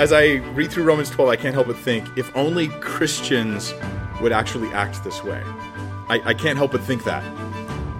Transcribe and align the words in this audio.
as 0.00 0.14
I 0.14 0.36
read 0.54 0.70
through 0.70 0.84
Romans 0.84 1.10
12, 1.10 1.28
I 1.28 1.36
can't 1.36 1.52
help 1.52 1.66
but 1.66 1.76
think 1.76 2.08
if 2.16 2.34
only 2.34 2.68
Christians 2.80 3.74
would 4.22 4.32
actually 4.32 4.68
act 4.68 5.04
this 5.04 5.22
way. 5.22 5.42
I, 6.08 6.22
I 6.24 6.32
can't 6.32 6.56
help 6.56 6.72
but 6.72 6.80
think 6.80 7.04
that. 7.04 7.22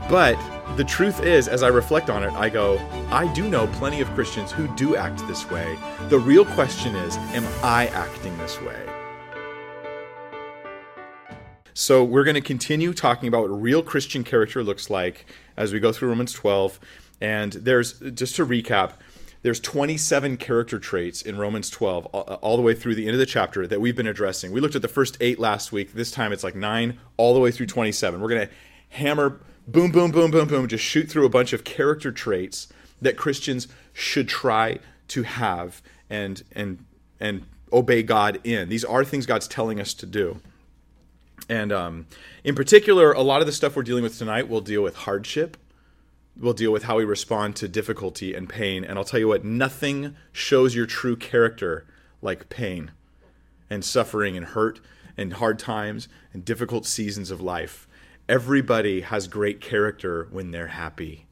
But 0.09 0.39
the 0.79 0.85
truth 0.85 1.23
is, 1.23 1.47
as 1.47 1.63
I 1.63 1.69
reflect 1.69 2.09
on 2.09 2.25
it, 2.25 2.33
I 2.33 2.49
go, 2.49 2.79
I 3.11 3.31
do 3.35 3.51
know 3.51 3.67
plenty 3.67 4.01
of 4.01 4.09
Christians 4.15 4.51
who 4.51 4.67
do 4.77 4.97
act 4.97 5.29
this 5.29 5.51
way. 5.51 5.79
The 6.09 6.19
real 6.19 6.47
question 6.47 6.97
is, 6.97 7.19
am 7.35 7.45
I 7.63 7.89
acting 7.89 8.35
this 8.39 8.59
way? 8.63 8.81
So, 11.75 12.03
we're 12.03 12.25
going 12.25 12.35
to 12.35 12.41
continue 12.41 12.95
talking 12.95 13.29
about 13.29 13.43
what 13.43 13.61
real 13.61 13.83
Christian 13.83 14.25
character 14.25 14.65
looks 14.65 14.89
like 14.89 15.27
as 15.59 15.71
we 15.71 15.81
go 15.81 15.93
through 15.93 16.09
Romans 16.09 16.33
12. 16.33 16.81
And 17.21 17.53
there's, 17.53 18.01
just 18.01 18.37
to 18.37 18.47
recap, 18.47 18.95
there's 19.43 19.61
27 19.61 20.37
character 20.37 20.79
traits 20.79 21.23
in 21.23 21.39
Romans 21.39 21.71
12, 21.71 22.07
all 22.07 22.57
the 22.57 22.63
way 22.63 22.75
through 22.75 22.95
the 22.95 23.07
end 23.07 23.15
of 23.15 23.19
the 23.19 23.27
chapter 23.27 23.67
that 23.67 23.81
we've 23.81 23.97
been 23.97 24.07
addressing. 24.07 24.53
We 24.53 24.61
looked 24.61 24.75
at 24.75 24.83
the 24.83 24.89
first 24.89 25.17
eight 25.21 25.39
last 25.39 25.73
week. 25.73 25.95
This 25.95 26.11
time 26.11 26.33
it's 26.33 26.45
like 26.45 26.55
nine, 26.55 26.99
all 27.17 27.33
the 27.33 27.41
way 27.41 27.51
through 27.51 27.67
27. 27.67 28.21
We're 28.21 28.29
going 28.29 28.47
to 28.47 28.53
hammer, 28.91 29.41
boom, 29.67 29.93
boom, 29.93 30.11
boom, 30.11 30.31
boom, 30.31 30.47
boom, 30.47 30.69
just 30.69 30.85
shoot 30.85 31.09
through 31.09 31.25
a 31.25 31.31
bunch 31.31 31.53
of 31.55 31.65
character 31.65 32.13
traits 32.13 32.69
that 33.01 33.17
Christians 33.17 33.67
should 33.95 34.29
try 34.29 34.79
to 35.09 35.23
have 35.23 35.83
and 36.11 36.43
and 36.53 36.85
and 37.19 37.45
obey 37.73 38.03
God 38.03 38.41
in. 38.45 38.69
These 38.69 38.85
are 38.85 39.05
things 39.05 39.27
God's 39.27 39.49
telling 39.49 39.81
us 39.81 39.95
to 39.95 40.07
do. 40.07 40.41
And 41.49 41.73
um, 41.73 42.07
in 42.45 42.55
particular, 42.55 43.13
a 43.13 43.23
lot 43.23 43.41
of 43.41 43.47
the 43.47 43.53
stuff 43.53 43.75
we're 43.75 43.83
dealing 43.83 44.03
with 44.03 44.19
tonight 44.19 44.49
will 44.49 44.61
deal 44.61 44.83
with 44.83 44.97
hardship 44.97 45.57
we'll 46.41 46.55
deal 46.55 46.73
with 46.73 46.85
how 46.85 46.97
we 46.97 47.05
respond 47.05 47.55
to 47.57 47.69
difficulty 47.69 48.35
and 48.35 48.49
pain. 48.49 48.83
And 48.83 48.99
I'll 48.99 49.05
tell 49.05 49.21
you 49.21 49.29
what, 49.29 49.45
nothing 49.45 50.17
shows 50.33 50.75
your 50.75 50.87
true 50.87 51.17
character 51.17 51.87
like 52.23 52.49
pain 52.49 52.91
and 53.69 53.85
suffering 53.85 54.37
and 54.37 54.47
hurt 54.47 54.81
and 55.17 55.35
hard 55.35 55.59
times 55.59 56.09
and 56.33 56.45
difficult 56.45 56.87
seasons 56.87 57.31
of 57.31 57.41
life. 57.41 57.87
Everybody 58.29 59.03
has 59.03 59.29
great 59.29 59.61
character 59.61 60.29
when 60.31 60.51
they're 60.51 60.69
happy. 60.69 61.27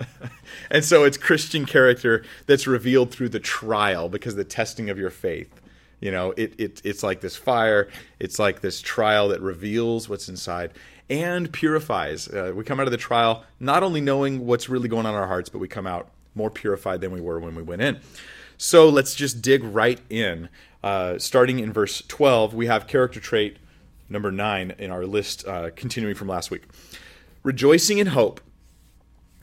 and 0.70 0.84
so 0.84 1.04
it's 1.04 1.18
Christian 1.18 1.66
character 1.66 2.24
that's 2.46 2.66
revealed 2.66 3.10
through 3.10 3.28
the 3.28 3.40
trial 3.40 4.08
because 4.08 4.36
the 4.36 4.44
testing 4.44 4.90
of 4.90 4.98
your 4.98 5.10
faith. 5.10 5.60
You 6.00 6.10
know, 6.10 6.32
it, 6.36 6.54
it 6.58 6.80
it's 6.82 7.02
like 7.04 7.20
this 7.20 7.36
fire, 7.36 7.88
it's 8.18 8.38
like 8.38 8.60
this 8.60 8.80
trial 8.80 9.28
that 9.28 9.40
reveals 9.40 10.08
what's 10.08 10.28
inside 10.28 10.72
and 11.12 11.52
purifies. 11.52 12.26
Uh, 12.26 12.52
we 12.54 12.64
come 12.64 12.80
out 12.80 12.86
of 12.86 12.90
the 12.90 12.96
trial 12.96 13.44
not 13.60 13.82
only 13.82 14.00
knowing 14.00 14.46
what's 14.46 14.70
really 14.70 14.88
going 14.88 15.04
on 15.04 15.14
in 15.14 15.20
our 15.20 15.26
hearts, 15.26 15.50
but 15.50 15.58
we 15.58 15.68
come 15.68 15.86
out 15.86 16.08
more 16.34 16.50
purified 16.50 17.02
than 17.02 17.12
we 17.12 17.20
were 17.20 17.38
when 17.38 17.54
we 17.54 17.62
went 17.62 17.82
in. 17.82 18.00
So 18.56 18.88
let's 18.88 19.14
just 19.14 19.42
dig 19.42 19.62
right 19.62 20.00
in. 20.08 20.48
Uh, 20.82 21.18
starting 21.18 21.58
in 21.58 21.70
verse 21.70 22.02
12, 22.08 22.54
we 22.54 22.66
have 22.66 22.86
character 22.86 23.20
trait 23.20 23.58
number 24.08 24.32
9 24.32 24.74
in 24.78 24.90
our 24.90 25.04
list, 25.04 25.46
uh, 25.46 25.70
continuing 25.76 26.14
from 26.14 26.28
last 26.28 26.50
week. 26.50 26.62
Rejoicing 27.42 27.98
in 27.98 28.08
hope. 28.08 28.40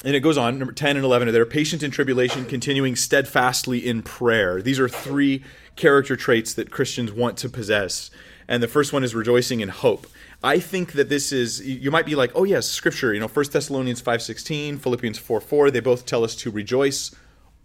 And 0.04 0.16
it 0.16 0.22
goes 0.22 0.38
on, 0.38 0.58
number 0.58 0.74
10 0.74 0.96
and 0.96 1.06
11 1.06 1.28
are 1.28 1.32
there, 1.32 1.46
patient 1.46 1.84
in 1.84 1.92
tribulation, 1.92 2.46
continuing 2.46 2.96
steadfastly 2.96 3.86
in 3.86 4.02
prayer. 4.02 4.62
These 4.62 4.80
are 4.80 4.90
three 4.90 5.44
character 5.76 6.16
traits 6.16 6.54
that 6.56 6.72
Christians 6.72 7.12
want 7.12 7.38
to 7.40 7.50
possess. 7.50 8.10
And 8.48 8.64
the 8.64 8.68
first 8.68 8.92
one 8.94 9.04
is 9.04 9.14
rejoicing 9.14 9.60
in 9.60 9.70
hope. 9.70 10.08
I 10.44 10.60
think 10.60 10.94
that 10.94 11.10
this 11.10 11.32
is 11.32 11.66
you 11.66 11.92
might 11.92 12.06
be 12.06 12.16
like, 12.16 12.32
oh 12.34 12.46
yes, 12.46 12.70
scripture, 12.70 13.14
you 13.14 13.20
know, 13.20 13.28
1 13.28 13.46
Thessalonians 13.52 14.02
5:16, 14.02 14.80
Philippians 14.80 15.18
4 15.18 15.42
4, 15.42 15.72
they 15.72 15.80
both 15.80 16.06
tell 16.06 16.24
us 16.24 16.36
to 16.38 16.52
rejoice 16.52 17.14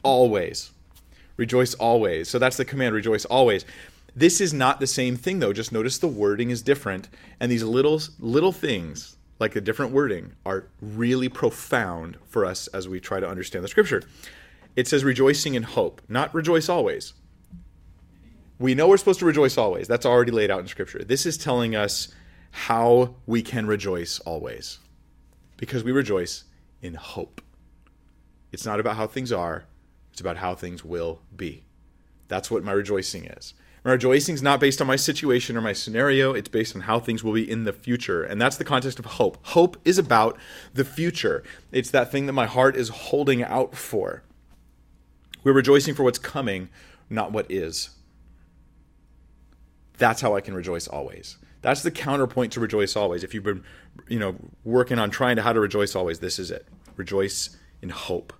always. 0.02 0.70
Rejoice 1.36 1.74
always. 1.74 2.28
So 2.28 2.38
that's 2.38 2.56
the 2.56 2.64
command, 2.64 2.94
rejoice 2.94 3.24
always. 3.24 3.64
This 4.16 4.40
is 4.40 4.52
not 4.52 4.80
the 4.80 4.86
same 4.86 5.16
thing 5.16 5.38
though. 5.38 5.52
Just 5.52 5.72
notice 5.72 5.98
the 5.98 6.08
wording 6.08 6.50
is 6.50 6.62
different 6.62 7.08
and 7.38 7.50
these 7.50 7.62
little 7.62 8.00
little 8.18 8.52
things 8.52 9.16
like 9.38 9.52
the 9.52 9.60
different 9.60 9.92
wording 9.92 10.32
are 10.46 10.66
really 10.80 11.28
profound 11.28 12.16
for 12.28 12.44
us 12.44 12.66
as 12.68 12.88
we 12.88 13.00
try 13.00 13.20
to 13.20 13.28
understand 13.28 13.64
the 13.64 13.68
scripture. 13.68 14.02
It 14.76 14.88
says 14.88 15.04
rejoicing 15.04 15.54
in 15.54 15.62
hope, 15.62 16.02
not 16.08 16.34
rejoice 16.34 16.68
always. 16.68 17.12
We 18.58 18.74
know 18.74 18.88
we're 18.88 18.96
supposed 18.96 19.18
to 19.20 19.26
rejoice 19.26 19.58
always. 19.58 19.88
That's 19.88 20.06
already 20.06 20.30
laid 20.30 20.50
out 20.50 20.60
in 20.60 20.68
scripture. 20.68 21.04
This 21.04 21.26
is 21.26 21.36
telling 21.36 21.74
us 21.74 22.08
how 22.54 23.16
we 23.26 23.42
can 23.42 23.66
rejoice 23.66 24.20
always. 24.20 24.78
Because 25.56 25.82
we 25.82 25.90
rejoice 25.90 26.44
in 26.82 26.94
hope. 26.94 27.40
It's 28.52 28.64
not 28.64 28.78
about 28.78 28.94
how 28.94 29.08
things 29.08 29.32
are, 29.32 29.64
it's 30.12 30.20
about 30.20 30.36
how 30.36 30.54
things 30.54 30.84
will 30.84 31.20
be. 31.34 31.64
That's 32.28 32.52
what 32.52 32.62
my 32.62 32.70
rejoicing 32.70 33.24
is. 33.24 33.54
My 33.84 33.90
rejoicing 33.90 34.36
is 34.36 34.42
not 34.42 34.60
based 34.60 34.80
on 34.80 34.86
my 34.86 34.94
situation 34.94 35.56
or 35.56 35.62
my 35.62 35.72
scenario, 35.72 36.32
it's 36.32 36.48
based 36.48 36.76
on 36.76 36.82
how 36.82 37.00
things 37.00 37.24
will 37.24 37.32
be 37.32 37.50
in 37.50 37.64
the 37.64 37.72
future. 37.72 38.22
And 38.22 38.40
that's 38.40 38.56
the 38.56 38.64
context 38.64 39.00
of 39.00 39.04
hope. 39.04 39.36
Hope 39.48 39.76
is 39.84 39.98
about 39.98 40.38
the 40.72 40.84
future, 40.84 41.42
it's 41.72 41.90
that 41.90 42.12
thing 42.12 42.26
that 42.26 42.34
my 42.34 42.46
heart 42.46 42.76
is 42.76 42.88
holding 42.88 43.42
out 43.42 43.74
for. 43.74 44.22
We're 45.42 45.52
rejoicing 45.52 45.96
for 45.96 46.04
what's 46.04 46.20
coming, 46.20 46.68
not 47.10 47.32
what 47.32 47.50
is. 47.50 47.90
That's 49.98 50.20
how 50.20 50.36
I 50.36 50.40
can 50.40 50.54
rejoice 50.54 50.86
always. 50.86 51.36
That's 51.64 51.82
the 51.82 51.90
counterpoint 51.90 52.52
to 52.52 52.60
rejoice 52.60 52.94
always. 52.94 53.24
If 53.24 53.32
you've 53.32 53.42
been, 53.42 53.64
you 54.06 54.18
know, 54.18 54.36
working 54.64 54.98
on 54.98 55.10
trying 55.10 55.36
to 55.36 55.42
how 55.42 55.54
to 55.54 55.60
rejoice 55.60 55.96
always, 55.96 56.18
this 56.18 56.38
is 56.38 56.50
it. 56.50 56.68
Rejoice 56.94 57.56
in 57.80 57.88
hope. 57.88 58.34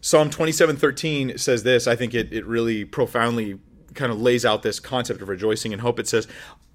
Psalm 0.00 0.30
27:13 0.30 1.38
says 1.38 1.62
this. 1.62 1.86
I 1.86 1.94
think 1.94 2.12
it, 2.12 2.32
it 2.32 2.44
really 2.44 2.84
profoundly 2.84 3.60
kind 3.94 4.10
of 4.10 4.20
lays 4.20 4.44
out 4.44 4.64
this 4.64 4.80
concept 4.80 5.22
of 5.22 5.28
rejoicing 5.28 5.70
in 5.70 5.78
hope. 5.78 6.00
It 6.00 6.08
says, 6.08 6.26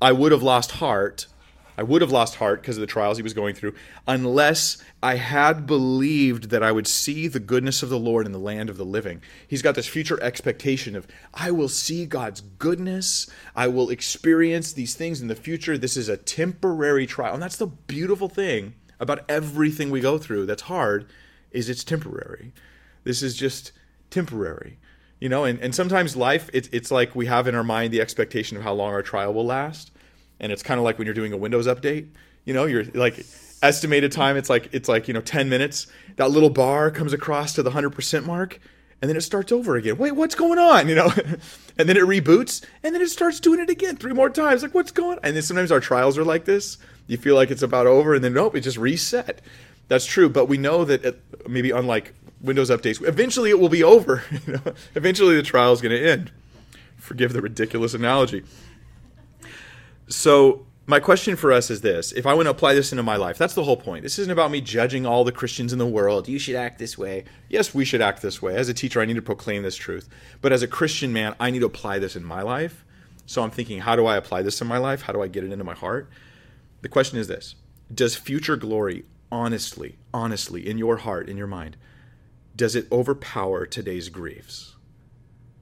I 0.01 0.13
would 0.13 0.31
have 0.31 0.41
lost 0.41 0.71
heart 0.71 1.27
I 1.77 1.83
would 1.83 2.01
have 2.01 2.11
lost 2.11 2.35
heart 2.35 2.61
because 2.61 2.77
of 2.77 2.81
the 2.81 2.87
trials 2.87 3.17
he 3.17 3.23
was 3.23 3.33
going 3.33 3.55
through, 3.55 3.75
unless 4.07 4.77
I 5.03 5.15
had 5.15 5.65
believed 5.65 6.49
that 6.49 6.63
I 6.63 6.71
would 6.71 6.87
see 6.87 7.27
the 7.27 7.39
goodness 7.39 7.83
of 7.83 7.89
the 7.89 7.99
Lord 7.99 8.25
in 8.25 8.31
the 8.31 8.39
land 8.39 8.69
of 8.69 8.77
the 8.77 8.85
living. 8.85 9.21
He's 9.47 9.61
got 9.61 9.75
this 9.75 9.87
future 9.87 10.21
expectation 10.21 10.95
of, 10.95 11.07
I 11.33 11.51
will 11.51 11.67
see 11.67 12.05
God's 12.05 12.41
goodness. 12.41 13.27
I 13.55 13.67
will 13.67 13.89
experience 13.89 14.73
these 14.73 14.95
things 14.95 15.21
in 15.21 15.27
the 15.27 15.35
future. 15.35 15.77
This 15.77 15.97
is 15.97 16.09
a 16.09 16.17
temporary 16.17 17.05
trial. 17.05 17.33
And 17.33 17.43
that's 17.43 17.57
the 17.57 17.67
beautiful 17.67 18.29
thing 18.29 18.75
about 18.99 19.25
everything 19.29 19.91
we 19.91 19.99
go 19.99 20.17
through 20.17 20.45
that's 20.45 20.63
hard 20.63 21.07
is 21.51 21.69
it's 21.69 21.83
temporary. 21.83 22.53
This 23.03 23.21
is 23.21 23.35
just 23.35 23.71
temporary. 24.09 24.77
You 25.19 25.29
know, 25.29 25.45
and, 25.45 25.59
and 25.59 25.73
sometimes 25.73 26.15
life, 26.15 26.49
it, 26.53 26.69
it's 26.73 26.91
like 26.91 27.15
we 27.15 27.25
have 27.25 27.47
in 27.47 27.55
our 27.55 27.63
mind 27.63 27.93
the 27.93 28.01
expectation 28.01 28.57
of 28.57 28.63
how 28.63 28.73
long 28.73 28.91
our 28.93 29.01
trial 29.01 29.33
will 29.33 29.45
last 29.45 29.91
and 30.39 30.51
it's 30.51 30.63
kind 30.63 30.79
of 30.79 30.83
like 30.83 30.97
when 30.97 31.05
you're 31.05 31.13
doing 31.13 31.33
a 31.33 31.37
Windows 31.37 31.67
update. 31.67 32.07
You 32.45 32.53
know, 32.53 32.65
you're 32.65 32.83
like 32.93 33.25
estimated 33.61 34.11
time. 34.11 34.37
It's 34.37 34.49
like 34.49 34.69
it's 34.71 34.87
like 34.87 35.07
you 35.07 35.13
know 35.13 35.21
10 35.21 35.49
minutes. 35.49 35.87
That 36.17 36.31
little 36.31 36.49
bar 36.49 36.91
comes 36.91 37.13
across 37.13 37.53
to 37.53 37.63
the 37.63 37.71
100% 37.71 38.25
mark, 38.25 38.59
and 39.01 39.09
then 39.09 39.17
it 39.17 39.21
starts 39.21 39.51
over 39.51 39.75
again. 39.75 39.97
Wait, 39.97 40.13
what's 40.13 40.35
going 40.35 40.59
on? 40.59 40.87
You 40.95 40.95
know, 40.95 41.11
and 41.77 41.89
then 41.89 41.97
it 41.97 42.03
reboots, 42.03 42.63
and 42.83 42.93
then 42.93 43.01
it 43.01 43.09
starts 43.09 43.39
doing 43.39 43.59
it 43.59 43.69
again 43.69 43.97
three 43.97 44.13
more 44.13 44.29
times. 44.29 44.63
Like, 44.63 44.73
what's 44.73 44.91
going? 44.91 45.17
on? 45.17 45.23
And 45.23 45.35
then 45.35 45.43
sometimes 45.43 45.71
our 45.71 45.79
trials 45.79 46.17
are 46.17 46.23
like 46.23 46.45
this. 46.45 46.77
You 47.07 47.17
feel 47.17 47.35
like 47.35 47.51
it's 47.51 47.63
about 47.63 47.87
over, 47.87 48.13
and 48.15 48.23
then 48.23 48.33
nope, 48.33 48.55
it 48.55 48.61
just 48.61 48.77
reset. 48.77 49.41
That's 49.87 50.05
true, 50.05 50.29
but 50.29 50.47
we 50.47 50.57
know 50.57 50.85
that 50.85 51.05
it, 51.05 51.21
maybe 51.47 51.71
unlike 51.71 52.13
Windows 52.41 52.69
updates, 52.69 53.05
eventually 53.07 53.49
it 53.49 53.59
will 53.59 53.69
be 53.69 53.83
over. 53.83 54.23
You 54.47 54.53
know? 54.53 54.73
Eventually 54.95 55.35
the 55.35 55.43
trial 55.43 55.73
is 55.73 55.81
going 55.81 55.91
to 55.95 56.09
end. 56.09 56.31
Forgive 56.97 57.33
the 57.33 57.41
ridiculous 57.41 57.93
analogy. 57.93 58.43
So 60.07 60.65
my 60.87 60.99
question 60.99 61.35
for 61.35 61.51
us 61.51 61.71
is 61.71 61.81
this. 61.81 62.11
If 62.11 62.27
i 62.27 62.33
want 62.33 62.45
to 62.45 62.51
apply 62.51 62.75
this 62.75 62.91
into 62.91 63.01
my 63.01 63.15
life 63.15 63.37
that's 63.39 63.55
the 63.55 63.63
whole 63.63 63.77
point. 63.77 64.03
This 64.03 64.19
isn't 64.19 64.31
about 64.31 64.51
me 64.51 64.61
judging 64.61 65.05
all 65.05 65.23
the 65.23 65.31
christians 65.31 65.73
in 65.73 65.79
the 65.79 65.85
world. 65.85 66.27
You 66.27 66.37
should 66.37 66.55
act 66.55 66.77
this 66.77 66.97
way. 66.97 67.25
Yes 67.49 67.73
we 67.73 67.85
should 67.85 68.01
act 68.01 68.21
this 68.21 68.41
way. 68.41 68.55
As 68.55 68.69
a 68.69 68.73
teacher 68.73 69.01
i 69.01 69.05
need 69.05 69.15
to 69.15 69.21
proclaim 69.21 69.63
this 69.63 69.75
truth. 69.75 70.07
But 70.41 70.51
as 70.51 70.61
a 70.61 70.67
christian 70.67 71.11
man 71.11 71.35
i 71.39 71.49
need 71.49 71.59
to 71.59 71.65
apply 71.65 71.99
this 71.99 72.15
in 72.15 72.23
my 72.23 72.43
life. 72.43 72.85
So 73.25 73.41
i'm 73.41 73.51
thinking 73.51 73.79
how 73.79 73.95
do 73.95 74.05
i 74.05 74.15
apply 74.15 74.43
this 74.43 74.61
in 74.61 74.67
my 74.67 74.77
life? 74.77 75.03
How 75.03 75.13
do 75.13 75.23
i 75.23 75.27
get 75.27 75.43
it 75.43 75.51
into 75.51 75.65
my 75.65 75.73
heart? 75.73 76.09
The 76.81 76.89
question 76.89 77.17
is 77.17 77.27
this. 77.27 77.55
Does 77.93 78.15
future 78.15 78.55
glory 78.55 79.05
honestly 79.31 79.97
honestly 80.13 80.67
in 80.67 80.77
your 80.77 80.97
heart 80.97 81.27
in 81.27 81.35
your 81.35 81.47
mind 81.47 81.77
does 82.55 82.75
it 82.75 82.89
overpower 82.89 83.65
today's 83.65 84.07
griefs? 84.07 84.75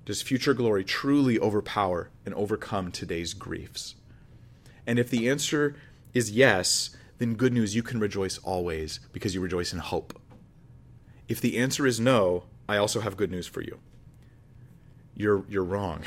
Does 0.06 0.22
future 0.22 0.54
glory 0.54 0.84
truly 0.84 1.40
overpower 1.40 2.12
and 2.26 2.36
overcome 2.36 2.92
today's 2.92 3.34
griefs 3.34 3.96
and 4.86 5.00
if 5.00 5.10
the 5.10 5.30
answer 5.30 5.76
is 6.14 6.32
yes, 6.32 6.96
then 7.18 7.36
good 7.36 7.54
news, 7.54 7.76
you 7.76 7.84
can 7.84 8.00
rejoice 8.00 8.38
always 8.40 9.00
because 9.12 9.34
you 9.34 9.42
rejoice 9.42 9.74
in 9.74 9.80
hope. 9.80 10.20
If 11.28 11.40
the 11.40 11.58
answer 11.58 11.88
is 11.88 12.00
no, 12.00 12.44
I 12.68 12.78
also 12.78 13.02
have 13.02 13.18
good 13.18 13.32
news 13.32 13.48
for 13.48 13.62
you. 13.62 13.80
You're 15.16 15.46
you're 15.48 15.64
wrong. 15.64 16.04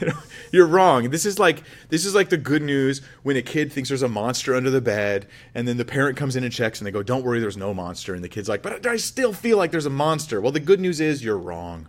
you're 0.52 0.66
wrong. 0.66 1.10
This 1.10 1.26
is 1.26 1.38
like 1.38 1.62
this 1.90 2.06
is 2.06 2.14
like 2.14 2.30
the 2.30 2.38
good 2.38 2.62
news 2.62 3.02
when 3.22 3.36
a 3.36 3.42
kid 3.42 3.70
thinks 3.70 3.90
there's 3.90 4.02
a 4.02 4.08
monster 4.08 4.54
under 4.54 4.70
the 4.70 4.80
bed, 4.80 5.26
and 5.54 5.68
then 5.68 5.76
the 5.76 5.84
parent 5.84 6.16
comes 6.16 6.36
in 6.36 6.44
and 6.44 6.52
checks, 6.52 6.80
and 6.80 6.86
they 6.86 6.90
go, 6.90 7.02
"Don't 7.02 7.22
worry, 7.22 7.38
there's 7.38 7.58
no 7.58 7.74
monster." 7.74 8.14
And 8.14 8.24
the 8.24 8.30
kid's 8.30 8.48
like, 8.48 8.62
"But 8.62 8.86
I 8.86 8.96
still 8.96 9.34
feel 9.34 9.58
like 9.58 9.72
there's 9.72 9.84
a 9.84 9.90
monster." 9.90 10.40
Well, 10.40 10.52
the 10.52 10.60
good 10.60 10.80
news 10.80 11.00
is 11.00 11.22
you're 11.22 11.38
wrong. 11.38 11.88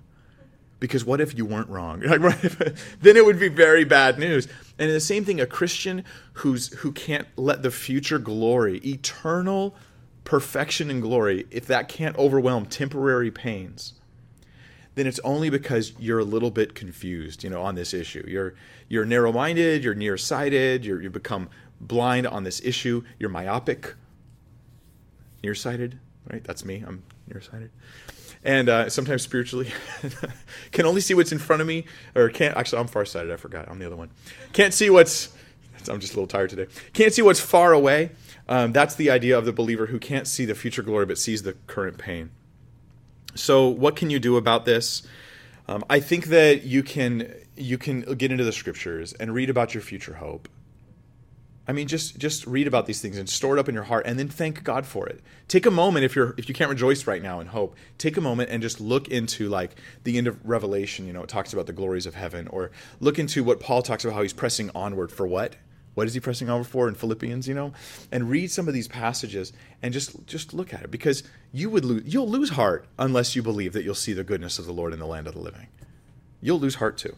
Because 0.79 1.03
what 1.03 1.21
if 1.21 1.35
you 1.35 1.45
weren't 1.45 1.69
wrong? 1.69 1.99
then 3.01 3.17
it 3.17 3.25
would 3.25 3.39
be 3.39 3.49
very 3.49 3.83
bad 3.83 4.19
news. 4.19 4.47
And 4.79 4.91
the 4.91 4.99
same 4.99 5.25
thing, 5.25 5.39
a 5.39 5.45
Christian 5.45 6.03
who's 6.33 6.73
who 6.79 6.91
can't 6.91 7.27
let 7.35 7.63
the 7.63 7.71
future 7.71 8.19
glory, 8.19 8.77
eternal 8.79 9.75
perfection 10.23 10.89
and 10.91 11.01
glory, 11.01 11.47
if 11.49 11.65
that 11.67 11.87
can't 11.87 12.15
overwhelm 12.17 12.65
temporary 12.65 13.31
pains, 13.31 13.93
then 14.95 15.07
it's 15.07 15.19
only 15.19 15.49
because 15.49 15.93
you're 15.97 16.19
a 16.19 16.23
little 16.23 16.51
bit 16.51 16.75
confused, 16.75 17.43
you 17.43 17.49
know, 17.49 17.61
on 17.61 17.75
this 17.75 17.93
issue. 17.93 18.23
You're 18.27 18.53
you're 18.87 19.05
narrow-minded, 19.05 19.83
you're 19.83 19.95
nearsighted, 19.95 20.85
you're 20.85 21.01
you 21.01 21.09
become 21.09 21.49
blind 21.81 22.27
on 22.27 22.43
this 22.43 22.61
issue, 22.63 23.03
you're 23.19 23.29
myopic. 23.29 23.95
Nearsighted, 25.43 25.99
right? 26.31 26.43
That's 26.43 26.65
me. 26.65 26.83
I'm 26.85 27.03
nearsighted 27.27 27.71
and 28.47 28.69
uh, 28.69 28.89
sometimes 28.89 29.21
spiritually 29.21 29.69
can 30.71 30.85
only 30.85 31.01
see 31.01 31.13
what's 31.13 31.33
in 31.33 31.37
front 31.37 31.61
of 31.61 31.67
me 31.67 31.85
or 32.15 32.29
can't 32.29 32.55
actually 32.55 32.79
i'm 32.79 32.87
farsighted 32.87 33.31
i 33.31 33.35
forgot 33.35 33.69
i'm 33.69 33.77
the 33.77 33.85
other 33.85 33.95
one. 33.95 34.09
Can't 34.53 34.73
see 34.73 34.89
what's 34.89 35.29
i'm 35.89 35.99
just 35.99 36.13
a 36.13 36.15
little 36.15 36.27
tired 36.27 36.49
today. 36.49 36.67
Can't 36.93 37.13
see 37.13 37.21
what's 37.21 37.39
far 37.39 37.73
away. 37.73 38.11
Um, 38.49 38.71
that's 38.71 38.95
the 38.95 39.11
idea 39.11 39.37
of 39.37 39.45
the 39.45 39.51
believer 39.51 39.87
who 39.87 39.99
can't 39.99 40.25
see 40.25 40.45
the 40.45 40.55
future 40.55 40.81
glory 40.81 41.05
but 41.05 41.17
sees 41.17 41.43
the 41.43 41.53
current 41.67 41.97
pain. 41.97 42.31
So 43.35 43.67
what 43.67 43.95
can 43.95 44.09
you 44.09 44.19
do 44.19 44.37
about 44.37 44.65
this? 44.65 45.03
Um, 45.67 45.83
i 45.89 45.99
think 45.99 46.27
that 46.27 46.63
you 46.63 46.81
can 46.81 47.33
you 47.57 47.77
can 47.77 48.01
get 48.01 48.31
into 48.31 48.45
the 48.45 48.53
scriptures 48.53 49.11
and 49.13 49.33
read 49.33 49.49
about 49.49 49.73
your 49.73 49.83
future 49.83 50.13
hope 50.13 50.47
I 51.67 51.73
mean, 51.73 51.87
just 51.87 52.17
just 52.17 52.47
read 52.47 52.65
about 52.65 52.85
these 52.85 53.01
things 53.01 53.17
and 53.17 53.29
store 53.29 53.57
it 53.57 53.59
up 53.59 53.67
in 53.67 53.75
your 53.75 53.83
heart, 53.83 54.05
and 54.07 54.17
then 54.17 54.29
thank 54.29 54.63
God 54.63 54.85
for 54.85 55.05
it. 55.07 55.21
Take 55.49 55.65
a 55.65 55.71
moment 55.71 56.05
if 56.05 56.15
you're 56.15 56.33
if 56.37 56.47
you 56.47 56.55
can't 56.55 56.69
rejoice 56.69 57.05
right 57.05 57.21
now 57.21 57.41
in 57.41 57.47
hope. 57.47 57.75
Take 57.97 58.15
a 58.15 58.21
moment 58.21 58.49
and 58.49 58.61
just 58.61 58.79
look 58.79 59.09
into 59.09 59.49
like 59.49 59.75
the 60.05 60.17
end 60.17 60.27
of 60.27 60.39
Revelation. 60.47 61.05
You 61.05 61.13
know, 61.13 61.23
it 61.23 61.29
talks 61.29 61.51
about 61.51 61.65
the 61.65 61.73
glories 61.73 62.05
of 62.05 62.15
heaven, 62.15 62.47
or 62.47 62.71
look 63.01 63.19
into 63.19 63.43
what 63.43 63.59
Paul 63.59 63.81
talks 63.81 64.05
about 64.05 64.15
how 64.15 64.21
he's 64.21 64.33
pressing 64.33 64.71
onward 64.73 65.11
for 65.11 65.27
what. 65.27 65.57
What 65.93 66.07
is 66.07 66.13
he 66.13 66.19
pressing 66.19 66.47
onward 66.49 66.67
for 66.67 66.87
in 66.87 66.95
Philippians? 66.95 67.49
You 67.49 67.55
know, 67.55 67.73
and 68.13 68.29
read 68.29 68.49
some 68.49 68.69
of 68.69 68.73
these 68.73 68.87
passages 68.87 69.51
and 69.81 69.93
just 69.93 70.25
just 70.25 70.53
look 70.53 70.73
at 70.73 70.83
it 70.83 70.91
because 70.91 71.23
you 71.51 71.69
would 71.69 71.83
lose 71.83 72.03
you'll 72.05 72.29
lose 72.29 72.51
heart 72.51 72.87
unless 72.97 73.35
you 73.35 73.43
believe 73.43 73.73
that 73.73 73.83
you'll 73.83 73.93
see 73.93 74.13
the 74.13 74.23
goodness 74.23 74.57
of 74.57 74.67
the 74.67 74.73
Lord 74.73 74.93
in 74.93 74.99
the 74.99 75.07
land 75.07 75.27
of 75.27 75.33
the 75.33 75.41
living. 75.41 75.67
You'll 76.39 76.59
lose 76.59 76.75
heart 76.75 76.97
too. 76.97 77.15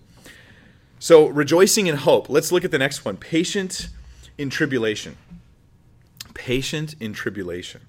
So 0.98 1.28
rejoicing 1.28 1.86
in 1.86 1.98
hope. 1.98 2.30
Let's 2.30 2.52
look 2.52 2.66
at 2.66 2.72
the 2.72 2.80
next 2.80 3.06
one. 3.06 3.16
Patient 3.16 3.90
in 4.40 4.50
tribulation. 4.50 5.18
Patient 6.34 6.96
in 7.00 7.14
tribulation. 7.14 7.82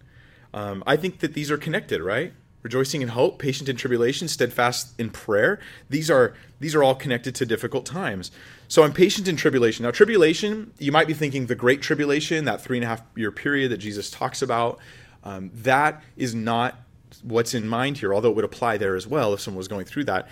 Um, 0.53 0.83
I 0.87 0.97
think 0.97 1.21
that 1.21 1.33
these 1.33 1.51
are 1.51 1.57
connected, 1.57 2.03
right? 2.03 2.33
Rejoicing 2.63 3.01
in 3.01 3.09
hope, 3.09 3.39
patient 3.39 3.69
in 3.69 3.77
tribulation, 3.77 4.29
steadfast 4.29 4.99
in 4.99 5.11
prayer. 5.11 5.61
These 5.89 6.11
are 6.11 6.35
these 6.59 6.75
are 6.75 6.83
all 6.83 6.95
connected 6.95 7.35
to 7.37 7.47
difficult 7.47 7.87
times. 7.87 8.31
So 8.69 8.83
I'm 8.83 8.93
patient 8.93 9.29
in 9.29 9.37
tribulation. 9.37 9.85
Now, 9.85 9.93
tribulation, 9.93 10.73
you 10.79 10.93
might 10.93 11.07
be 11.07 11.15
thinking 11.15 11.47
the 11.47 11.55
great 11.55 11.81
tribulation, 11.81 12.45
that 12.45 12.61
three 12.61 12.77
and 12.77 12.85
a 12.85 12.89
half 12.89 13.03
year 13.17 13.31
period 13.31 13.71
that 13.71 13.79
Jesus 13.79 14.11
talks 14.11 14.43
about. 14.43 14.79
Um, 15.25 15.51
that 15.55 16.03
is 16.17 16.35
not 16.35 16.77
what's 17.23 17.55
in 17.55 17.67
mind 17.67 17.99
here, 17.99 18.13
although 18.13 18.31
it 18.31 18.37
would 18.37 18.45
apply 18.45 18.77
there 18.77 18.97
as 18.97 19.07
well 19.07 19.33
if 19.33 19.41
someone 19.41 19.59
was 19.59 19.69
going 19.69 19.87
through 19.87 20.05
that. 20.05 20.29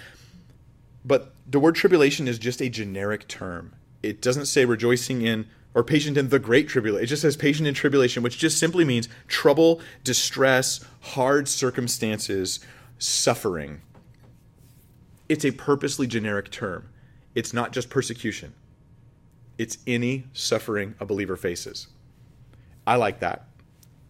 But 1.05 1.33
the 1.47 1.61
word 1.61 1.77
tribulation 1.77 2.29
is 2.29 2.39
just 2.39 2.61
a 2.61 2.69
generic 2.69 3.29
term. 3.29 3.75
It 4.03 4.21
doesn't 4.21 4.47
say 4.47 4.65
rejoicing 4.65 5.23
in 5.23 5.47
or 5.75 5.85
patient 5.85 6.17
in 6.17 6.29
the 6.29 6.39
great 6.39 6.69
tribulation. 6.69 7.05
It 7.05 7.09
just 7.09 7.23
says 7.23 7.37
patient 7.37 7.69
in 7.69 7.75
tribulation, 7.75 8.23
which 8.23 8.39
just 8.39 8.59
simply 8.59 8.85
means 8.85 9.09
trouble, 9.27 9.81
distress, 10.03 10.85
hard 11.01 11.49
circumstances, 11.49 12.61
suffering. 12.99 13.81
It's 15.29 15.45
a 15.45 15.51
purposely 15.51 16.07
generic 16.07 16.51
term. 16.51 16.89
It's 17.35 17.53
not 17.53 17.73
just 17.73 17.91
persecution, 17.91 18.55
it's 19.59 19.79
any 19.87 20.25
suffering 20.33 20.95
a 20.99 21.07
believer 21.07 21.37
faces. 21.37 21.89
I 22.87 22.97
like 22.97 23.21
that. 23.21 23.45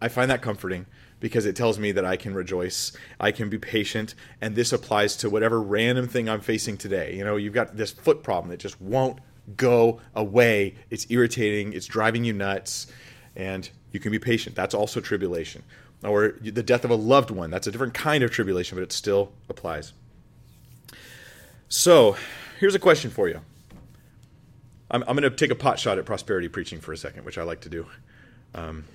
I 0.01 0.07
find 0.07 0.31
that 0.31 0.41
comforting 0.41 0.85
because 1.19 1.45
it 1.45 1.55
tells 1.55 1.77
me 1.77 1.91
that 1.91 2.05
I 2.05 2.15
can 2.15 2.33
rejoice, 2.33 2.93
I 3.19 3.31
can 3.31 3.49
be 3.49 3.57
patient, 3.57 4.15
and 4.39 4.55
this 4.55 4.71
applies 4.71 5.17
to 5.17 5.29
whatever 5.29 5.61
random 5.61 6.07
thing 6.07 6.29
I'm 6.29 6.39
facing 6.39 6.77
today. 6.77 7.15
You 7.15 7.25
know, 7.25 7.35
you've 7.35 7.53
got 7.53 7.75
this 7.75 7.91
foot 7.91 8.23
problem 8.23 8.49
that 8.51 8.59
just 8.59 8.79
won't 8.79 9.19
go 9.55 10.01
away. 10.15 10.75
It's 10.89 11.05
irritating, 11.09 11.73
it's 11.73 11.85
driving 11.85 12.23
you 12.23 12.33
nuts, 12.33 12.87
and 13.35 13.69
you 13.91 13.99
can 13.99 14.11
be 14.11 14.19
patient. 14.19 14.55
That's 14.55 14.73
also 14.73 14.99
tribulation. 14.99 15.63
Or 16.03 16.35
the 16.41 16.63
death 16.63 16.85
of 16.85 16.91
a 16.91 16.95
loved 16.95 17.29
one, 17.29 17.49
that's 17.49 17.67
a 17.67 17.71
different 17.71 17.93
kind 17.93 18.23
of 18.23 18.31
tribulation, 18.31 18.77
but 18.77 18.83
it 18.83 18.91
still 18.91 19.31
applies. 19.49 19.93
So, 21.67 22.15
here's 22.59 22.75
a 22.75 22.79
question 22.79 23.11
for 23.11 23.27
you. 23.27 23.41
I'm, 24.91 25.03
I'm 25.07 25.15
going 25.15 25.29
to 25.29 25.29
take 25.29 25.51
a 25.51 25.55
pot 25.55 25.79
shot 25.79 25.97
at 25.97 26.05
prosperity 26.05 26.47
preaching 26.47 26.79
for 26.79 26.93
a 26.93 26.97
second, 26.97 27.25
which 27.25 27.37
I 27.37 27.43
like 27.43 27.61
to 27.61 27.69
do 27.69 27.85
um, 28.55 28.85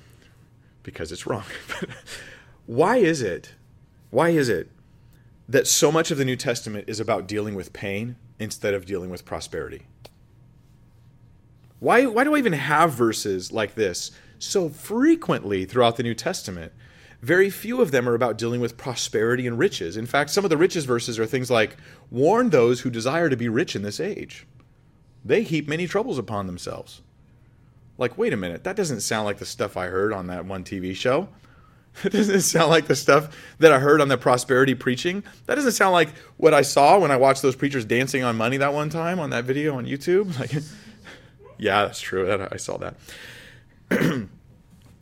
because 0.83 1.13
it's 1.13 1.27
wrong. 1.27 1.45
why 2.67 2.97
is 2.97 3.23
it? 3.23 3.53
Why 4.11 4.31
is 4.31 4.49
it 4.49 4.71
that 5.49 5.67
so 5.67 5.93
much 5.93 6.11
of 6.11 6.19
the 6.19 6.25
New 6.25 6.37
Testament 6.37 6.89
is 6.89 7.01
about 7.01 7.27
dealing 7.27 7.55
with 7.55 7.73
pain 7.73 8.17
instead 8.39 8.75
of 8.75 8.87
dealing 8.87 9.11
with 9.11 9.25
prosperity? 9.25 9.83
Why, 11.81 12.07
why 12.07 12.25
do 12.25 12.35
I 12.35 12.39
even 12.39 12.53
have 12.53 12.93
verses 12.93 13.53
like 13.53 13.75
this 13.75 14.11
so 14.39 14.69
frequently 14.69 15.65
throughout 15.65 15.97
the 15.97 16.03
New 16.03 16.15
Testament? 16.15 16.73
Very 17.21 17.49
few 17.49 17.81
of 17.81 17.91
them 17.91 18.09
are 18.09 18.15
about 18.15 18.37
dealing 18.37 18.61
with 18.61 18.77
prosperity 18.77 19.47
and 19.47 19.59
riches. 19.59 19.97
In 19.97 20.07
fact, 20.07 20.31
some 20.31 20.45
of 20.45 20.51
the 20.51 20.57
richest 20.57 20.87
verses 20.87 21.19
are 21.19 21.25
things 21.25 21.51
like, 21.51 21.77
Warn 22.11 22.51
those 22.51 22.81
who 22.81 22.91
desire 22.91 23.31
to 23.31 23.37
be 23.37 23.49
rich 23.49 23.75
in 23.75 23.83
this 23.83 23.99
age. 23.99 24.47
They 25.25 25.43
heap 25.43 25.67
many 25.67 25.87
troubles 25.87 26.19
upon 26.19 26.47
themselves. 26.47 27.01
Like, 27.97 28.19
wait 28.19 28.33
a 28.33 28.37
minute, 28.37 28.65
that 28.65 28.77
doesn't 28.77 29.01
sound 29.01 29.25
like 29.25 29.39
the 29.39 29.47
stuff 29.47 29.77
I 29.77 29.87
heard 29.87 30.13
on 30.13 30.27
that 30.27 30.45
one 30.45 30.65
TV 30.65 30.95
show. 30.95 31.29
It 32.05 32.11
doesn't 32.11 32.41
sound 32.41 32.71
like 32.71 32.89
the 32.89 32.97
stuff 32.97 33.55
that 33.61 33.71
I 33.71 33.79
heard 33.79 34.01
on 34.01 34.09
the 34.09 34.19
prosperity 34.19 34.75
preaching. 34.75 35.23
That 35.47 35.55
doesn't 35.55 35.73
sound 35.73 35.93
like 35.93 36.09
what 36.39 36.53
I 36.53 36.63
saw 36.63 36.99
when 36.99 37.13
I 37.13 37.17
watched 37.17 37.41
those 37.41 37.55
preachers 37.55 37.85
dancing 37.85 38.25
on 38.25 38.37
money 38.37 38.57
that 38.57 38.75
one 38.75 38.91
time 38.91 39.21
on 39.21 39.31
that 39.31 39.45
video 39.45 39.77
on 39.77 39.87
YouTube. 39.87 40.37
Like, 40.41 40.51
yeah, 41.59 41.85
that's 41.85 42.01
true. 42.01 42.49
I 42.51 42.57
saw 42.57 42.79
that. 42.79 42.95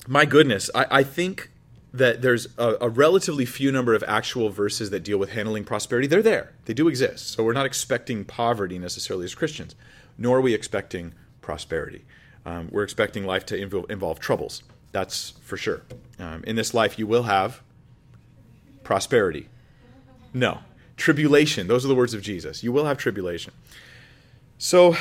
My 0.08 0.24
goodness, 0.24 0.70
I, 0.74 0.86
I, 0.90 1.02
think 1.04 1.50
that 1.92 2.22
there's 2.22 2.48
a, 2.58 2.76
a, 2.80 2.88
relatively 2.88 3.44
few 3.44 3.70
number 3.70 3.94
of 3.94 4.02
actual 4.08 4.48
verses 4.48 4.90
that 4.90 5.04
deal 5.04 5.18
with 5.18 5.30
handling 5.30 5.64
prosperity. 5.64 6.08
They're 6.08 6.22
there, 6.22 6.52
they 6.64 6.74
do 6.74 6.88
exist. 6.88 7.28
So 7.28 7.44
we're 7.44 7.52
not 7.52 7.66
expecting 7.66 8.24
poverty 8.24 8.78
necessarily 8.78 9.24
as 9.24 9.34
Christians, 9.34 9.76
nor 10.18 10.38
are 10.38 10.40
we 10.40 10.54
expecting 10.54 11.14
prosperity. 11.40 12.04
Um, 12.44 12.68
we're 12.72 12.82
expecting 12.82 13.24
life 13.24 13.46
to 13.46 13.56
involve, 13.56 13.90
involve 13.90 14.18
troubles. 14.18 14.62
That's 14.90 15.30
for 15.42 15.56
sure. 15.56 15.82
Um, 16.18 16.42
in 16.44 16.56
this 16.56 16.74
life, 16.74 16.98
you 16.98 17.06
will 17.06 17.24
have 17.24 17.62
prosperity. 18.82 19.48
No, 20.34 20.60
tribulation. 20.96 21.68
Those 21.68 21.84
are 21.84 21.88
the 21.88 21.94
words 21.94 22.14
of 22.14 22.22
Jesus. 22.22 22.64
You 22.64 22.72
will 22.72 22.86
have 22.86 22.98
tribulation. 22.98 23.52
So 24.58 24.96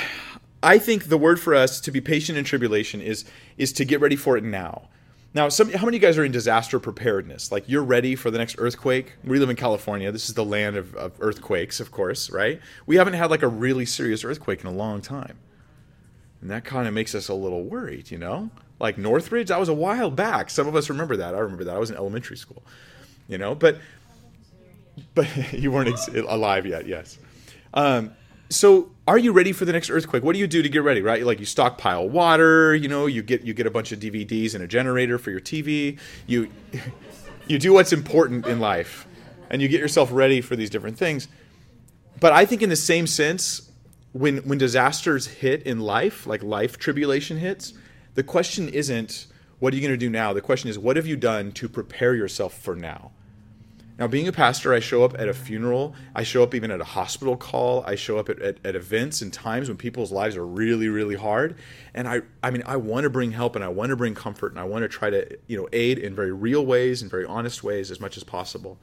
I 0.63 0.77
think 0.77 1.05
the 1.05 1.17
word 1.17 1.39
for 1.39 1.55
us 1.55 1.81
to 1.81 1.91
be 1.91 2.01
patient 2.01 2.37
in 2.37 2.43
tribulation 2.43 3.01
is 3.01 3.25
is 3.57 3.73
to 3.73 3.85
get 3.85 3.99
ready 3.99 4.15
for 4.15 4.37
it 4.37 4.43
now. 4.43 4.89
Now, 5.33 5.47
some, 5.47 5.71
how 5.71 5.85
many 5.85 5.95
of 5.95 6.03
you 6.03 6.07
guys 6.07 6.17
are 6.17 6.25
in 6.25 6.31
disaster 6.33 6.77
preparedness? 6.77 7.53
Like 7.53 7.69
you're 7.69 7.83
ready 7.83 8.15
for 8.15 8.29
the 8.31 8.37
next 8.37 8.55
earthquake? 8.57 9.13
We 9.23 9.39
live 9.39 9.49
in 9.49 9.55
California. 9.55 10.11
This 10.11 10.27
is 10.27 10.35
the 10.35 10.43
land 10.43 10.75
of, 10.75 10.93
of 10.95 11.13
earthquakes, 11.21 11.79
of 11.79 11.89
course, 11.89 12.29
right? 12.29 12.59
We 12.85 12.97
haven't 12.97 13.13
had 13.13 13.31
like 13.31 13.41
a 13.41 13.47
really 13.47 13.85
serious 13.85 14.25
earthquake 14.25 14.61
in 14.61 14.67
a 14.67 14.73
long 14.73 15.01
time. 15.01 15.37
And 16.41 16.49
that 16.49 16.65
kind 16.65 16.85
of 16.85 16.93
makes 16.93 17.15
us 17.15 17.29
a 17.29 17.33
little 17.33 17.63
worried, 17.63 18.11
you 18.11 18.17
know? 18.17 18.49
Like 18.79 18.97
Northridge, 18.97 19.47
that 19.47 19.59
was 19.59 19.69
a 19.69 19.73
while 19.73 20.11
back. 20.11 20.49
Some 20.49 20.67
of 20.67 20.75
us 20.75 20.89
remember 20.89 21.15
that. 21.17 21.33
I 21.33 21.39
remember 21.39 21.63
that. 21.63 21.75
I 21.75 21.79
was 21.79 21.91
in 21.91 21.95
elementary 21.95 22.35
school, 22.35 22.63
you 23.29 23.37
know? 23.37 23.55
But 23.55 23.77
but 25.15 25.27
you 25.53 25.71
weren't 25.71 25.89
ex- 25.89 26.09
alive 26.09 26.65
yet, 26.65 26.87
yes. 26.87 27.17
Um, 27.73 28.11
so 28.51 28.91
are 29.07 29.17
you 29.17 29.31
ready 29.31 29.51
for 29.51 29.65
the 29.65 29.71
next 29.71 29.89
earthquake? 29.89 30.23
What 30.23 30.33
do 30.33 30.39
you 30.39 30.47
do 30.47 30.61
to 30.61 30.69
get 30.69 30.83
ready 30.83 31.01
right? 31.01 31.25
Like 31.25 31.39
you 31.39 31.45
stockpile 31.45 32.07
water 32.09 32.75
you 32.75 32.87
know 32.87 33.05
you 33.05 33.23
get 33.23 33.41
you 33.41 33.53
get 33.53 33.65
a 33.65 33.71
bunch 33.71 33.91
of 33.91 33.99
dvds 33.99 34.53
and 34.53 34.63
a 34.63 34.67
generator 34.67 35.17
for 35.17 35.31
your 35.31 35.39
tv 35.39 35.99
you 36.27 36.49
you 37.47 37.57
do 37.57 37.73
what's 37.73 37.93
important 37.93 38.45
in 38.45 38.59
life 38.59 39.07
and 39.49 39.61
you 39.61 39.67
get 39.67 39.79
yourself 39.79 40.09
ready 40.11 40.39
for 40.41 40.55
these 40.55 40.69
different 40.69 40.97
things. 40.97 41.27
But 42.19 42.33
i 42.33 42.45
think 42.45 42.61
in 42.61 42.69
the 42.69 42.75
same 42.75 43.07
sense 43.07 43.69
when 44.13 44.37
when 44.39 44.57
disasters 44.57 45.27
hit 45.27 45.63
in 45.63 45.79
life 45.79 46.27
like 46.27 46.43
life 46.43 46.77
tribulation 46.77 47.37
hits 47.37 47.73
the 48.15 48.23
question 48.23 48.67
isn't 48.69 49.27
what 49.59 49.73
are 49.73 49.75
you 49.75 49.81
going 49.83 49.93
to 49.93 49.97
do 49.97 50.09
now? 50.09 50.33
The 50.33 50.41
question 50.41 50.71
is 50.71 50.79
what 50.79 50.95
have 50.95 51.05
you 51.05 51.15
done 51.15 51.51
to 51.53 51.69
prepare 51.69 52.15
yourself 52.15 52.57
for 52.57 52.75
now 52.75 53.11
now, 54.01 54.07
being 54.07 54.27
a 54.27 54.31
pastor, 54.31 54.73
I 54.73 54.79
show 54.79 55.03
up 55.03 55.13
at 55.19 55.29
a 55.29 55.33
funeral. 55.35 55.93
I 56.15 56.23
show 56.23 56.41
up 56.41 56.55
even 56.55 56.71
at 56.71 56.81
a 56.81 56.83
hospital 56.83 57.37
call. 57.37 57.83
I 57.85 57.93
show 57.93 58.17
up 58.17 58.29
at, 58.29 58.41
at, 58.41 58.57
at, 58.65 58.75
events 58.75 59.21
and 59.21 59.31
times 59.31 59.67
when 59.67 59.77
people's 59.77 60.11
lives 60.11 60.35
are 60.35 60.43
really, 60.43 60.87
really 60.89 61.13
hard. 61.13 61.55
And 61.93 62.07
I, 62.07 62.21
I 62.41 62.49
mean, 62.49 62.63
I 62.65 62.77
want 62.77 63.03
to 63.03 63.11
bring 63.11 63.29
help 63.29 63.55
and 63.55 63.63
I 63.63 63.67
want 63.67 63.91
to 63.91 63.95
bring 63.95 64.15
comfort 64.15 64.53
and 64.53 64.59
I 64.59 64.63
want 64.63 64.81
to 64.81 64.89
try 64.89 65.11
to, 65.11 65.37
you 65.45 65.55
know, 65.55 65.69
aid 65.71 65.99
in 65.99 66.15
very 66.15 66.31
real 66.31 66.65
ways 66.65 67.03
and 67.03 67.11
very 67.11 67.25
honest 67.25 67.63
ways 67.63 67.91
as 67.91 67.99
much 67.99 68.17
as 68.17 68.23
possible. 68.23 68.79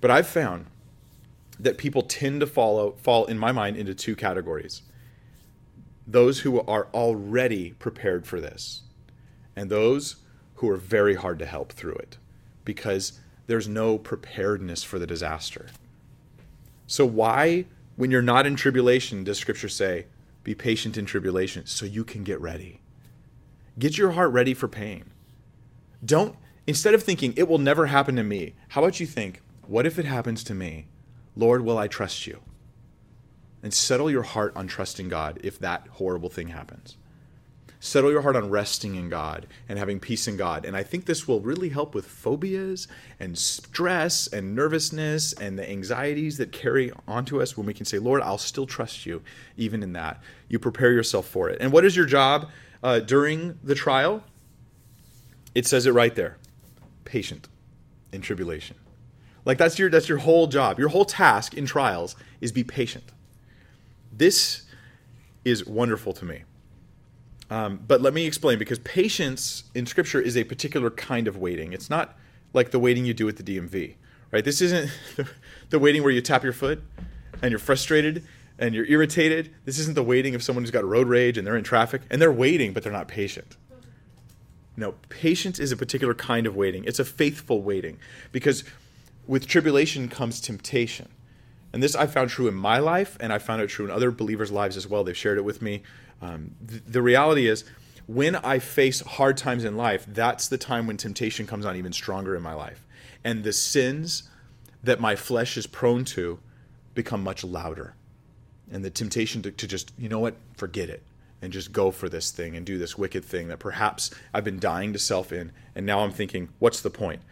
But 0.00 0.10
I've 0.10 0.26
found 0.26 0.68
that 1.60 1.76
people 1.76 2.00
tend 2.00 2.40
to 2.40 2.46
follow 2.46 2.92
fall 2.92 3.26
in 3.26 3.38
my 3.38 3.52
mind 3.52 3.76
into 3.76 3.94
two 3.94 4.16
categories. 4.16 4.80
Those 6.06 6.40
who 6.40 6.62
are 6.62 6.88
already 6.94 7.72
prepared 7.72 8.26
for 8.26 8.40
this 8.40 8.84
and 9.54 9.68
those 9.68 10.16
who 10.54 10.70
are 10.70 10.78
very 10.78 11.16
hard 11.16 11.38
to 11.40 11.44
help 11.44 11.72
through 11.72 11.96
it 11.96 12.16
because 12.64 13.20
there's 13.46 13.68
no 13.68 13.98
preparedness 13.98 14.82
for 14.82 14.98
the 14.98 15.06
disaster. 15.06 15.66
So 16.86 17.06
why 17.06 17.66
when 17.96 18.10
you're 18.10 18.22
not 18.22 18.46
in 18.46 18.56
tribulation 18.56 19.24
does 19.24 19.38
scripture 19.38 19.68
say 19.68 20.06
be 20.44 20.54
patient 20.54 20.96
in 20.96 21.06
tribulation 21.06 21.66
so 21.66 21.86
you 21.86 22.04
can 22.04 22.24
get 22.24 22.40
ready? 22.40 22.80
Get 23.78 23.98
your 23.98 24.12
heart 24.12 24.32
ready 24.32 24.54
for 24.54 24.68
pain. 24.68 25.10
Don't 26.04 26.36
instead 26.66 26.94
of 26.94 27.02
thinking 27.02 27.32
it 27.36 27.48
will 27.48 27.58
never 27.58 27.86
happen 27.86 28.16
to 28.16 28.22
me, 28.22 28.54
how 28.68 28.82
about 28.82 29.00
you 29.00 29.06
think, 29.06 29.40
what 29.66 29.86
if 29.86 29.98
it 29.98 30.04
happens 30.04 30.44
to 30.44 30.54
me? 30.54 30.86
Lord, 31.36 31.64
will 31.64 31.78
I 31.78 31.88
trust 31.88 32.26
you? 32.26 32.40
And 33.62 33.72
settle 33.74 34.10
your 34.10 34.22
heart 34.22 34.52
on 34.56 34.66
trusting 34.66 35.08
God 35.08 35.40
if 35.42 35.58
that 35.58 35.86
horrible 35.92 36.30
thing 36.30 36.48
happens. 36.48 36.96
Settle 37.78 38.10
your 38.10 38.22
heart 38.22 38.36
on 38.36 38.50
resting 38.50 38.94
in 38.94 39.08
God 39.08 39.46
and 39.68 39.78
having 39.78 40.00
peace 40.00 40.26
in 40.26 40.36
God. 40.36 40.64
And 40.64 40.76
I 40.76 40.82
think 40.82 41.04
this 41.04 41.28
will 41.28 41.40
really 41.40 41.68
help 41.68 41.94
with 41.94 42.06
phobias 42.06 42.88
and 43.20 43.36
stress 43.36 44.26
and 44.26 44.54
nervousness 44.54 45.32
and 45.34 45.58
the 45.58 45.68
anxieties 45.68 46.38
that 46.38 46.52
carry 46.52 46.90
onto 47.06 47.40
us 47.40 47.56
when 47.56 47.66
we 47.66 47.74
can 47.74 47.84
say, 47.84 47.98
Lord, 47.98 48.22
I'll 48.22 48.38
still 48.38 48.66
trust 48.66 49.06
you 49.06 49.22
even 49.56 49.82
in 49.82 49.92
that. 49.92 50.20
You 50.48 50.58
prepare 50.58 50.92
yourself 50.92 51.26
for 51.26 51.50
it. 51.50 51.58
And 51.60 51.70
what 51.70 51.84
is 51.84 51.94
your 51.94 52.06
job 52.06 52.48
uh, 52.82 53.00
during 53.00 53.58
the 53.62 53.74
trial? 53.74 54.24
It 55.54 55.66
says 55.66 55.86
it 55.86 55.92
right 55.92 56.14
there 56.14 56.38
patient 57.04 57.48
in 58.12 58.20
tribulation. 58.20 58.76
Like 59.44 59.58
that's 59.58 59.78
your 59.78 59.88
that's 59.88 60.08
your 60.08 60.18
whole 60.18 60.48
job. 60.48 60.78
Your 60.78 60.88
whole 60.88 61.04
task 61.04 61.54
in 61.54 61.66
trials 61.66 62.16
is 62.40 62.52
be 62.52 62.64
patient. 62.64 63.04
This 64.12 64.62
is 65.44 65.64
wonderful 65.64 66.12
to 66.14 66.24
me. 66.24 66.42
Um, 67.50 67.80
but 67.86 68.00
let 68.00 68.12
me 68.12 68.26
explain 68.26 68.58
because 68.58 68.78
patience 68.80 69.64
in 69.74 69.86
Scripture 69.86 70.20
is 70.20 70.36
a 70.36 70.44
particular 70.44 70.90
kind 70.90 71.28
of 71.28 71.36
waiting. 71.36 71.72
It's 71.72 71.88
not 71.88 72.16
like 72.52 72.70
the 72.70 72.78
waiting 72.78 73.04
you 73.04 73.14
do 73.14 73.28
at 73.28 73.36
the 73.36 73.42
DMV, 73.42 73.94
right? 74.32 74.44
This 74.44 74.60
isn't 74.60 74.90
the 75.70 75.78
waiting 75.78 76.02
where 76.02 76.12
you 76.12 76.20
tap 76.20 76.42
your 76.42 76.52
foot 76.52 76.82
and 77.42 77.50
you're 77.50 77.58
frustrated 77.58 78.24
and 78.58 78.74
you're 78.74 78.86
irritated. 78.86 79.54
This 79.64 79.78
isn't 79.78 79.94
the 79.94 80.02
waiting 80.02 80.34
of 80.34 80.42
someone 80.42 80.64
who's 80.64 80.70
got 80.70 80.84
road 80.84 81.08
rage 81.08 81.38
and 81.38 81.46
they're 81.46 81.56
in 81.56 81.64
traffic 81.64 82.02
and 82.10 82.20
they're 82.20 82.32
waiting, 82.32 82.72
but 82.72 82.82
they're 82.82 82.92
not 82.92 83.08
patient. 83.08 83.56
No, 84.76 84.92
patience 85.08 85.58
is 85.58 85.72
a 85.72 85.76
particular 85.76 86.14
kind 86.14 86.46
of 86.46 86.56
waiting. 86.56 86.84
It's 86.84 86.98
a 86.98 87.04
faithful 87.04 87.62
waiting 87.62 87.98
because 88.32 88.64
with 89.26 89.46
tribulation 89.46 90.08
comes 90.08 90.40
temptation. 90.40 91.08
And 91.72 91.82
this 91.82 91.94
I 91.94 92.06
found 92.06 92.30
true 92.30 92.48
in 92.48 92.54
my 92.54 92.78
life, 92.78 93.18
and 93.20 93.32
I 93.32 93.38
found 93.38 93.60
it 93.60 93.66
true 93.66 93.84
in 93.84 93.90
other 93.90 94.10
believers' 94.10 94.50
lives 94.50 94.76
as 94.78 94.86
well. 94.86 95.04
They've 95.04 95.16
shared 95.16 95.36
it 95.36 95.44
with 95.44 95.60
me. 95.60 95.82
Um, 96.20 96.52
th- 96.66 96.82
the 96.86 97.02
reality 97.02 97.48
is, 97.48 97.64
when 98.06 98.36
I 98.36 98.58
face 98.60 99.00
hard 99.00 99.36
times 99.36 99.64
in 99.64 99.76
life, 99.76 100.06
that's 100.08 100.48
the 100.48 100.58
time 100.58 100.86
when 100.86 100.96
temptation 100.96 101.46
comes 101.46 101.66
on 101.66 101.76
even 101.76 101.92
stronger 101.92 102.36
in 102.36 102.42
my 102.42 102.54
life. 102.54 102.86
And 103.24 103.42
the 103.42 103.52
sins 103.52 104.28
that 104.84 105.00
my 105.00 105.16
flesh 105.16 105.56
is 105.56 105.66
prone 105.66 106.04
to 106.04 106.38
become 106.94 107.22
much 107.22 107.42
louder. 107.42 107.94
And 108.70 108.84
the 108.84 108.90
temptation 108.90 109.42
to, 109.42 109.50
to 109.50 109.66
just, 109.66 109.92
you 109.98 110.08
know 110.08 110.20
what, 110.20 110.36
forget 110.56 110.88
it 110.88 111.02
and 111.42 111.52
just 111.52 111.72
go 111.72 111.90
for 111.90 112.08
this 112.08 112.30
thing 112.30 112.56
and 112.56 112.64
do 112.64 112.78
this 112.78 112.96
wicked 112.96 113.24
thing 113.24 113.48
that 113.48 113.58
perhaps 113.58 114.10
I've 114.32 114.44
been 114.44 114.58
dying 114.58 114.92
to 114.92 114.98
self 114.98 115.32
in. 115.32 115.52
And 115.74 115.84
now 115.84 116.00
I'm 116.00 116.12
thinking, 116.12 116.48
what's 116.58 116.80
the 116.80 116.90
point? 116.90 117.22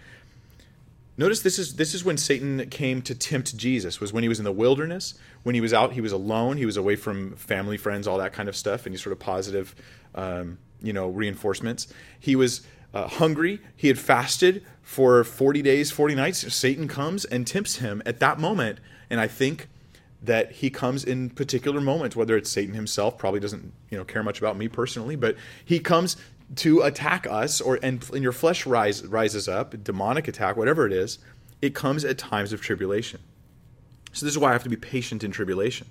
Notice 1.16 1.40
this 1.40 1.58
is 1.58 1.76
this 1.76 1.94
is 1.94 2.04
when 2.04 2.16
Satan 2.16 2.68
came 2.70 3.00
to 3.02 3.14
tempt 3.14 3.56
Jesus. 3.56 4.00
Was 4.00 4.12
when 4.12 4.24
he 4.24 4.28
was 4.28 4.40
in 4.40 4.44
the 4.44 4.52
wilderness, 4.52 5.14
when 5.44 5.54
he 5.54 5.60
was 5.60 5.72
out, 5.72 5.92
he 5.92 6.00
was 6.00 6.12
alone, 6.12 6.56
he 6.56 6.66
was 6.66 6.76
away 6.76 6.96
from 6.96 7.36
family, 7.36 7.76
friends, 7.76 8.08
all 8.08 8.18
that 8.18 8.32
kind 8.32 8.48
of 8.48 8.56
stuff, 8.56 8.86
any 8.86 8.96
sort 8.96 9.12
of 9.12 9.20
positive, 9.20 9.74
um, 10.14 10.58
you 10.82 10.92
know, 10.92 11.06
reinforcements. 11.06 11.86
He 12.18 12.34
was 12.34 12.62
uh, 12.92 13.06
hungry. 13.06 13.60
He 13.76 13.88
had 13.88 13.98
fasted 13.98 14.64
for 14.82 15.22
forty 15.22 15.62
days, 15.62 15.92
forty 15.92 16.16
nights. 16.16 16.52
Satan 16.52 16.88
comes 16.88 17.24
and 17.24 17.46
tempts 17.46 17.76
him 17.76 18.02
at 18.04 18.18
that 18.18 18.40
moment, 18.40 18.80
and 19.08 19.20
I 19.20 19.28
think 19.28 19.68
that 20.20 20.50
he 20.52 20.70
comes 20.70 21.04
in 21.04 21.30
particular 21.30 21.80
moments. 21.80 22.16
Whether 22.16 22.36
it's 22.36 22.50
Satan 22.50 22.74
himself, 22.74 23.18
probably 23.18 23.38
doesn't 23.38 23.72
you 23.88 23.98
know 23.98 24.04
care 24.04 24.24
much 24.24 24.40
about 24.40 24.56
me 24.56 24.66
personally, 24.66 25.14
but 25.14 25.36
he 25.64 25.78
comes 25.78 26.16
to 26.56 26.82
attack 26.82 27.26
us 27.26 27.60
or 27.60 27.78
and, 27.82 28.08
and 28.12 28.22
your 28.22 28.32
flesh 28.32 28.66
rise, 28.66 29.04
rises 29.04 29.48
up 29.48 29.82
demonic 29.82 30.28
attack 30.28 30.56
whatever 30.56 30.86
it 30.86 30.92
is 30.92 31.18
it 31.62 31.74
comes 31.74 32.04
at 32.04 32.18
times 32.18 32.52
of 32.52 32.60
tribulation. 32.60 33.20
So 34.12 34.26
this 34.26 34.34
is 34.34 34.38
why 34.38 34.50
i 34.50 34.52
have 34.52 34.62
to 34.64 34.68
be 34.68 34.76
patient 34.76 35.24
in 35.24 35.30
tribulation. 35.30 35.86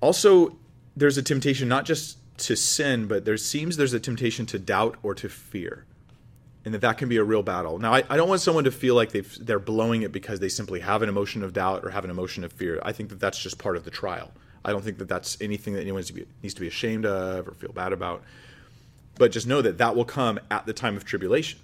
Also 0.00 0.56
there's 0.96 1.16
a 1.16 1.22
temptation 1.22 1.68
not 1.68 1.84
just 1.84 2.18
to 2.38 2.56
sin 2.56 3.06
but 3.06 3.24
there 3.24 3.36
seems 3.36 3.76
there's 3.76 3.92
a 3.92 4.00
temptation 4.00 4.44
to 4.46 4.58
doubt 4.58 4.96
or 5.02 5.14
to 5.14 5.28
fear 5.28 5.84
and 6.64 6.72
that 6.72 6.80
that 6.80 6.98
can 6.98 7.08
be 7.08 7.16
a 7.16 7.24
real 7.24 7.42
battle. 7.42 7.78
Now 7.78 7.94
i, 7.94 8.02
I 8.08 8.16
don't 8.16 8.28
want 8.28 8.40
someone 8.40 8.64
to 8.64 8.72
feel 8.72 8.96
like 8.96 9.12
they 9.12 9.20
they're 9.20 9.60
blowing 9.60 10.02
it 10.02 10.12
because 10.12 10.40
they 10.40 10.48
simply 10.48 10.80
have 10.80 11.02
an 11.02 11.08
emotion 11.08 11.42
of 11.44 11.52
doubt 11.52 11.84
or 11.84 11.90
have 11.90 12.04
an 12.04 12.10
emotion 12.10 12.42
of 12.42 12.52
fear. 12.52 12.80
I 12.82 12.92
think 12.92 13.10
that 13.10 13.20
that's 13.20 13.38
just 13.38 13.58
part 13.58 13.76
of 13.76 13.84
the 13.84 13.90
trial. 13.90 14.32
I 14.64 14.72
don't 14.72 14.82
think 14.82 14.98
that 14.98 15.08
that's 15.08 15.40
anything 15.40 15.74
that 15.74 15.82
anyone 15.82 16.02
needs 16.42 16.54
to 16.54 16.60
be 16.60 16.66
ashamed 16.66 17.04
of 17.04 17.46
or 17.46 17.52
feel 17.52 17.72
bad 17.72 17.92
about 17.92 18.22
but 19.16 19.32
just 19.32 19.46
know 19.46 19.62
that 19.62 19.78
that 19.78 19.96
will 19.96 20.04
come 20.04 20.38
at 20.50 20.66
the 20.66 20.72
time 20.72 20.96
of 20.96 21.04
tribulation. 21.04 21.60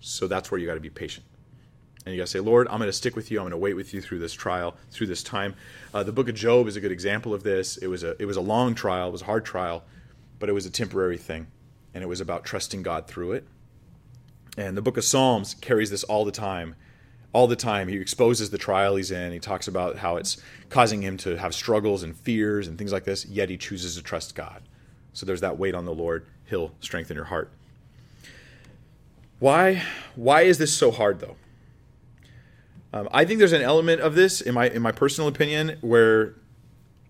So 0.00 0.26
that's 0.26 0.50
where 0.50 0.58
you 0.58 0.66
got 0.66 0.74
to 0.74 0.80
be 0.80 0.90
patient. 0.90 1.26
And 2.04 2.14
you 2.14 2.20
got 2.20 2.26
to 2.26 2.30
say, 2.30 2.40
Lord, 2.40 2.68
I'm 2.68 2.78
going 2.78 2.88
to 2.88 2.92
stick 2.92 3.16
with 3.16 3.30
you. 3.30 3.38
I'm 3.38 3.44
going 3.44 3.50
to 3.50 3.58
wait 3.58 3.74
with 3.74 3.92
you 3.92 4.00
through 4.00 4.20
this 4.20 4.32
trial, 4.32 4.76
through 4.90 5.08
this 5.08 5.22
time. 5.22 5.54
Uh, 5.92 6.02
the 6.02 6.12
book 6.12 6.28
of 6.28 6.34
Job 6.34 6.66
is 6.66 6.76
a 6.76 6.80
good 6.80 6.92
example 6.92 7.34
of 7.34 7.42
this. 7.42 7.76
It 7.76 7.88
was 7.88 8.02
a 8.02 8.20
it 8.20 8.24
was 8.24 8.36
a 8.36 8.40
long 8.40 8.74
trial, 8.74 9.08
it 9.08 9.12
was 9.12 9.22
a 9.22 9.26
hard 9.26 9.44
trial, 9.44 9.84
but 10.38 10.48
it 10.48 10.52
was 10.52 10.64
a 10.64 10.70
temporary 10.70 11.18
thing, 11.18 11.48
and 11.92 12.02
it 12.02 12.06
was 12.06 12.20
about 12.20 12.44
trusting 12.44 12.82
God 12.82 13.06
through 13.06 13.32
it. 13.32 13.46
And 14.56 14.76
the 14.76 14.82
book 14.82 14.96
of 14.96 15.04
Psalms 15.04 15.54
carries 15.54 15.90
this 15.90 16.04
all 16.04 16.24
the 16.24 16.32
time. 16.32 16.76
All 17.34 17.46
the 17.46 17.56
time, 17.56 17.88
he 17.88 17.96
exposes 17.96 18.48
the 18.48 18.58
trial 18.58 18.96
he's 18.96 19.10
in. 19.10 19.32
He 19.32 19.38
talks 19.38 19.68
about 19.68 19.98
how 19.98 20.16
it's 20.16 20.38
causing 20.70 21.02
him 21.02 21.18
to 21.18 21.36
have 21.36 21.54
struggles 21.54 22.02
and 22.02 22.16
fears 22.16 22.66
and 22.66 22.78
things 22.78 22.90
like 22.90 23.04
this, 23.04 23.26
yet 23.26 23.50
he 23.50 23.58
chooses 23.58 23.96
to 23.96 24.02
trust 24.02 24.34
God. 24.34 24.62
So 25.12 25.26
there's 25.26 25.42
that 25.42 25.58
wait 25.58 25.74
on 25.74 25.84
the 25.84 25.94
Lord 25.94 26.26
he'll 26.48 26.72
strengthen 26.80 27.16
your 27.16 27.26
heart. 27.26 27.50
Why 29.38 29.82
why 30.14 30.42
is 30.42 30.58
this 30.58 30.74
so 30.74 30.90
hard 30.90 31.20
though? 31.20 31.36
Um, 32.92 33.08
I 33.12 33.24
think 33.24 33.38
there's 33.38 33.52
an 33.52 33.62
element 33.62 34.00
of 34.00 34.14
this 34.14 34.40
in 34.40 34.54
my 34.54 34.68
in 34.68 34.82
my 34.82 34.92
personal 34.92 35.28
opinion 35.28 35.78
where 35.80 36.34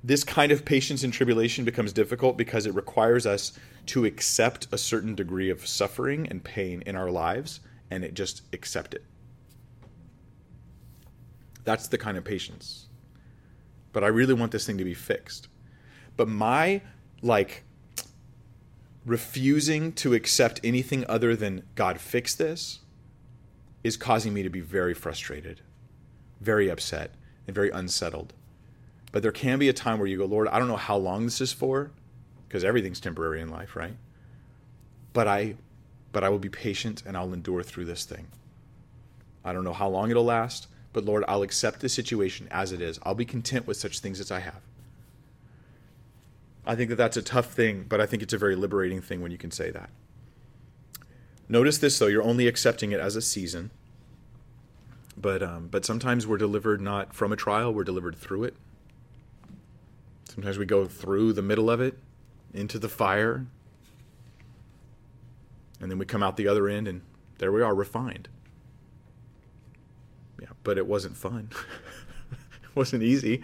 this 0.05 0.25
kind 0.25 0.53
of 0.53 0.65
patience 0.65 1.03
in 1.03 1.11
tribulation 1.11 1.65
becomes 1.65 1.93
difficult 1.93 2.37
because 2.37 2.67
it 2.67 2.75
requires 2.75 3.27
us 3.27 3.59
to 3.87 4.05
accept 4.05 4.69
a 4.71 4.79
certain 4.79 5.15
degree 5.15 5.51
of 5.51 5.67
suffering 5.67 6.27
and 6.29 6.45
pain 6.45 6.83
in 6.87 6.95
our 6.95 7.11
lives 7.11 7.61
and 7.91 8.05
it 8.05 8.15
just 8.15 8.43
accept 8.53 8.95
it. 8.95 9.05
That's 11.65 11.89
the 11.89 11.99
kind 11.99 12.17
of 12.17 12.25
patience. 12.25 12.87
But 13.93 14.05
I 14.05 14.09
really 14.09 14.35
want 14.35 14.53
this 14.53 14.67
thing 14.67 14.79
to 14.79 14.85
be 14.85 14.95
fixed. 14.95 15.49
But 16.17 16.29
my 16.29 16.83
like 17.23 17.65
refusing 19.09 19.93
to 19.93 20.15
accept 20.15 20.61
anything 20.63 21.05
other 21.09 21.35
than 21.35 21.63
God 21.75 22.01
fix 22.01 22.35
this 22.35 22.81
is 23.83 23.97
causing 23.97 24.35
me 24.35 24.43
to 24.43 24.51
be 24.51 24.61
very 24.61 24.95
frustrated, 24.95 25.63
very 26.41 26.69
upset, 26.69 27.13
and 27.47 27.55
very 27.55 27.71
unsettled. 27.71 28.35
But 29.11 29.23
there 29.23 29.33
can 29.33 29.59
be 29.59 29.69
a 29.69 29.73
time 29.73 29.99
where 29.99 30.07
you 30.07 30.19
go, 30.19 30.27
Lord, 30.27 30.49
I 30.49 30.59
don't 30.59 30.69
know 30.69 30.77
how 30.77 30.97
long 30.97 31.25
this 31.25 31.41
is 31.41 31.53
for, 31.53 31.91
because 32.47 32.65
everything's 32.65 33.01
temporary 33.01 33.41
in 33.41 33.49
life, 33.49 33.75
right? 33.75 33.97
But 35.13 35.27
I 35.27 35.57
but 36.11 36.25
I 36.25 36.31
will 36.31 36.39
be 36.39 36.49
patient 36.49 37.03
and 37.07 37.17
I'll 37.17 37.35
endure 37.35 37.63
through 37.63 37.85
this 37.85 38.05
thing. 38.05 38.29
I 39.45 39.53
don't 39.53 39.65
know 39.65 39.75
how 39.75 39.89
long 39.89 40.11
it'll 40.11 40.25
last, 40.25 40.67
but 40.93 41.05
Lord, 41.05 41.23
I'll 41.29 41.43
accept 41.43 41.81
the 41.81 41.89
situation 41.89 42.49
as 42.51 42.73
it 42.73 42.81
is. 42.81 42.99
I'll 43.03 43.15
be 43.15 43.27
content 43.27 43.67
with 43.67 43.77
such 43.77 44.01
things 44.01 44.19
as 44.19 44.31
I 44.31 44.41
have. 44.41 44.63
I 46.69 46.77
think 46.77 46.91
that 46.91 46.97
that's 46.97 47.17
a 47.17 47.23
tough 47.23 47.51
thing, 47.51 47.87
but 47.89 47.99
I 47.99 48.05
think 48.05 48.23
it's 48.23 48.35
a 48.35 48.39
very 48.39 48.55
liberating 48.55 49.01
thing 49.01 49.23
when 49.23 49.33
you 49.33 49.39
can 49.39 49.51
say 49.51 49.71
that. 49.71 49.89
Notice 51.49 51.79
this 51.79 51.99
though, 51.99 52.09
you're 52.09 52.23
only 52.23 52.47
accepting 52.47 52.93
it 52.93 53.01
as 53.01 53.17
a 53.17 53.23
season. 53.23 53.71
But 55.17 55.43
um, 55.43 55.69
but 55.69 55.87
sometimes 55.87 56.27
we're 56.27 56.37
delivered 56.37 56.83
not 56.83 57.15
from 57.15 57.33
a 57.33 57.37
trial, 57.37 57.73
we're 57.73 57.85
delivered 57.85 58.17
through 58.17 58.45
it. 58.45 58.55
Sometimes 60.29 60.59
we 60.59 60.67
go 60.67 60.85
through 60.85 61.33
the 61.33 61.43
middle 61.43 61.71
of 61.71 61.81
it 61.81 61.99
into 62.53 62.79
the 62.79 62.89
fire. 62.89 63.47
And 65.81 65.91
then 65.91 65.97
we 65.97 66.05
come 66.05 66.23
out 66.23 66.37
the 66.37 66.49
other 66.49 66.69
end 66.69 66.87
and 66.87 67.01
there 67.39 67.51
we 67.51 67.63
are 67.63 67.75
refined. 67.75 68.29
Yeah, 70.41 70.49
but 70.65 70.77
it 70.77 70.87
wasn't 70.87 71.17
fun. 71.17 71.49
it 72.31 72.77
wasn't 72.77 73.03
easy. 73.03 73.43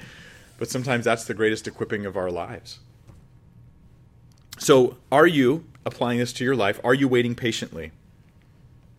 But 0.59 0.69
sometimes 0.69 1.07
that's 1.07 1.25
the 1.25 1.35
greatest 1.35 1.67
equipping 1.67 2.05
of 2.05 2.19
our 2.19 2.31
lives. 2.31 2.81
So, 4.65 4.97
are 5.13 5.27
you 5.27 5.67
applying 5.85 6.19
this 6.19 6.33
to 6.33 6.45
your 6.45 6.57
life? 6.57 6.81
Are 6.83 6.95
you 6.95 7.07
waiting 7.07 7.35
patiently? 7.35 7.93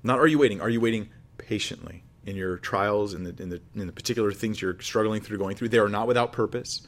Not 0.03 0.19
are 0.19 0.27
you 0.27 0.37
waiting, 0.37 0.61
are 0.61 0.69
you 0.69 0.79
waiting 0.79 1.09
patiently? 1.39 2.03
in 2.25 2.35
your 2.35 2.57
trials 2.57 3.13
in 3.13 3.23
the 3.23 3.35
in 3.41 3.49
the 3.49 3.61
in 3.75 3.85
the 3.85 3.93
particular 3.93 4.31
things 4.31 4.61
you're 4.61 4.79
struggling 4.81 5.21
through 5.21 5.37
going 5.37 5.55
through 5.55 5.69
they 5.69 5.77
are 5.77 5.89
not 5.89 6.07
without 6.07 6.31
purpose 6.31 6.81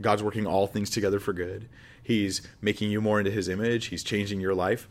god's 0.00 0.22
working 0.22 0.46
all 0.46 0.66
things 0.66 0.90
together 0.90 1.20
for 1.20 1.32
good 1.32 1.68
he's 2.02 2.42
making 2.60 2.90
you 2.90 3.00
more 3.00 3.18
into 3.18 3.30
his 3.30 3.48
image 3.48 3.86
he's 3.86 4.02
changing 4.02 4.40
your 4.40 4.54
life 4.54 4.88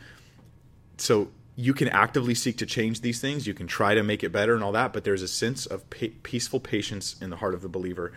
so 0.97 1.29
you 1.57 1.73
can 1.73 1.89
actively 1.89 2.33
seek 2.33 2.57
to 2.57 2.65
change 2.65 3.01
these 3.01 3.19
things 3.19 3.45
you 3.45 3.53
can 3.53 3.67
try 3.67 3.93
to 3.93 4.01
make 4.01 4.23
it 4.23 4.31
better 4.31 4.55
and 4.55 4.63
all 4.63 4.71
that 4.71 4.93
but 4.93 5.03
there's 5.03 5.21
a 5.21 5.27
sense 5.27 5.65
of 5.65 5.89
pa- 5.89 6.07
peaceful 6.23 6.59
patience 6.59 7.17
in 7.21 7.29
the 7.29 7.37
heart 7.37 7.53
of 7.53 7.61
the 7.61 7.69
believer 7.69 8.13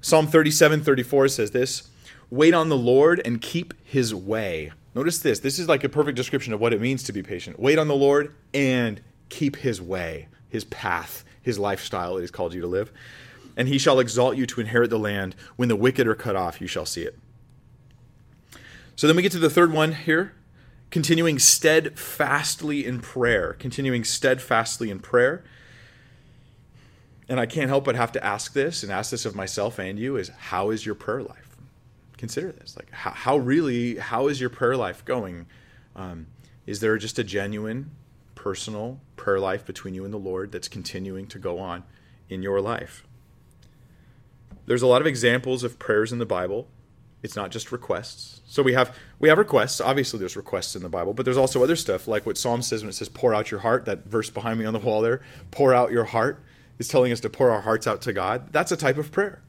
psalm 0.00 0.26
37 0.26 0.84
34 0.84 1.28
says 1.28 1.50
this 1.50 1.88
wait 2.30 2.54
on 2.54 2.68
the 2.68 2.76
lord 2.76 3.20
and 3.24 3.40
keep 3.40 3.74
his 3.84 4.14
way 4.14 4.72
notice 4.94 5.18
this 5.18 5.40
this 5.40 5.58
is 5.58 5.68
like 5.68 5.84
a 5.84 5.88
perfect 5.88 6.16
description 6.16 6.52
of 6.52 6.60
what 6.60 6.72
it 6.72 6.80
means 6.80 7.02
to 7.02 7.12
be 7.12 7.22
patient 7.22 7.58
wait 7.58 7.78
on 7.78 7.88
the 7.88 7.94
lord 7.94 8.34
and 8.52 9.00
keep 9.28 9.56
his 9.56 9.80
way 9.80 10.28
his 10.48 10.64
path, 10.64 11.24
his 11.42 11.58
lifestyle 11.58 12.14
that 12.14 12.22
he's 12.22 12.30
called 12.30 12.54
you 12.54 12.60
to 12.60 12.66
live. 12.66 12.92
And 13.56 13.68
he 13.68 13.78
shall 13.78 14.00
exalt 14.00 14.36
you 14.36 14.46
to 14.46 14.60
inherit 14.60 14.90
the 14.90 14.98
land. 14.98 15.34
When 15.56 15.68
the 15.68 15.76
wicked 15.76 16.06
are 16.06 16.14
cut 16.14 16.36
off, 16.36 16.60
you 16.60 16.66
shall 16.66 16.86
see 16.86 17.02
it. 17.02 17.18
So 18.96 19.06
then 19.06 19.16
we 19.16 19.22
get 19.22 19.32
to 19.32 19.38
the 19.38 19.50
third 19.50 19.72
one 19.72 19.92
here 19.92 20.32
continuing 20.90 21.38
steadfastly 21.38 22.86
in 22.86 23.00
prayer. 23.00 23.54
Continuing 23.54 24.04
steadfastly 24.04 24.90
in 24.90 25.00
prayer. 25.00 25.44
And 27.28 27.40
I 27.40 27.46
can't 27.46 27.68
help 27.68 27.84
but 27.84 27.96
have 27.96 28.12
to 28.12 28.24
ask 28.24 28.52
this 28.52 28.82
and 28.82 28.92
ask 28.92 29.10
this 29.10 29.24
of 29.24 29.34
myself 29.34 29.78
and 29.78 29.98
you 29.98 30.16
is 30.16 30.28
how 30.28 30.70
is 30.70 30.86
your 30.86 30.94
prayer 30.94 31.22
life? 31.22 31.45
Consider 32.18 32.52
this. 32.52 32.76
Like, 32.76 32.90
how, 32.90 33.10
how 33.10 33.36
really, 33.36 33.96
how 33.96 34.28
is 34.28 34.40
your 34.40 34.50
prayer 34.50 34.76
life 34.76 35.04
going? 35.04 35.46
Um, 35.94 36.26
is 36.66 36.80
there 36.80 36.96
just 36.98 37.18
a 37.18 37.24
genuine 37.24 37.90
personal 38.46 39.00
prayer 39.16 39.40
life 39.40 39.66
between 39.66 39.92
you 39.92 40.04
and 40.04 40.14
the 40.14 40.18
Lord 40.18 40.52
that's 40.52 40.68
continuing 40.68 41.26
to 41.26 41.38
go 41.40 41.58
on 41.58 41.82
in 42.28 42.42
your 42.42 42.60
life. 42.60 43.04
There's 44.66 44.82
a 44.82 44.86
lot 44.86 45.00
of 45.00 45.06
examples 45.08 45.64
of 45.64 45.80
prayers 45.80 46.12
in 46.12 46.20
the 46.20 46.26
Bible. 46.26 46.68
It's 47.24 47.34
not 47.34 47.50
just 47.50 47.72
requests. 47.72 48.42
So 48.46 48.62
we 48.62 48.74
have 48.74 48.96
we 49.18 49.28
have 49.30 49.38
requests. 49.38 49.80
Obviously 49.80 50.20
there's 50.20 50.36
requests 50.36 50.76
in 50.76 50.84
the 50.84 50.88
Bible, 50.88 51.12
but 51.12 51.24
there's 51.24 51.36
also 51.36 51.64
other 51.64 51.74
stuff 51.74 52.06
like 52.06 52.24
what 52.24 52.38
Psalm 52.38 52.62
says 52.62 52.82
when 52.82 52.90
it 52.90 52.92
says 52.92 53.08
pour 53.08 53.34
out 53.34 53.50
your 53.50 53.58
heart, 53.58 53.84
that 53.86 54.04
verse 54.04 54.30
behind 54.30 54.60
me 54.60 54.64
on 54.64 54.72
the 54.72 54.78
wall 54.78 55.00
there, 55.00 55.22
pour 55.50 55.74
out 55.74 55.90
your 55.90 56.04
heart 56.04 56.40
is 56.78 56.86
telling 56.86 57.10
us 57.10 57.18
to 57.20 57.28
pour 57.30 57.50
our 57.50 57.62
hearts 57.62 57.88
out 57.88 58.00
to 58.02 58.12
God. 58.12 58.52
That's 58.52 58.70
a 58.70 58.76
type 58.76 58.98
of 58.98 59.10
prayer. 59.10 59.42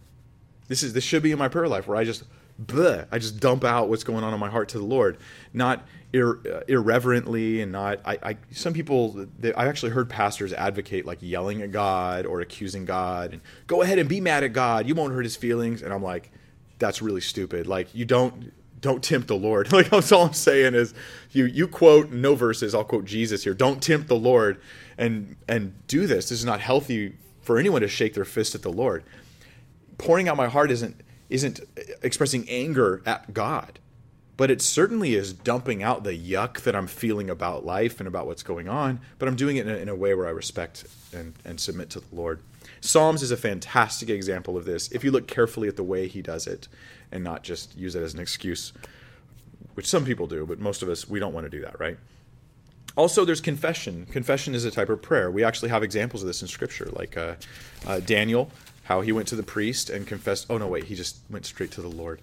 This 0.69 0.81
is 0.81 0.93
this 0.93 1.03
should 1.03 1.21
be 1.21 1.31
in 1.31 1.38
my 1.38 1.50
prayer 1.50 1.67
life 1.67 1.88
where 1.88 1.97
I 1.97 2.03
just 2.03 2.24
bleh, 2.61 3.07
I 3.11 3.19
just 3.19 3.39
dump 3.39 3.63
out 3.63 3.89
what's 3.89 4.03
going 4.03 4.23
on 4.23 4.33
in 4.33 4.39
my 4.39 4.49
heart 4.49 4.69
to 4.69 4.77
the 4.77 4.85
Lord, 4.85 5.17
not 5.53 5.85
ir- 6.13 6.39
uh, 6.51 6.61
irreverently 6.67 7.61
and 7.61 7.71
not. 7.71 7.99
I, 8.05 8.17
I 8.23 8.37
some 8.51 8.73
people 8.73 9.27
they, 9.39 9.53
I 9.53 9.67
actually 9.67 9.91
heard 9.91 10.09
pastors 10.09 10.53
advocate 10.53 11.05
like 11.05 11.19
yelling 11.21 11.61
at 11.61 11.71
God 11.71 12.25
or 12.25 12.41
accusing 12.41 12.85
God 12.85 13.33
and 13.33 13.41
go 13.67 13.81
ahead 13.81 13.99
and 13.99 14.09
be 14.09 14.21
mad 14.21 14.43
at 14.43 14.53
God. 14.53 14.87
You 14.87 14.95
won't 14.95 15.13
hurt 15.13 15.23
His 15.23 15.35
feelings. 15.35 15.81
And 15.81 15.93
I'm 15.93 16.03
like, 16.03 16.31
that's 16.79 17.01
really 17.01 17.21
stupid. 17.21 17.67
Like 17.67 17.93
you 17.93 18.05
don't 18.05 18.51
don't 18.81 19.03
tempt 19.03 19.27
the 19.27 19.35
Lord. 19.37 19.71
Like 19.77 19.89
that's 19.89 20.11
all 20.11 20.25
I'm 20.25 20.33
saying 20.33 20.73
is 20.73 20.93
you 21.31 21.45
you 21.45 21.67
quote 21.67 22.11
no 22.11 22.35
verses. 22.35 22.73
I'll 22.73 22.83
quote 22.83 23.05
Jesus 23.05 23.43
here. 23.43 23.53
Don't 23.53 23.81
tempt 23.81 24.07
the 24.07 24.17
Lord 24.17 24.59
and 24.97 25.35
and 25.47 25.73
do 25.87 26.07
this. 26.07 26.29
This 26.29 26.39
is 26.39 26.45
not 26.45 26.59
healthy 26.59 27.15
for 27.41 27.57
anyone 27.57 27.81
to 27.81 27.87
shake 27.87 28.13
their 28.13 28.25
fist 28.25 28.55
at 28.55 28.61
the 28.61 28.71
Lord. 28.71 29.03
Pouring 29.97 30.27
out 30.27 30.37
my 30.37 30.47
heart 30.47 30.69
isn't 30.69 31.01
isn't 31.29 31.60
expressing 32.01 32.48
anger 32.50 33.01
at 33.05 33.34
God, 33.34 33.79
but 34.38 34.51
it 34.51 34.62
certainly 34.62 35.15
is 35.15 35.34
dumping 35.34 35.84
out 35.84 36.03
the 36.03 36.17
yuck 36.17 36.62
that 36.62 36.75
I'm 36.75 36.88
feeling 36.88 37.29
about 37.29 37.65
life 37.65 38.00
and 38.00 38.07
about 38.07 38.27
what's 38.27 38.43
going 38.43 38.69
on. 38.69 39.00
But 39.19 39.27
I'm 39.27 39.36
doing 39.36 39.57
it 39.57 39.67
in 39.67 39.74
a, 39.74 39.77
in 39.77 39.89
a 39.89 39.96
way 39.96 40.13
where 40.13 40.27
I 40.27 40.31
respect 40.31 40.86
and, 41.13 41.34
and 41.43 41.60
submit 41.60 41.89
to 41.91 42.00
the 42.00 42.15
Lord. 42.15 42.39
Psalms 42.79 43.24
is 43.24 43.31
a 43.31 43.38
fantastic 43.38 44.10
example 44.10 44.55
of 44.55 44.65
this 44.65 44.91
if 44.91 45.03
you 45.03 45.12
look 45.12 45.27
carefully 45.27 45.67
at 45.67 45.75
the 45.75 45.84
way 45.84 46.07
he 46.07 46.22
does 46.22 46.48
it 46.48 46.67
and 47.12 47.24
not 47.24 47.43
just 47.43 47.75
use 47.77 47.96
it 47.96 48.03
as 48.03 48.13
an 48.13 48.19
excuse, 48.19 48.74
which 49.74 49.88
some 49.88 50.05
people 50.05 50.27
do, 50.27 50.46
but 50.46 50.60
most 50.60 50.81
of 50.81 50.90
us, 50.90 51.07
we 51.09 51.20
don't 51.20 51.33
want 51.33 51.46
to 51.46 51.50
do 51.50 51.61
that, 51.61 51.79
right? 51.79 51.98
Also, 52.96 53.25
there's 53.25 53.42
confession. 53.42 54.07
Confession 54.07 54.55
is 54.55 54.66
a 54.66 54.72
type 54.72 54.90
of 54.90 55.01
prayer. 55.01 55.29
We 55.29 55.44
actually 55.44 55.70
have 55.70 55.83
examples 55.83 56.24
of 56.24 56.27
this 56.27 56.42
in 56.42 56.48
Scripture, 56.48 56.90
like 56.94 57.16
uh, 57.16 57.35
uh, 57.85 58.00
Daniel 58.00 58.50
how 58.87 59.01
he 59.01 59.11
went 59.11 59.27
to 59.27 59.35
the 59.35 59.43
priest 59.43 59.89
and 59.89 60.07
confessed. 60.07 60.47
Oh 60.50 60.57
no, 60.57 60.67
wait, 60.67 60.85
he 60.85 60.95
just 60.95 61.17
went 61.29 61.45
straight 61.45 61.71
to 61.71 61.81
the 61.81 61.89
Lord. 61.89 62.21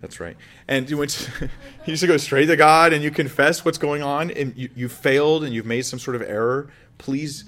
That's 0.00 0.18
right. 0.18 0.36
And 0.66 0.88
you 0.88 0.96
went. 0.96 1.10
To, 1.10 1.50
used 1.86 2.00
to 2.00 2.06
go 2.06 2.16
straight 2.16 2.46
to 2.46 2.56
God, 2.56 2.94
and 2.94 3.04
you 3.04 3.10
confess 3.10 3.64
what's 3.64 3.76
going 3.76 4.02
on, 4.02 4.30
and 4.30 4.56
you, 4.56 4.70
you 4.74 4.88
failed, 4.88 5.44
and 5.44 5.52
you've 5.52 5.66
made 5.66 5.84
some 5.84 5.98
sort 5.98 6.16
of 6.16 6.22
error. 6.22 6.70
Please 6.96 7.44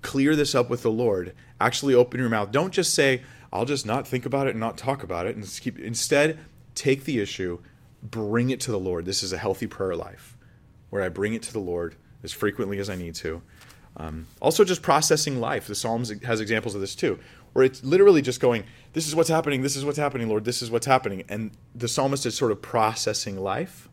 clear 0.00 0.34
this 0.34 0.54
up 0.54 0.70
with 0.70 0.82
the 0.82 0.90
Lord. 0.90 1.34
Actually, 1.60 1.94
open 1.94 2.18
your 2.18 2.30
mouth. 2.30 2.50
Don't 2.50 2.72
just 2.72 2.94
say, 2.94 3.22
"I'll 3.52 3.66
just 3.66 3.84
not 3.84 4.08
think 4.08 4.24
about 4.24 4.46
it 4.46 4.50
and 4.50 4.60
not 4.60 4.78
talk 4.78 5.02
about 5.02 5.26
it," 5.26 5.36
and 5.36 5.46
keep. 5.60 5.78
Instead, 5.78 6.38
take 6.74 7.04
the 7.04 7.20
issue, 7.20 7.58
bring 8.02 8.48
it 8.48 8.60
to 8.60 8.70
the 8.70 8.80
Lord. 8.80 9.04
This 9.04 9.22
is 9.22 9.34
a 9.34 9.38
healthy 9.38 9.66
prayer 9.66 9.94
life, 9.94 10.34
where 10.88 11.02
I 11.02 11.10
bring 11.10 11.34
it 11.34 11.42
to 11.42 11.52
the 11.52 11.60
Lord 11.60 11.96
as 12.22 12.32
frequently 12.32 12.78
as 12.78 12.88
I 12.88 12.96
need 12.96 13.14
to. 13.16 13.42
Um, 13.98 14.26
also, 14.40 14.64
just 14.64 14.80
processing 14.80 15.40
life. 15.40 15.66
The 15.66 15.74
Psalms 15.74 16.10
has 16.22 16.40
examples 16.40 16.74
of 16.74 16.80
this 16.80 16.94
too, 16.94 17.18
where 17.52 17.64
it's 17.64 17.82
literally 17.84 18.22
just 18.22 18.40
going, 18.40 18.64
This 18.92 19.06
is 19.06 19.14
what's 19.14 19.28
happening, 19.28 19.62
this 19.62 19.76
is 19.76 19.84
what's 19.84 19.98
happening, 19.98 20.28
Lord, 20.28 20.44
this 20.44 20.62
is 20.62 20.70
what's 20.70 20.86
happening. 20.86 21.24
And 21.28 21.52
the 21.74 21.88
psalmist 21.88 22.26
is 22.26 22.36
sort 22.36 22.52
of 22.52 22.62
processing 22.62 23.38
life 23.38 23.88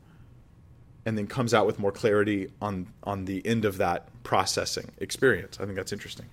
and 1.05 1.17
then 1.17 1.27
comes 1.27 1.53
out 1.53 1.65
with 1.65 1.79
more 1.79 1.91
clarity 1.91 2.51
on, 2.61 2.87
on 3.03 3.25
the 3.25 3.45
end 3.45 3.65
of 3.65 3.77
that 3.77 4.07
processing 4.23 4.91
experience. 4.99 5.57
I 5.59 5.65
think 5.65 5.75
that's 5.75 5.93
interesting. 5.93 6.27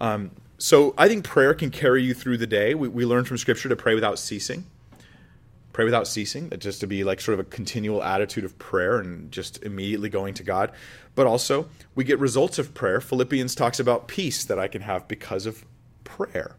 Um, 0.00 0.30
so 0.58 0.94
I 0.96 1.08
think 1.08 1.24
prayer 1.24 1.54
can 1.54 1.70
carry 1.70 2.02
you 2.02 2.14
through 2.14 2.38
the 2.38 2.46
day. 2.46 2.74
We, 2.74 2.88
we 2.88 3.04
learn 3.04 3.24
from 3.24 3.38
Scripture 3.38 3.68
to 3.68 3.76
pray 3.76 3.94
without 3.94 4.18
ceasing. 4.18 4.64
Pray 5.72 5.84
without 5.84 6.06
ceasing, 6.06 6.52
just 6.58 6.80
to 6.80 6.86
be 6.86 7.02
like 7.02 7.20
sort 7.20 7.40
of 7.40 7.46
a 7.46 7.48
continual 7.50 8.02
attitude 8.04 8.44
of 8.44 8.56
prayer 8.60 8.98
and 8.98 9.32
just 9.32 9.60
immediately 9.64 10.08
going 10.08 10.34
to 10.34 10.44
God. 10.44 10.70
But 11.16 11.26
also, 11.26 11.68
we 11.96 12.04
get 12.04 12.20
results 12.20 12.60
of 12.60 12.74
prayer. 12.74 13.00
Philippians 13.00 13.56
talks 13.56 13.80
about 13.80 14.06
peace 14.06 14.44
that 14.44 14.58
I 14.58 14.68
can 14.68 14.82
have 14.82 15.08
because 15.08 15.46
of 15.46 15.64
prayer. 16.04 16.56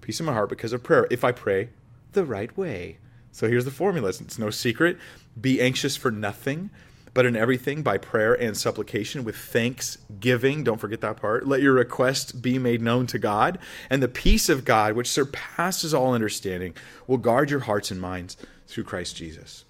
Peace 0.00 0.20
in 0.20 0.26
my 0.26 0.32
heart 0.32 0.48
because 0.48 0.72
of 0.72 0.82
prayer. 0.82 1.06
If 1.10 1.22
I 1.22 1.32
pray 1.32 1.68
the 2.12 2.24
right 2.24 2.56
way. 2.56 2.98
So 3.30 3.48
here's 3.48 3.64
the 3.64 3.70
formula 3.70 4.08
it's 4.08 4.38
no 4.38 4.50
secret. 4.50 4.98
Be 5.40 5.60
anxious 5.60 5.96
for 5.96 6.10
nothing, 6.10 6.70
but 7.14 7.26
in 7.26 7.36
everything 7.36 7.82
by 7.82 7.98
prayer 7.98 8.34
and 8.34 8.56
supplication 8.56 9.22
with 9.22 9.36
thanksgiving. 9.36 10.64
Don't 10.64 10.80
forget 10.80 11.00
that 11.02 11.18
part. 11.18 11.46
Let 11.46 11.62
your 11.62 11.74
requests 11.74 12.32
be 12.32 12.58
made 12.58 12.82
known 12.82 13.06
to 13.08 13.18
God, 13.18 13.58
and 13.90 14.02
the 14.02 14.08
peace 14.08 14.48
of 14.48 14.64
God, 14.64 14.94
which 14.94 15.10
surpasses 15.10 15.94
all 15.94 16.14
understanding, 16.14 16.74
will 17.06 17.18
guard 17.18 17.50
your 17.50 17.60
hearts 17.60 17.90
and 17.90 18.00
minds 18.00 18.36
through 18.66 18.84
Christ 18.84 19.16
Jesus. 19.16 19.64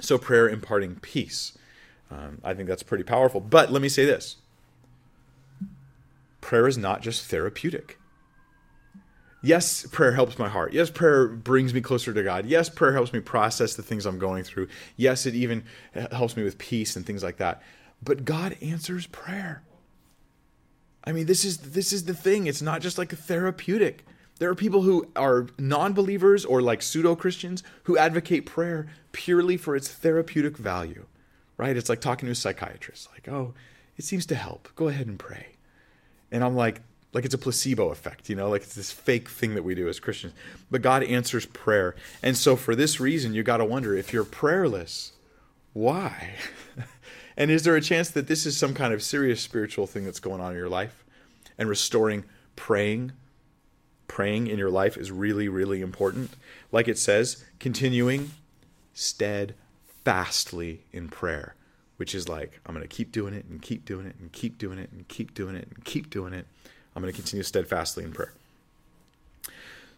So, 0.00 0.16
prayer 0.16 0.48
imparting 0.48 0.96
peace. 0.96 1.56
Um, 2.10 2.40
I 2.42 2.54
think 2.54 2.68
that's 2.68 2.82
pretty 2.82 3.04
powerful. 3.04 3.40
But 3.40 3.70
let 3.70 3.82
me 3.82 3.88
say 3.88 4.04
this 4.04 4.36
prayer 6.40 6.66
is 6.66 6.78
not 6.78 7.02
just 7.02 7.26
therapeutic 7.26 7.99
yes, 9.42 9.86
prayer 9.86 10.12
helps 10.12 10.38
my 10.38 10.48
heart. 10.48 10.72
Yes, 10.72 10.90
prayer 10.90 11.28
brings 11.28 11.72
me 11.74 11.80
closer 11.80 12.12
to 12.12 12.22
God. 12.22 12.46
Yes, 12.46 12.68
prayer 12.68 12.92
helps 12.92 13.12
me 13.12 13.20
process 13.20 13.74
the 13.74 13.82
things 13.82 14.06
I'm 14.06 14.18
going 14.18 14.44
through. 14.44 14.68
Yes, 14.96 15.26
it 15.26 15.34
even 15.34 15.64
helps 16.12 16.36
me 16.36 16.42
with 16.42 16.58
peace 16.58 16.96
and 16.96 17.06
things 17.06 17.22
like 17.22 17.38
that. 17.38 17.62
But 18.02 18.24
God 18.24 18.56
answers 18.62 19.06
prayer. 19.06 19.62
I 21.04 21.12
mean, 21.12 21.26
this 21.26 21.44
is 21.44 21.58
this 21.58 21.92
is 21.92 22.04
the 22.04 22.14
thing. 22.14 22.46
It's 22.46 22.62
not 22.62 22.80
just 22.80 22.98
like 22.98 23.12
a 23.12 23.16
therapeutic. 23.16 24.04
There 24.38 24.50
are 24.50 24.54
people 24.54 24.82
who 24.82 25.06
are 25.16 25.48
non-believers 25.58 26.44
or 26.44 26.62
like 26.62 26.80
pseudo-Christians 26.80 27.62
who 27.84 27.98
advocate 27.98 28.46
prayer 28.46 28.88
purely 29.12 29.56
for 29.56 29.76
its 29.76 29.88
therapeutic 29.88 30.56
value. 30.56 31.06
Right? 31.56 31.76
It's 31.76 31.88
like 31.88 32.00
talking 32.00 32.26
to 32.26 32.32
a 32.32 32.34
psychiatrist. 32.34 33.08
Like, 33.12 33.28
"Oh, 33.28 33.54
it 33.96 34.04
seems 34.04 34.24
to 34.26 34.34
help. 34.34 34.68
Go 34.76 34.88
ahead 34.88 35.06
and 35.06 35.18
pray." 35.18 35.56
And 36.32 36.44
I'm 36.44 36.54
like, 36.54 36.80
like 37.12 37.24
it's 37.24 37.34
a 37.34 37.38
placebo 37.38 37.90
effect, 37.90 38.28
you 38.28 38.36
know, 38.36 38.48
like 38.48 38.62
it's 38.62 38.74
this 38.74 38.92
fake 38.92 39.28
thing 39.28 39.54
that 39.54 39.64
we 39.64 39.74
do 39.74 39.88
as 39.88 39.98
Christians. 39.98 40.32
But 40.70 40.82
God 40.82 41.02
answers 41.02 41.46
prayer. 41.46 41.96
And 42.22 42.36
so 42.36 42.56
for 42.56 42.76
this 42.76 43.00
reason, 43.00 43.34
you 43.34 43.42
got 43.42 43.56
to 43.56 43.64
wonder 43.64 43.96
if 43.96 44.12
you're 44.12 44.24
prayerless, 44.24 45.12
why? 45.72 46.34
and 47.36 47.50
is 47.50 47.64
there 47.64 47.76
a 47.76 47.80
chance 47.80 48.10
that 48.10 48.28
this 48.28 48.46
is 48.46 48.56
some 48.56 48.74
kind 48.74 48.94
of 48.94 49.02
serious 49.02 49.40
spiritual 49.40 49.86
thing 49.86 50.04
that's 50.04 50.20
going 50.20 50.40
on 50.40 50.52
in 50.52 50.58
your 50.58 50.68
life? 50.68 51.04
And 51.58 51.68
restoring 51.68 52.24
praying, 52.56 53.12
praying 54.06 54.46
in 54.46 54.58
your 54.58 54.70
life 54.70 54.96
is 54.96 55.10
really, 55.10 55.48
really 55.48 55.80
important. 55.80 56.30
Like 56.70 56.88
it 56.88 56.98
says, 56.98 57.44
continuing 57.58 58.30
steadfastly 58.92 60.84
in 60.92 61.08
prayer, 61.08 61.54
which 61.96 62.14
is 62.14 62.28
like, 62.28 62.60
I'm 62.66 62.74
going 62.74 62.86
to 62.86 62.94
keep 62.94 63.12
doing 63.12 63.34
it 63.34 63.46
and 63.46 63.60
keep 63.62 63.84
doing 63.84 64.06
it 64.06 64.16
and 64.20 64.30
keep 64.30 64.58
doing 64.58 64.78
it 64.78 64.90
and 64.92 65.08
keep 65.08 65.34
doing 65.34 65.56
it 65.56 65.68
and 65.74 65.84
keep 65.84 66.10
doing 66.10 66.32
it. 66.32 66.46
I'm 66.94 67.02
going 67.02 67.12
to 67.12 67.16
continue 67.16 67.42
steadfastly 67.42 68.04
in 68.04 68.12
prayer. 68.12 68.32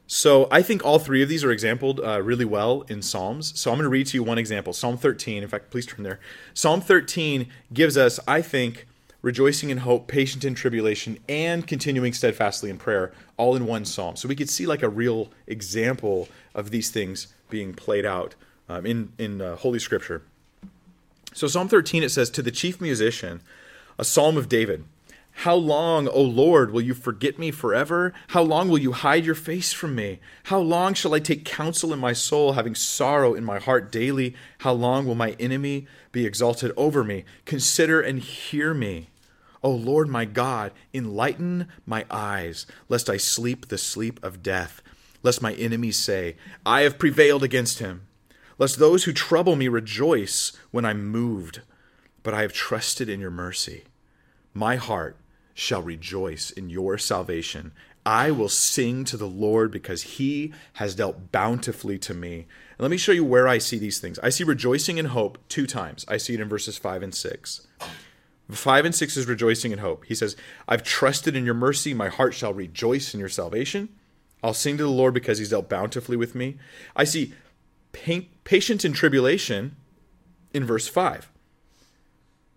So 0.07 0.47
I 0.51 0.63
think 0.63 0.85
all 0.85 0.99
three 0.99 1.23
of 1.23 1.29
these 1.29 1.43
are 1.43 1.51
exampled 1.51 2.01
uh, 2.01 2.21
really 2.23 2.45
well 2.45 2.83
in 2.83 3.01
Psalms. 3.01 3.59
So 3.59 3.71
I'm 3.71 3.79
going 3.79 3.85
to 3.85 3.89
read 3.89 4.09
to 4.09 4.17
you 4.17 4.23
one 4.23 4.39
example 4.39 4.73
Psalm 4.73 4.99
13. 4.99 5.43
In 5.43 5.49
fact, 5.49 5.71
please 5.71 5.87
turn 5.87 6.03
there. 6.03 6.21
Psalm 6.53 6.81
13 6.81 7.47
gives 7.73 7.97
us, 7.97 8.21
I 8.29 8.43
think, 8.43 8.87
rejoicing 9.23 9.71
in 9.71 9.79
hope, 9.79 10.09
patient 10.09 10.45
in 10.45 10.55
tribulation, 10.55 11.19
and 11.29 11.67
continuing 11.67 12.13
steadfastly 12.13 12.69
in 12.69 12.77
prayer, 12.77 13.13
all 13.37 13.57
in 13.57 13.67
one 13.67 13.85
psalm. 13.85 14.17
So 14.17 14.29
we 14.29 14.37
could 14.37 14.51
see 14.51 14.67
like 14.67 14.83
a 14.83 14.89
real 14.89 15.31
example 15.47 16.29
of 16.55 16.71
these 16.71 16.91
things 16.91 17.29
being 17.49 17.73
played 17.73 18.05
out 18.05 18.35
um, 18.69 18.85
in 18.85 19.13
in 19.19 19.41
uh, 19.41 19.57
Holy 19.57 19.79
Scripture. 19.79 20.23
So 21.33 21.47
Psalm 21.47 21.69
13 21.69 22.03
it 22.03 22.11
says 22.11 22.29
to 22.31 22.43
the 22.43 22.51
chief 22.51 22.81
musician, 22.81 23.41
a 23.99 24.05
psalm 24.05 24.37
of 24.37 24.49
David. 24.49 24.85
How 25.33 25.55
long, 25.57 26.07
O 26.09 26.23
Lord, 26.23 26.71
will 26.71 26.83
you 26.83 26.95
forget 26.95 27.39
me 27.39 27.51
forever? 27.51 28.13
How 28.29 28.43
long 28.43 28.69
will 28.69 28.79
you 28.79 28.93
hide 28.93 29.25
your 29.25 29.35
face 29.35 29.73
from 29.73 29.95
me? 29.95 30.21
How 30.45 30.61
long 30.61 30.95
shall 30.95 31.15
I 31.15 31.19
take 31.19 31.45
counsel 31.45 31.93
in 31.93 31.99
my 31.99 32.13
soul, 32.13 32.53
having 32.53 32.75
sorrow 32.75 33.35
in 33.35 33.45
my 33.45 33.59
heart 33.59 33.91
daily? 33.91 34.37
How 34.59 34.73
long 34.73 35.05
will 35.05 35.17
my 35.17 35.33
enemy 35.41 35.87
be 36.13 36.27
exalted 36.27 36.71
over 36.77 37.03
me? 37.03 37.25
Consider 37.45 38.01
and 38.01 38.21
hear 38.21 38.73
me. 38.73 39.09
O 39.65 39.71
Lord 39.71 40.09
my 40.09 40.25
God, 40.25 40.73
enlighten 40.93 41.69
my 41.87 42.05
eyes, 42.11 42.67
lest 42.89 43.09
I 43.09 43.17
sleep 43.17 43.69
the 43.69 43.79
sleep 43.79 44.23
of 44.23 44.43
death, 44.43 44.83
lest 45.23 45.43
my 45.43 45.55
enemies 45.55 45.97
say, 45.97 46.37
I 46.67 46.83
have 46.83 46.99
prevailed 46.99 47.43
against 47.43 47.79
him, 47.79 48.07
lest 48.59 48.79
those 48.79 49.05
who 49.05 49.13
trouble 49.13 49.57
me 49.57 49.69
rejoice 49.69 50.53
when 50.71 50.85
I'm 50.85 51.07
moved. 51.07 51.63
But 52.23 52.35
I 52.35 52.43
have 52.43 52.53
trusted 52.53 53.09
in 53.09 53.19
your 53.21 53.31
mercy. 53.31 53.85
My 54.55 54.77
heart 54.77 55.17
shall 55.55 55.83
rejoice 55.83 56.51
in 56.51 56.71
your 56.71 56.99
salvation. 56.99 57.73
I 58.05 58.31
will 58.31 58.49
sing 58.49 59.05
to 59.05 59.17
the 59.17 59.29
Lord 59.29 59.71
because 59.71 60.03
he 60.03 60.53
has 60.75 60.95
dealt 60.95 61.31
bountifully 61.31 61.99
to 62.01 62.15
me. 62.15 62.35
And 62.37 62.81
let 62.81 62.91
me 62.91 62.97
show 62.97 63.13
you 63.13 63.25
where 63.25 63.47
I 63.47 63.59
see 63.59 63.79
these 63.79 64.01
things. 64.01 64.19
I 64.21 64.31
see 64.31 64.43
rejoicing 64.43 64.99
in 64.99 65.07
hope 65.07 65.39
two 65.49 65.67
times. 65.67 66.05
I 66.09 66.17
see 66.17 66.35
it 66.35 66.41
in 66.41 66.49
verses 66.49 66.77
5 66.77 67.03
and 67.03 67.15
6. 67.15 67.67
5 68.51 68.85
and 68.85 68.95
6 68.95 69.17
is 69.17 69.27
rejoicing 69.27 69.73
in 69.73 69.79
hope. 69.79 70.05
He 70.07 70.17
says, 70.17 70.37
I've 70.67 70.83
trusted 70.83 71.37
in 71.37 71.45
your 71.45 71.55
mercy. 71.55 71.95
My 71.95 72.09
heart 72.09 72.35
shall 72.35 72.53
rejoice 72.53 73.15
in 73.15 73.21
your 73.21 73.29
salvation. 73.29 73.89
I'll 74.43 74.53
sing 74.53 74.77
to 74.79 74.83
the 74.83 74.91
Lord 74.91 75.15
because 75.15 75.39
he's 75.39 75.51
dealt 75.51 75.69
bountifully 75.69 76.17
with 76.17 76.35
me. 76.35 76.59
I 76.97 77.05
see 77.05 77.35
patience 77.93 78.85
in 78.85 78.93
tribulation 78.93 79.77
in 80.53 80.65
verse 80.65 80.89
5. 80.89 81.31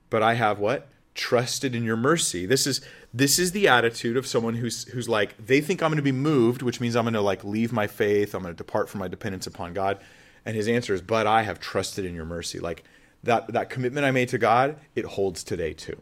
But 0.10 0.24
I 0.24 0.34
have 0.34 0.58
what? 0.58 0.90
Trusted 1.16 1.74
in 1.74 1.84
your 1.84 1.98
mercy. 1.98 2.46
This 2.46 2.68
is 2.68 2.82
this 3.14 3.40
is 3.40 3.54
the 3.54 3.68
attitude 3.68 4.18
of 4.18 4.28
someone 4.28 4.56
who's 4.56 4.84
who's 4.90 5.10
like 5.10 5.36
they 5.44 5.62
think 5.62 5.82
I'm 5.82 5.90
going 5.90 5.98
to 5.98 6.04
be 6.04 6.12
moved, 6.12 6.62
which 6.62 6.80
means 6.80 6.96
I'm 6.96 7.06
going 7.06 7.14
to 7.14 7.22
like 7.22 7.44
leave 7.44 7.72
my 7.72 7.88
faith, 7.88 8.36
I'm 8.36 8.44
going 8.44 8.54
to 8.54 8.58
depart 8.58 8.90
from 8.90 9.00
my 9.00 9.08
dependence 9.08 9.48
upon 9.48 9.74
God. 9.74 10.00
And 10.46 10.56
his 10.56 10.68
answer 10.68 10.94
is, 10.94 11.02
"But 11.02 11.26
I 11.26 11.44
have 11.44 11.60
trusted 11.60 12.06
in 12.06 12.14
your 12.14 12.26
mercy." 12.26 12.60
Like 12.60 12.84
that 13.24 13.48
that 13.54 13.70
commitment 13.70 14.06
I 14.06 14.12
made 14.12 14.30
to 14.30 14.38
God, 14.38 14.78
it 14.94 15.06
holds 15.06 15.44
today 15.44 15.74
too. 15.74 16.02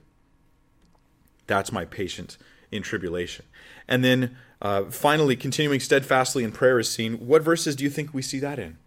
That's 1.48 1.72
my 1.72 1.86
patience 1.86 2.38
in 2.72 2.82
tribulation. 2.82 3.46
And 3.88 4.04
then 4.04 4.36
uh, 4.62 4.86
finally, 4.86 5.36
continuing 5.36 5.80
steadfastly 5.80 6.44
in 6.44 6.52
prayer 6.52 6.80
is 6.80 6.90
seen. 6.90 7.16
What 7.16 7.44
verses 7.44 7.76
do 7.76 7.84
you 7.84 7.90
think 7.90 8.14
we 8.14 8.22
see 8.22 8.40
that 8.40 8.60
in? 8.60 8.78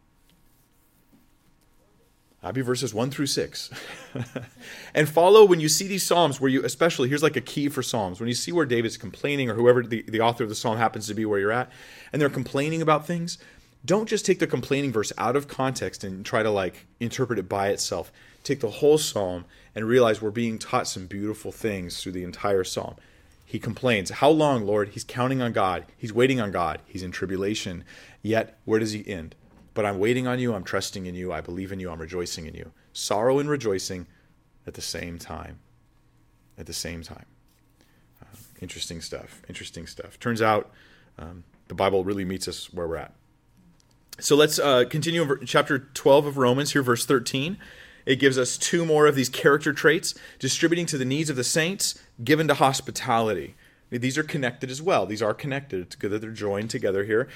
Be 2.52 2.60
verses 2.60 2.92
one 2.94 3.10
through 3.10 3.26
six. 3.26 3.70
and 4.94 5.08
follow 5.08 5.44
when 5.44 5.60
you 5.60 5.68
see 5.68 5.86
these 5.86 6.02
Psalms 6.02 6.40
where 6.40 6.50
you, 6.50 6.64
especially, 6.64 7.08
here's 7.08 7.22
like 7.22 7.36
a 7.36 7.40
key 7.40 7.68
for 7.68 7.82
Psalms. 7.82 8.20
When 8.20 8.28
you 8.28 8.34
see 8.34 8.52
where 8.52 8.66
David's 8.66 8.96
complaining 8.96 9.50
or 9.50 9.54
whoever 9.54 9.82
the, 9.82 10.02
the 10.02 10.20
author 10.20 10.44
of 10.44 10.48
the 10.48 10.54
Psalm 10.54 10.76
happens 10.78 11.06
to 11.08 11.14
be 11.14 11.24
where 11.24 11.38
you're 11.38 11.52
at, 11.52 11.70
and 12.12 12.20
they're 12.20 12.28
complaining 12.28 12.82
about 12.82 13.06
things, 13.06 13.38
don't 13.84 14.08
just 14.08 14.26
take 14.26 14.40
the 14.40 14.46
complaining 14.46 14.92
verse 14.92 15.12
out 15.16 15.36
of 15.36 15.48
context 15.48 16.02
and 16.02 16.26
try 16.26 16.42
to 16.42 16.50
like 16.50 16.86
interpret 16.98 17.38
it 17.38 17.48
by 17.48 17.68
itself. 17.68 18.10
Take 18.42 18.60
the 18.60 18.70
whole 18.70 18.98
psalm 18.98 19.44
and 19.74 19.84
realize 19.84 20.20
we're 20.20 20.30
being 20.30 20.58
taught 20.58 20.88
some 20.88 21.06
beautiful 21.06 21.52
things 21.52 22.02
through 22.02 22.12
the 22.12 22.24
entire 22.24 22.64
psalm. 22.64 22.96
He 23.44 23.60
complains, 23.60 24.10
How 24.10 24.28
long, 24.28 24.66
Lord? 24.66 24.90
He's 24.90 25.04
counting 25.04 25.40
on 25.40 25.52
God. 25.52 25.86
He's 25.96 26.12
waiting 26.12 26.40
on 26.40 26.50
God. 26.50 26.80
He's 26.86 27.04
in 27.04 27.12
tribulation. 27.12 27.84
Yet, 28.22 28.58
where 28.64 28.80
does 28.80 28.92
he 28.92 29.06
end? 29.06 29.36
But 29.76 29.84
I'm 29.84 29.98
waiting 29.98 30.26
on 30.26 30.38
you. 30.38 30.54
I'm 30.54 30.64
trusting 30.64 31.04
in 31.04 31.14
you. 31.14 31.34
I 31.34 31.42
believe 31.42 31.70
in 31.70 31.78
you. 31.78 31.90
I'm 31.90 32.00
rejoicing 32.00 32.46
in 32.46 32.54
you. 32.54 32.72
Sorrow 32.94 33.38
and 33.38 33.46
rejoicing 33.46 34.06
at 34.66 34.72
the 34.72 34.80
same 34.80 35.18
time. 35.18 35.58
At 36.56 36.64
the 36.64 36.72
same 36.72 37.02
time. 37.02 37.26
Uh, 38.22 38.36
interesting 38.62 39.02
stuff. 39.02 39.42
Interesting 39.50 39.86
stuff. 39.86 40.18
Turns 40.18 40.40
out 40.40 40.70
um, 41.18 41.44
the 41.68 41.74
Bible 41.74 42.04
really 42.04 42.24
meets 42.24 42.48
us 42.48 42.72
where 42.72 42.88
we're 42.88 42.96
at. 42.96 43.12
So 44.18 44.34
let's 44.34 44.58
uh, 44.58 44.84
continue 44.88 45.44
chapter 45.44 45.78
12 45.78 46.24
of 46.24 46.38
Romans, 46.38 46.72
here, 46.72 46.82
verse 46.82 47.04
13. 47.04 47.58
It 48.06 48.16
gives 48.16 48.38
us 48.38 48.56
two 48.56 48.86
more 48.86 49.06
of 49.06 49.14
these 49.14 49.28
character 49.28 49.74
traits 49.74 50.14
distributing 50.38 50.86
to 50.86 50.96
the 50.96 51.04
needs 51.04 51.28
of 51.28 51.36
the 51.36 51.44
saints, 51.44 52.00
given 52.24 52.48
to 52.48 52.54
hospitality. 52.54 53.56
These 53.90 54.16
are 54.16 54.22
connected 54.22 54.70
as 54.70 54.80
well. 54.80 55.04
These 55.04 55.20
are 55.20 55.34
connected. 55.34 55.80
It's 55.80 55.96
good 55.96 56.12
that 56.12 56.22
they're 56.22 56.30
joined 56.30 56.70
together 56.70 57.04
here. 57.04 57.28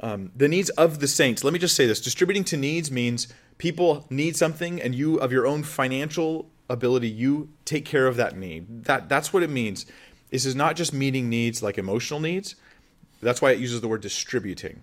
Um, 0.00 0.32
the 0.34 0.48
needs 0.48 0.70
of 0.70 1.00
the 1.00 1.08
saints. 1.08 1.44
Let 1.44 1.52
me 1.52 1.58
just 1.58 1.76
say 1.76 1.86
this 1.86 2.00
distributing 2.00 2.44
to 2.44 2.56
needs 2.56 2.90
means 2.90 3.28
people 3.58 4.06
need 4.10 4.36
something, 4.36 4.80
and 4.82 4.94
you, 4.94 5.16
of 5.16 5.32
your 5.32 5.46
own 5.46 5.62
financial 5.62 6.50
ability, 6.68 7.08
you 7.08 7.50
take 7.64 7.84
care 7.84 8.06
of 8.06 8.16
that 8.16 8.36
need. 8.36 8.84
That, 8.84 9.08
that's 9.08 9.32
what 9.32 9.42
it 9.42 9.50
means. 9.50 9.86
This 10.30 10.44
is 10.44 10.54
not 10.54 10.76
just 10.76 10.92
meeting 10.92 11.28
needs 11.28 11.62
like 11.62 11.78
emotional 11.78 12.20
needs. 12.20 12.56
That's 13.22 13.40
why 13.40 13.52
it 13.52 13.58
uses 13.58 13.80
the 13.80 13.88
word 13.88 14.00
distributing. 14.00 14.82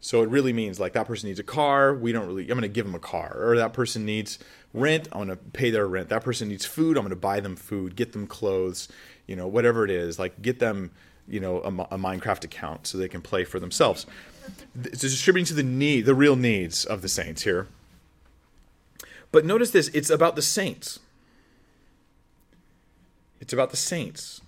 So 0.00 0.22
it 0.22 0.28
really 0.28 0.52
means 0.52 0.80
like 0.80 0.94
that 0.94 1.06
person 1.06 1.28
needs 1.28 1.38
a 1.38 1.44
car. 1.44 1.94
We 1.94 2.10
don't 2.10 2.26
really, 2.26 2.42
I'm 2.42 2.48
going 2.58 2.62
to 2.62 2.68
give 2.68 2.86
them 2.86 2.94
a 2.94 3.00
car. 3.00 3.36
Or 3.38 3.56
that 3.56 3.72
person 3.72 4.04
needs 4.04 4.38
rent. 4.74 5.08
I'm 5.12 5.26
going 5.26 5.28
to 5.28 5.36
pay 5.36 5.70
their 5.70 5.86
rent. 5.86 6.08
That 6.08 6.24
person 6.24 6.48
needs 6.48 6.64
food. 6.64 6.96
I'm 6.96 7.04
going 7.04 7.10
to 7.10 7.16
buy 7.16 7.40
them 7.40 7.54
food, 7.54 7.94
get 7.94 8.12
them 8.12 8.26
clothes, 8.26 8.88
you 9.26 9.36
know, 9.36 9.46
whatever 9.46 9.84
it 9.84 9.90
is. 9.90 10.18
Like 10.18 10.42
get 10.42 10.58
them, 10.58 10.90
you 11.28 11.38
know, 11.38 11.58
a, 11.58 11.68
a 11.68 11.98
Minecraft 11.98 12.42
account 12.44 12.88
so 12.88 12.98
they 12.98 13.08
can 13.08 13.22
play 13.22 13.44
for 13.44 13.60
themselves. 13.60 14.06
It's 14.74 15.00
distributing 15.00 15.46
to 15.46 15.54
the 15.54 15.62
need, 15.62 16.06
the 16.06 16.14
real 16.14 16.36
needs 16.36 16.84
of 16.84 17.02
the 17.02 17.08
saints 17.08 17.42
here. 17.42 17.68
But 19.30 19.44
notice 19.44 19.70
this 19.70 19.88
it's 19.88 20.10
about 20.10 20.36
the 20.36 20.42
saints. 20.42 21.00
It's 23.40 23.52
about 23.52 23.70
the 23.70 23.76
saints. 23.76 24.40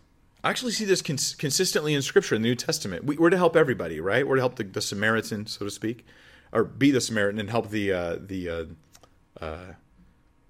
I 0.45 0.51
actually 0.51 0.73
see 0.73 0.85
this 0.85 1.03
cons- 1.03 1.35
consistently 1.35 1.95
in 1.95 2.03
Scripture 2.03 2.35
in 2.35 2.43
the 2.43 2.49
New 2.49 2.55
Testament. 2.55 3.05
We, 3.05 3.17
are 3.17 3.31
to 3.31 3.37
help 3.37 3.57
everybody, 3.57 3.99
right? 3.99 4.29
We're 4.29 4.37
to 4.37 4.43
help 4.43 4.57
the, 4.57 4.65
the, 4.65 4.83
Samaritan, 4.83 5.47
so 5.47 5.65
to 5.65 5.71
speak, 5.71 6.05
or 6.53 6.65
be 6.65 6.91
the 6.91 7.01
Samaritan 7.01 7.41
and 7.41 7.51
help 7.51 7.71
the 7.71 7.93
uh, 7.93 8.17
the 8.21 8.49
uh, 8.51 8.65
uh, 9.41 9.73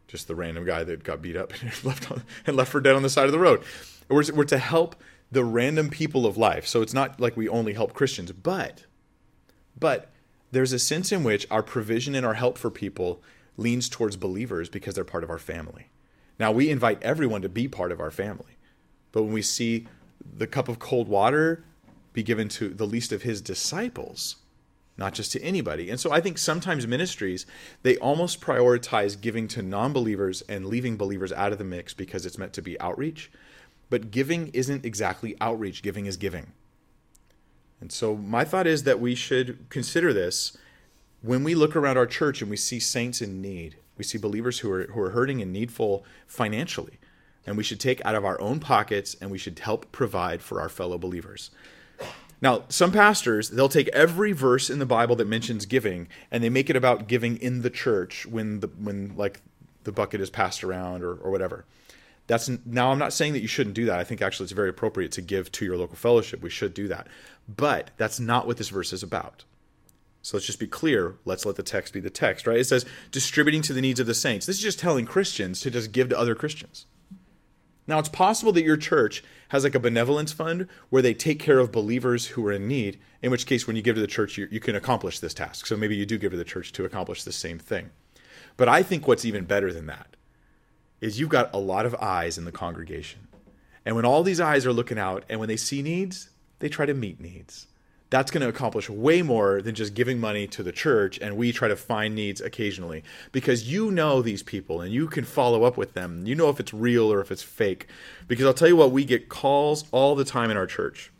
just 0.09 0.27
the 0.29 0.35
random 0.35 0.65
guy 0.65 0.85
that 0.85 1.05
got 1.05 1.23
beat 1.23 1.37
up 1.37 1.53
and 1.61 1.85
left 1.85 2.11
on, 2.11 2.23
and 2.47 2.57
left 2.57 2.73
for 2.73 2.81
dead 2.81 2.97
on 2.97 3.03
the 3.03 3.09
side 3.09 3.27
of 3.27 3.33
the 3.33 3.39
road. 3.39 3.63
We're, 4.09 4.25
we're 4.35 4.45
to 4.45 4.59
help 4.59 4.97
the 5.31 5.45
random 5.45 5.91
people 5.91 6.27
of 6.27 6.37
life. 6.37 6.67
So 6.67 6.83
it's 6.83 6.93
not 6.93 7.21
like 7.21 7.37
we 7.37 7.49
only 7.49 7.73
help 7.73 7.95
Christians, 7.95 8.33
but 8.33 8.85
but 9.79 10.11
there's 10.51 10.73
a 10.73 10.79
sense 10.79 11.11
in 11.13 11.25
which 11.25 11.47
our 11.51 11.63
provision 11.63 12.15
and 12.15 12.25
our 12.25 12.35
help 12.35 12.59
for 12.59 12.71
people 12.71 13.23
leans 13.57 13.89
towards 13.89 14.17
believers 14.17 14.69
because 14.69 14.95
they're 14.95 15.05
part 15.05 15.25
of 15.25 15.31
our 15.31 15.39
family. 15.39 15.89
Now 16.39 16.53
we 16.53 16.71
invite 16.71 17.03
everyone 17.03 17.43
to 17.43 17.49
be 17.49 17.69
part 17.69 17.93
of 17.93 18.01
our 18.01 18.11
family. 18.11 18.57
But 19.13 19.23
when 19.23 19.33
we 19.33 19.43
see 19.43 19.87
the 20.37 20.47
cup 20.47 20.69
of 20.69 20.79
cold 20.79 21.09
water 21.09 21.65
be 22.13 22.23
given 22.23 22.49
to 22.49 22.69
the 22.69 22.87
least 22.87 23.13
of 23.13 23.23
his 23.23 23.41
disciples, 23.41 24.37
not 24.97 25.15
just 25.15 25.33
to 25.33 25.43
anybody. 25.43 25.91
And 25.91 25.99
so 25.99 26.13
I 26.13 26.21
think 26.21 26.39
sometimes 26.39 26.87
ministries, 26.87 27.47
they 27.83 27.97
almost 27.99 28.41
prioritize 28.41 29.21
giving 29.21 29.49
to 29.49 29.63
non 29.63 29.93
believers 29.93 30.43
and 30.43 30.67
leaving 30.67 30.97
believers 30.97 31.33
out 31.33 31.53
of 31.53 31.59
the 31.59 31.65
mix 31.65 31.95
because 31.95 32.25
it's 32.25 32.39
meant 32.39 32.53
to 32.55 32.63
be 32.63 32.81
outreach. 32.81 33.31
But 33.91 34.11
giving 34.11 34.49
isn't 34.49 34.85
exactly 34.85 35.37
outreach, 35.41 35.83
giving 35.83 36.07
is 36.07 36.17
giving. 36.17 36.53
And 37.85 37.92
so 37.92 38.16
my 38.16 38.44
thought 38.44 38.66
is 38.66 38.85
that 38.85 38.99
we 38.99 39.14
should 39.14 39.68
consider 39.68 40.14
this 40.14 40.57
when 41.20 41.44
we 41.44 41.55
look 41.55 41.77
around 41.77 41.99
our 41.99 42.07
church 42.07 42.40
and 42.40 42.51
we 42.51 42.57
see 42.57 42.81
saints 42.81 43.20
in 43.20 43.42
need. 43.42 43.77
We 43.99 44.05
see 44.05 44.16
believers 44.16 44.61
who 44.61 44.73
are, 44.73 44.85
who 44.85 45.01
are 45.03 45.11
hurting 45.11 45.42
and 45.42 45.53
needful 45.53 46.03
financially 46.27 46.99
and 47.47 47.59
we 47.59 47.62
should 47.62 47.79
take 47.79 48.03
out 48.03 48.14
of 48.14 48.25
our 48.25 48.40
own 48.40 48.59
pockets 48.59 49.18
and 49.20 49.31
we 49.31 49.37
should 49.37 49.59
help 49.59 49.92
provide 49.92 50.40
for 50.40 50.62
our 50.62 50.70
fellow 50.70 50.97
believers. 50.97 51.51
Now, 52.40 52.64
some 52.70 52.90
pastors, 52.90 53.51
they'll 53.51 53.68
take 53.68 53.88
every 53.88 54.33
verse 54.33 54.70
in 54.70 54.79
the 54.79 54.87
Bible 54.87 55.16
that 55.16 55.29
mentions 55.29 55.66
giving 55.66 56.09
and 56.31 56.42
they 56.42 56.49
make 56.49 56.70
it 56.70 56.77
about 56.77 57.07
giving 57.07 57.37
in 57.37 57.61
the 57.61 57.68
church 57.68 58.25
when 58.25 58.61
the 58.61 58.68
when 58.79 59.14
like 59.14 59.42
the 59.83 59.92
bucket 59.92 60.23
is 60.23 60.31
passed 60.31 60.64
around 60.64 61.03
or, 61.03 61.16
or 61.16 61.31
whatever. 61.31 61.66
That's 62.27 62.51
now 62.64 62.90
I'm 62.90 62.99
not 62.99 63.12
saying 63.12 63.35
that 63.35 63.40
you 63.40 63.49
shouldn't 63.49 63.75
do 63.75 63.85
that. 63.87 63.99
I 63.99 64.05
think 64.05 64.23
actually 64.23 64.44
it's 64.44 64.53
very 64.53 64.70
appropriate 64.70 65.12
to 65.12 65.23
give 65.23 65.53
to 65.53 65.64
your 65.64 65.77
local 65.77 65.97
fellowship. 65.97 66.42
We 66.42 66.51
should 66.51 66.73
do 66.73 66.88
that. 66.88 67.09
But 67.49 67.91
that's 67.97 68.21
not 68.21 68.47
what 68.47 68.57
this 68.57 68.69
verse 68.69 68.93
is 68.93 69.03
about. 69.03 69.45
So 70.23 70.37
let's 70.37 70.47
just 70.47 70.61
be 70.61 70.67
clear. 70.67 71.17
Let's 71.27 71.45
let 71.45 71.57
the 71.57 71.63
text 71.63 71.93
be 71.93 72.01
the 72.01 72.09
text, 72.09 72.47
right? 72.47 72.59
It 72.59 72.65
says 72.65 72.87
distributing 73.11 73.61
to 73.63 73.75
the 73.75 73.83
needs 73.83 74.01
of 74.01 74.07
the 74.07 74.15
saints. 74.15 74.47
This 74.47 74.57
is 74.57 74.63
just 74.63 74.79
telling 74.79 75.05
Christians 75.05 75.61
to 75.61 75.71
just 75.71 75.93
give 75.93 76.09
to 76.09 76.19
other 76.19 76.35
Christians. 76.35 76.87
Now, 77.87 77.99
it's 77.99 78.09
possible 78.09 78.51
that 78.53 78.65
your 78.65 78.79
church 78.79 79.23
has 79.49 79.65
like 79.65 79.75
a 79.75 79.81
benevolence 79.81 80.33
fund 80.33 80.69
where 80.89 81.03
they 81.03 81.13
take 81.13 81.39
care 81.39 81.59
of 81.59 81.71
believers 81.71 82.29
who 82.29 82.47
are 82.47 82.53
in 82.53 82.67
need, 82.67 82.99
in 83.21 83.31
which 83.31 83.45
case, 83.45 83.67
when 83.67 83.77
you 83.77 83.83
give 83.83 83.97
to 83.97 84.01
the 84.01 84.07
church, 84.07 84.39
you, 84.39 84.49
you, 84.51 84.61
can 84.61 84.75
accomplish 84.75 85.19
this 85.21 85.35
task. 85.35 85.67
So 85.67 85.77
maybe 85.77 85.95
you 85.95 86.07
do 86.07 86.17
give 86.17 86.31
to 86.31 86.39
the 86.39 86.45
church 86.45 86.73
to 86.73 86.87
accomplish 86.87 87.25
the 87.25 87.33
same 87.33 87.59
thing. 87.59 87.91
But 88.57 88.71
I 88.71 88.83
think 88.83 89.07
what's 89.07 89.27
even 89.27 89.45
better 89.45 89.73
than 89.73 89.87
that 89.87 90.17
is 91.03 91.21
you've 91.21 91.29
got 91.29 91.53
a 91.53 91.59
lot 91.59 91.85
of 91.85 91.95
eyes 91.97 92.39
in 92.39 92.47
the 92.47 92.53
congregation. 92.53 93.29
And 93.85 93.95
when 93.95 94.07
all 94.07 94.23
these 94.23 94.41
eyes 94.41 94.65
are 94.65 94.73
looking 94.73 94.99
out 94.99 95.25
and 95.29 95.39
when 95.39 95.49
they 95.49 95.57
see 95.59 95.83
needs, 95.83 96.31
they 96.59 96.69
try 96.69 96.87
to 96.87 96.95
meet 96.95 97.21
needs. 97.21 97.67
That's 98.11 98.31
going 98.31 98.43
to 98.43 98.49
accomplish 98.49 98.88
way 98.88 99.23
more 99.23 99.61
than 99.61 99.75
just 99.75 99.95
giving 99.95 100.21
money 100.21 100.47
to 100.49 100.62
the 100.62 100.71
church 100.71 101.19
and 101.19 101.37
we 101.37 101.51
try 101.51 101.69
to 101.69 101.75
find 101.75 102.14
needs 102.14 102.40
occasionally 102.40 103.03
because 103.33 103.71
you 103.71 103.90
know 103.90 104.23
these 104.23 104.43
people 104.43 104.81
and 104.81 104.93
you 104.93 105.09
can 105.09 105.25
follow 105.25 105.64
up 105.64 105.77
with 105.77 105.95
them. 105.95 106.25
You 106.27 106.35
know 106.35 106.49
if 106.49 106.61
it's 106.61 106.73
real 106.73 107.12
or 107.12 107.21
if 107.21 107.33
it's 107.33 107.43
fake. 107.43 107.88
Because 108.29 108.47
I'll 108.47 108.55
tell 108.55 108.69
you 108.69 108.77
what, 108.77 108.93
we 108.93 109.05
get 109.05 109.29
calls 109.29 109.85
all 109.90 110.14
the 110.14 110.25
time 110.25 110.51
in 110.51 110.57
our 110.57 110.67
church. 110.67 111.12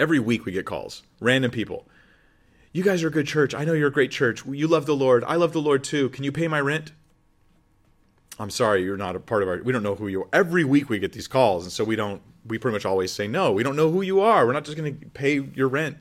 Every 0.00 0.20
week 0.20 0.46
we 0.46 0.52
get 0.52 0.64
calls, 0.64 1.02
random 1.20 1.50
people. 1.50 1.86
You 2.72 2.84
guys 2.84 3.02
are 3.02 3.08
a 3.08 3.10
good 3.10 3.26
church. 3.26 3.54
I 3.54 3.64
know 3.64 3.72
you're 3.72 3.88
a 3.88 3.92
great 3.92 4.10
church. 4.10 4.46
You 4.46 4.68
love 4.68 4.86
the 4.86 4.96
Lord. 4.96 5.24
I 5.24 5.34
love 5.34 5.52
the 5.52 5.60
Lord 5.60 5.82
too. 5.82 6.08
Can 6.10 6.24
you 6.24 6.32
pay 6.32 6.48
my 6.48 6.60
rent? 6.60 6.92
I'm 8.38 8.50
sorry, 8.50 8.84
you're 8.84 8.96
not 8.96 9.16
a 9.16 9.20
part 9.20 9.42
of 9.42 9.48
our. 9.48 9.60
We 9.62 9.72
don't 9.72 9.82
know 9.82 9.96
who 9.96 10.06
you 10.06 10.22
are. 10.22 10.28
Every 10.32 10.64
week 10.64 10.88
we 10.88 10.98
get 10.98 11.12
these 11.12 11.26
calls, 11.26 11.64
and 11.64 11.72
so 11.72 11.82
we 11.82 11.96
don't. 11.96 12.22
We 12.48 12.58
pretty 12.58 12.74
much 12.74 12.84
always 12.84 13.12
say 13.12 13.26
no. 13.26 13.52
We 13.52 13.62
don't 13.62 13.76
know 13.76 13.90
who 13.90 14.02
you 14.02 14.20
are. 14.20 14.46
We're 14.46 14.52
not 14.52 14.64
just 14.64 14.76
going 14.76 14.98
to 14.98 15.06
pay 15.06 15.40
your 15.40 15.68
rent. 15.68 15.98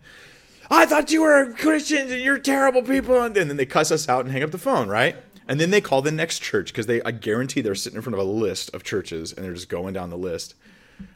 I 0.69 0.85
thought 0.85 1.11
you 1.11 1.21
were 1.21 1.53
Christians 1.53 2.11
and 2.11 2.21
you're 2.21 2.39
terrible 2.39 2.81
people, 2.81 3.21
and 3.21 3.35
then 3.35 3.55
they 3.55 3.65
cuss 3.65 3.91
us 3.91 4.09
out 4.09 4.25
and 4.25 4.33
hang 4.33 4.43
up 4.43 4.51
the 4.51 4.57
phone, 4.57 4.89
right? 4.89 5.15
And 5.47 5.59
then 5.59 5.71
they 5.71 5.79
call 5.79 6.01
the 6.01 6.11
next 6.11 6.41
church 6.41 6.73
because 6.73 6.87
they. 6.87 7.01
I 7.03 7.11
guarantee 7.11 7.61
they're 7.61 7.75
sitting 7.75 7.95
in 7.95 8.01
front 8.01 8.15
of 8.15 8.19
a 8.19 8.29
list 8.29 8.73
of 8.73 8.83
churches 8.83 9.31
and 9.31 9.45
they're 9.45 9.53
just 9.53 9.69
going 9.69 9.93
down 9.93 10.09
the 10.09 10.17
list. 10.17 10.55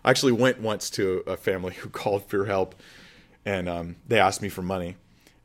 I 0.05 0.09
actually 0.09 0.31
went 0.31 0.61
once 0.61 0.89
to 0.91 1.23
a 1.27 1.35
family 1.35 1.73
who 1.79 1.89
called 1.89 2.25
for 2.29 2.45
help, 2.45 2.75
and 3.45 3.67
um, 3.67 3.95
they 4.07 4.19
asked 4.19 4.41
me 4.41 4.49
for 4.49 4.61
money. 4.61 4.95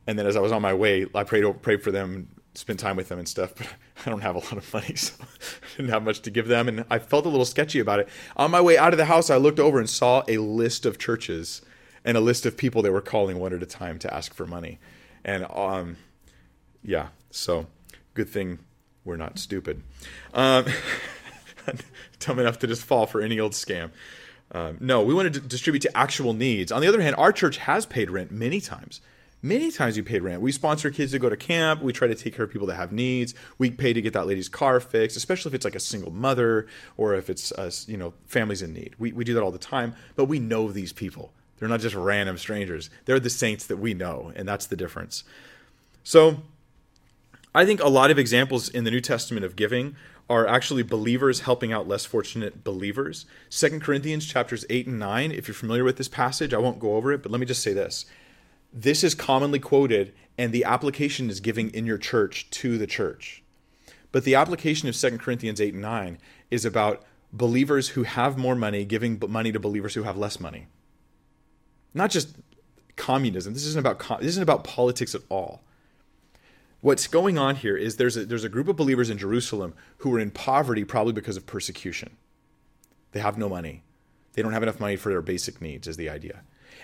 And 0.05 0.17
then 0.17 0.25
as 0.25 0.37
I 0.37 0.39
was 0.39 0.53
on 0.53 0.61
my 0.61 0.73
way, 0.73 1.05
I 1.13 1.23
prayed 1.23 1.61
prayed 1.61 1.83
for 1.83 1.91
them, 1.91 2.29
spent 2.53 2.79
time 2.79 2.95
with 2.95 3.09
them 3.09 3.19
and 3.19 3.27
stuff. 3.27 3.53
But 3.57 3.67
I 4.05 4.09
don't 4.09 4.21
have 4.21 4.35
a 4.35 4.39
lot 4.39 4.57
of 4.57 4.73
money, 4.73 4.95
so 4.95 5.13
I 5.21 5.25
didn't 5.77 5.91
have 5.91 6.03
much 6.03 6.21
to 6.21 6.31
give 6.31 6.47
them, 6.47 6.67
and 6.67 6.85
I 6.89 6.99
felt 6.99 7.25
a 7.25 7.29
little 7.29 7.45
sketchy 7.45 7.79
about 7.79 7.99
it. 7.99 8.09
On 8.35 8.51
my 8.51 8.61
way 8.61 8.77
out 8.77 8.93
of 8.93 8.97
the 8.97 9.05
house, 9.05 9.29
I 9.29 9.37
looked 9.37 9.59
over 9.59 9.79
and 9.79 9.89
saw 9.89 10.23
a 10.27 10.37
list 10.37 10.85
of 10.85 10.97
churches 10.97 11.61
and 12.05 12.15
a 12.15 12.21
list 12.21 12.45
of 12.45 12.57
people 12.57 12.81
that 12.83 12.91
were 12.91 13.01
calling 13.01 13.39
one 13.39 13.53
at 13.53 13.63
a 13.63 13.65
time 13.65 13.99
to 13.99 14.13
ask 14.13 14.33
for 14.33 14.45
money, 14.45 14.79
and 15.25 15.45
um, 15.53 15.97
yeah, 16.83 17.07
so 17.31 17.67
good 18.13 18.29
thing 18.29 18.59
we're 19.03 19.17
not 19.17 19.39
stupid. 19.39 19.83
Um, 20.33 20.65
dumb 22.19 22.39
enough 22.39 22.59
to 22.59 22.67
just 22.67 22.83
fall 22.83 23.05
for 23.05 23.21
any 23.21 23.39
old 23.39 23.53
scam. 23.53 23.91
Um, 24.51 24.77
no, 24.79 25.01
we 25.01 25.13
want 25.13 25.33
to 25.33 25.39
d- 25.39 25.47
distribute 25.47 25.81
to 25.81 25.97
actual 25.97 26.33
needs. 26.33 26.71
On 26.71 26.81
the 26.81 26.87
other 26.87 27.01
hand, 27.01 27.15
our 27.17 27.31
church 27.31 27.57
has 27.57 27.85
paid 27.85 28.09
rent 28.09 28.31
many 28.31 28.61
times. 28.61 29.01
Many 29.41 29.69
times 29.69 29.95
we 29.95 30.01
paid 30.01 30.23
rent. 30.23 30.41
We 30.41 30.51
sponsor 30.51 30.89
kids 30.89 31.11
to 31.11 31.19
go 31.19 31.29
to 31.29 31.37
camp. 31.37 31.81
We 31.81 31.93
try 31.93 32.07
to 32.07 32.15
take 32.15 32.35
care 32.35 32.45
of 32.45 32.51
people 32.51 32.67
that 32.67 32.75
have 32.75 32.91
needs. 32.91 33.35
We 33.59 33.69
pay 33.69 33.93
to 33.93 34.01
get 34.01 34.13
that 34.13 34.25
lady's 34.25 34.49
car 34.49 34.79
fixed, 34.79 35.15
especially 35.15 35.49
if 35.49 35.55
it's 35.55 35.65
like 35.65 35.75
a 35.75 35.79
single 35.79 36.11
mother 36.11 36.67
or 36.97 37.13
if 37.13 37.29
it's 37.29 37.51
uh, 37.51 37.71
you 37.85 37.97
know 37.97 38.13
families 38.25 38.63
in 38.63 38.73
need. 38.73 38.95
We 38.97 39.11
we 39.11 39.23
do 39.23 39.35
that 39.35 39.43
all 39.43 39.51
the 39.51 39.59
time. 39.59 39.95
But 40.15 40.25
we 40.25 40.39
know 40.39 40.71
these 40.71 40.91
people. 40.91 41.33
They're 41.59 41.69
not 41.69 41.81
just 41.81 41.95
random 41.95 42.37
strangers. 42.37 42.89
They're 43.05 43.19
the 43.19 43.29
saints 43.29 43.65
that 43.67 43.77
we 43.77 43.93
know, 43.93 44.31
and 44.35 44.47
that's 44.47 44.67
the 44.67 44.75
difference. 44.75 45.23
So, 46.03 46.37
I 47.53 47.65
think 47.65 47.81
a 47.81 47.89
lot 47.89 48.11
of 48.11 48.19
examples 48.19 48.69
in 48.69 48.83
the 48.83 48.91
New 48.91 49.01
Testament 49.01 49.45
of 49.45 49.55
giving 49.55 49.95
are 50.29 50.45
actually 50.45 50.83
believers 50.83 51.41
helping 51.41 51.71
out 51.71 51.87
less 51.87 52.05
fortunate 52.05 52.63
believers. 52.63 53.25
Second 53.49 53.81
Corinthians 53.81 54.25
chapters 54.25 54.65
8 54.69 54.87
and 54.87 54.99
9, 54.99 55.31
if 55.31 55.47
you're 55.47 55.55
familiar 55.55 55.83
with 55.83 55.97
this 55.97 56.09
passage, 56.09 56.53
I 56.53 56.57
won't 56.57 56.79
go 56.79 56.95
over 56.95 57.11
it, 57.11 57.23
but 57.23 57.31
let 57.31 57.39
me 57.39 57.45
just 57.45 57.63
say 57.63 57.73
this. 57.73 58.05
This 58.73 59.03
is 59.03 59.15
commonly 59.15 59.59
quoted 59.59 60.13
and 60.37 60.51
the 60.51 60.63
application 60.63 61.29
is 61.29 61.39
giving 61.39 61.69
in 61.71 61.85
your 61.85 61.97
church 61.97 62.49
to 62.51 62.77
the 62.77 62.87
church. 62.87 63.43
But 64.11 64.23
the 64.23 64.35
application 64.35 64.87
of 64.87 64.95
Second 64.95 65.19
Corinthians 65.19 65.59
8 65.59 65.73
and 65.73 65.81
9 65.81 66.17
is 66.51 66.65
about 66.65 67.03
believers 67.33 67.89
who 67.89 68.03
have 68.03 68.37
more 68.37 68.55
money 68.55 68.85
giving 68.85 69.21
money 69.27 69.51
to 69.51 69.59
believers 69.59 69.95
who 69.95 70.03
have 70.03 70.17
less 70.17 70.39
money. 70.39 70.67
Not 71.93 72.11
just 72.11 72.35
communism. 72.95 73.53
This 73.53 73.65
isn't 73.65 73.79
about 73.79 74.19
this 74.19 74.29
isn't 74.29 74.43
about 74.43 74.63
politics 74.63 75.13
at 75.15 75.21
all 75.29 75.61
what's 76.81 77.07
going 77.07 77.37
on 77.37 77.55
here 77.55 77.75
is 77.75 77.97
there's 77.97 78.17
a, 78.17 78.25
there's 78.25 78.43
a 78.43 78.49
group 78.49 78.67
of 78.67 78.75
believers 78.75 79.09
in 79.09 79.17
Jerusalem 79.17 79.73
who 79.97 80.15
are 80.15 80.19
in 80.19 80.31
poverty 80.31 80.83
probably 80.83 81.13
because 81.13 81.37
of 81.37 81.45
persecution. 81.45 82.15
They 83.11 83.19
have 83.19 83.37
no 83.37 83.49
money. 83.49 83.83
They 84.33 84.41
don't 84.41 84.53
have 84.53 84.63
enough 84.63 84.79
money 84.79 84.95
for 84.95 85.09
their 85.09 85.21
basic 85.21 85.61
needs 85.61 85.87
is 85.87 85.97
the 85.97 86.09
idea. 86.09 86.41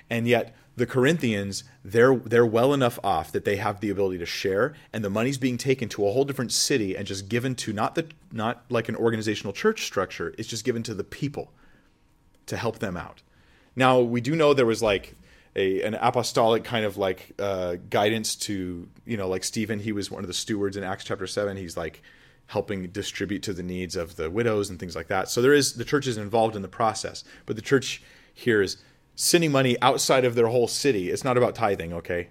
And 0.10 0.28
yet 0.28 0.56
the 0.76 0.86
Corinthians, 0.86 1.64
they're 1.84 2.16
they're 2.16 2.46
well 2.46 2.74
enough 2.74 3.00
off 3.04 3.32
that 3.32 3.46
they 3.46 3.58
have 3.58 3.80
the 3.80 3.90
ability 3.90 4.18
to 4.18 4.26
share 4.26 4.74
and 4.92 5.04
the 5.04 5.10
money's 5.10 5.38
being 5.38 5.58
taken 5.58 5.88
to 5.90 6.08
a 6.08 6.12
whole 6.12 6.26
different 6.26 6.52
city 6.52 6.96
and 6.96 7.06
just 7.06 7.30
given 7.30 7.56
to 7.56 7.74
not 7.74 7.96
the 7.96 8.08
not 8.32 8.64
like 8.70 8.90
an 8.90 8.96
organizational 8.96 9.54
church 9.54 9.86
structure, 9.86 10.34
it's 10.38 10.48
just 10.48 10.66
given 10.66 10.82
to 10.84 10.94
the 10.94 11.04
people 11.04 11.54
to 12.48 12.58
help 12.58 12.80
them 12.80 12.98
out. 12.98 13.22
Now, 13.76 14.00
we 14.00 14.22
do 14.22 14.36
know 14.36 14.54
there 14.54 14.66
was 14.66 14.82
like 14.82 15.16
a 15.56 15.82
an 15.84 15.94
apostolic 15.96 16.64
kind 16.64 16.86
of 16.86 16.98
like 16.98 17.34
uh, 17.40 17.76
guidance 17.90 18.36
to 18.36 18.88
you 19.06 19.18
know 19.18 19.28
like 19.28 19.44
Stephen. 19.44 19.80
He 19.80 19.92
was 19.92 20.10
one 20.10 20.24
of 20.24 20.28
the 20.28 20.34
stewards 20.34 20.78
in 20.78 20.84
Acts 20.84 21.04
chapter 21.04 21.28
seven. 21.28 21.58
He's 21.58 21.78
like 21.78 22.02
helping 22.48 22.88
distribute 22.88 23.42
to 23.44 23.54
the 23.54 23.64
needs 23.64 23.96
of 23.96 24.16
the 24.16 24.30
widows 24.30 24.70
and 24.70 24.80
things 24.80 24.96
like 24.96 25.08
that. 25.08 25.30
So 25.30 25.42
there 25.42 25.54
is 25.54 25.74
the 25.74 25.86
church 25.86 26.08
is 26.08 26.18
involved 26.18 26.56
in 26.56 26.62
the 26.62 26.68
process, 26.68 27.24
but 27.46 27.56
the 27.56 27.62
church 27.62 28.02
here 28.34 28.62
is 28.62 28.78
sending 29.16 29.52
money 29.52 29.78
outside 29.82 30.26
of 30.26 30.36
their 30.36 30.48
whole 30.48 30.68
city. 30.68 31.10
It's 31.10 31.24
not 31.24 31.38
about 31.38 31.56
tithing, 31.56 31.94
okay? 31.94 32.30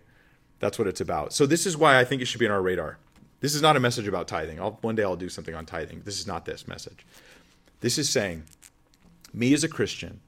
That's 0.58 0.78
what 0.78 0.88
it's 0.88 1.00
about. 1.00 1.32
So 1.32 1.46
this 1.46 1.66
is 1.66 1.76
why 1.76 1.98
I 1.98 2.04
think 2.04 2.22
it 2.22 2.26
should 2.26 2.40
be 2.40 2.46
on 2.46 2.52
our 2.52 2.62
radar. 2.62 2.98
This 3.40 3.54
is 3.54 3.62
not 3.62 3.76
a 3.76 3.80
message 3.80 4.06
about 4.06 4.28
tithing. 4.28 4.60
I'll, 4.60 4.78
one 4.82 4.94
day 4.94 5.02
I'll 5.02 5.16
do 5.16 5.28
something 5.28 5.54
on 5.54 5.66
tithing. 5.66 6.02
This 6.04 6.20
is 6.20 6.26
not 6.26 6.44
this 6.44 6.68
message. 6.68 7.04
This 7.80 7.98
is 7.98 8.08
saying, 8.08 8.44
me 9.32 9.52
as 9.52 9.64
a 9.64 9.68
Christian, 9.68 10.20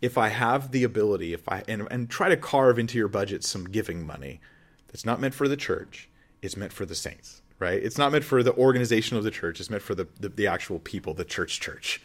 if 0.00 0.18
I 0.18 0.28
have 0.28 0.70
the 0.70 0.84
ability, 0.84 1.32
if 1.32 1.48
I 1.48 1.62
and, 1.68 1.86
and 1.90 2.08
try 2.08 2.28
to 2.28 2.36
carve 2.36 2.78
into 2.78 2.98
your 2.98 3.08
budget 3.08 3.44
some 3.44 3.64
giving 3.64 4.06
money 4.06 4.40
that's 4.88 5.04
not 5.04 5.20
meant 5.20 5.34
for 5.34 5.48
the 5.48 5.56
church, 5.56 6.08
it's 6.42 6.56
meant 6.56 6.72
for 6.72 6.84
the 6.86 6.94
saints, 6.94 7.42
right? 7.58 7.82
It's 7.82 7.98
not 7.98 8.12
meant 8.12 8.24
for 8.24 8.42
the 8.42 8.54
organization 8.54 9.16
of 9.16 9.24
the 9.24 9.30
church, 9.30 9.60
it's 9.60 9.70
meant 9.70 9.82
for 9.82 9.94
the, 9.94 10.08
the, 10.18 10.28
the 10.28 10.46
actual 10.46 10.78
people, 10.78 11.14
the 11.14 11.24
church 11.24 11.60
church. 11.60 12.00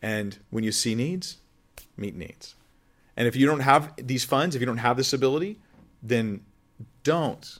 And 0.00 0.38
when 0.50 0.64
you 0.64 0.72
see 0.72 0.94
needs, 0.94 1.38
meet 1.96 2.16
needs. 2.16 2.56
And 3.16 3.28
if 3.28 3.36
you 3.36 3.46
don't 3.46 3.60
have 3.60 3.92
these 3.96 4.24
funds, 4.24 4.56
if 4.56 4.60
you 4.60 4.66
don't 4.66 4.78
have 4.78 4.96
this 4.96 5.12
ability, 5.12 5.58
then 6.02 6.44
don't. 7.04 7.58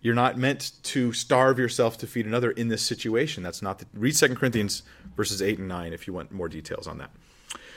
You're 0.00 0.14
not 0.14 0.36
meant 0.36 0.72
to 0.82 1.12
starve 1.14 1.58
yourself 1.58 1.96
to 1.98 2.06
feed 2.06 2.26
another 2.26 2.50
in 2.50 2.68
this 2.68 2.82
situation. 2.82 3.42
That's 3.42 3.62
not 3.62 3.78
the 3.78 3.86
read 3.94 4.14
Second 4.14 4.36
Corinthians 4.36 4.82
verses 5.16 5.40
8 5.40 5.58
and 5.58 5.68
9 5.68 5.92
if 5.92 6.06
you 6.06 6.12
want 6.12 6.30
more 6.30 6.48
details 6.48 6.86
on 6.86 6.98
that. 6.98 7.10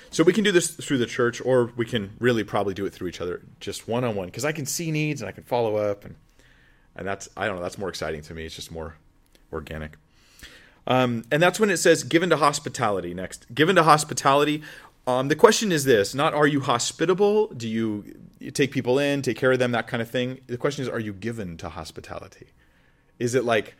So 0.09 0.23
we 0.23 0.33
can 0.33 0.43
do 0.43 0.51
this 0.51 0.71
through 0.71 0.99
the 0.99 1.05
church, 1.05 1.41
or 1.43 1.71
we 1.75 1.85
can 1.85 2.11
really 2.19 2.43
probably 2.43 2.73
do 2.73 2.85
it 2.85 2.93
through 2.93 3.09
each 3.09 3.21
other, 3.21 3.41
just 3.59 3.87
one 3.87 4.03
on 4.03 4.15
one, 4.15 4.27
because 4.27 4.45
I 4.45 4.51
can 4.51 4.65
see 4.65 4.91
needs 4.91 5.21
and 5.21 5.27
I 5.27 5.31
can 5.31 5.43
follow 5.43 5.75
up, 5.75 6.05
and 6.05 6.15
and 6.95 7.07
that's 7.07 7.29
I 7.37 7.45
don't 7.45 7.57
know, 7.57 7.61
that's 7.61 7.77
more 7.77 7.89
exciting 7.89 8.21
to 8.23 8.33
me. 8.33 8.45
It's 8.45 8.55
just 8.55 8.71
more 8.71 8.95
organic. 9.51 9.97
Um, 10.87 11.25
and 11.31 11.43
that's 11.43 11.59
when 11.59 11.69
it 11.69 11.77
says 11.77 12.03
given 12.03 12.29
to 12.29 12.37
hospitality 12.37 13.13
next. 13.13 13.53
Given 13.53 13.75
to 13.75 13.83
hospitality. 13.83 14.63
Um, 15.07 15.29
the 15.29 15.35
question 15.35 15.71
is 15.71 15.85
this: 15.85 16.13
not 16.13 16.33
are 16.33 16.45
you 16.45 16.59
hospitable? 16.59 17.47
Do 17.47 17.67
you, 17.67 18.03
take 18.53 18.71
people 18.71 18.99
in, 18.99 19.21
take 19.21 19.37
care 19.37 19.53
of 19.53 19.59
them, 19.59 19.71
that 19.71 19.87
kind 19.87 20.01
of 20.01 20.09
thing? 20.09 20.41
The 20.47 20.57
question 20.57 20.83
is, 20.83 20.89
are 20.89 20.99
you 20.99 21.13
given 21.13 21.57
to 21.57 21.69
hospitality? 21.69 22.47
Is 23.17 23.33
it 23.33 23.45
like 23.45 23.75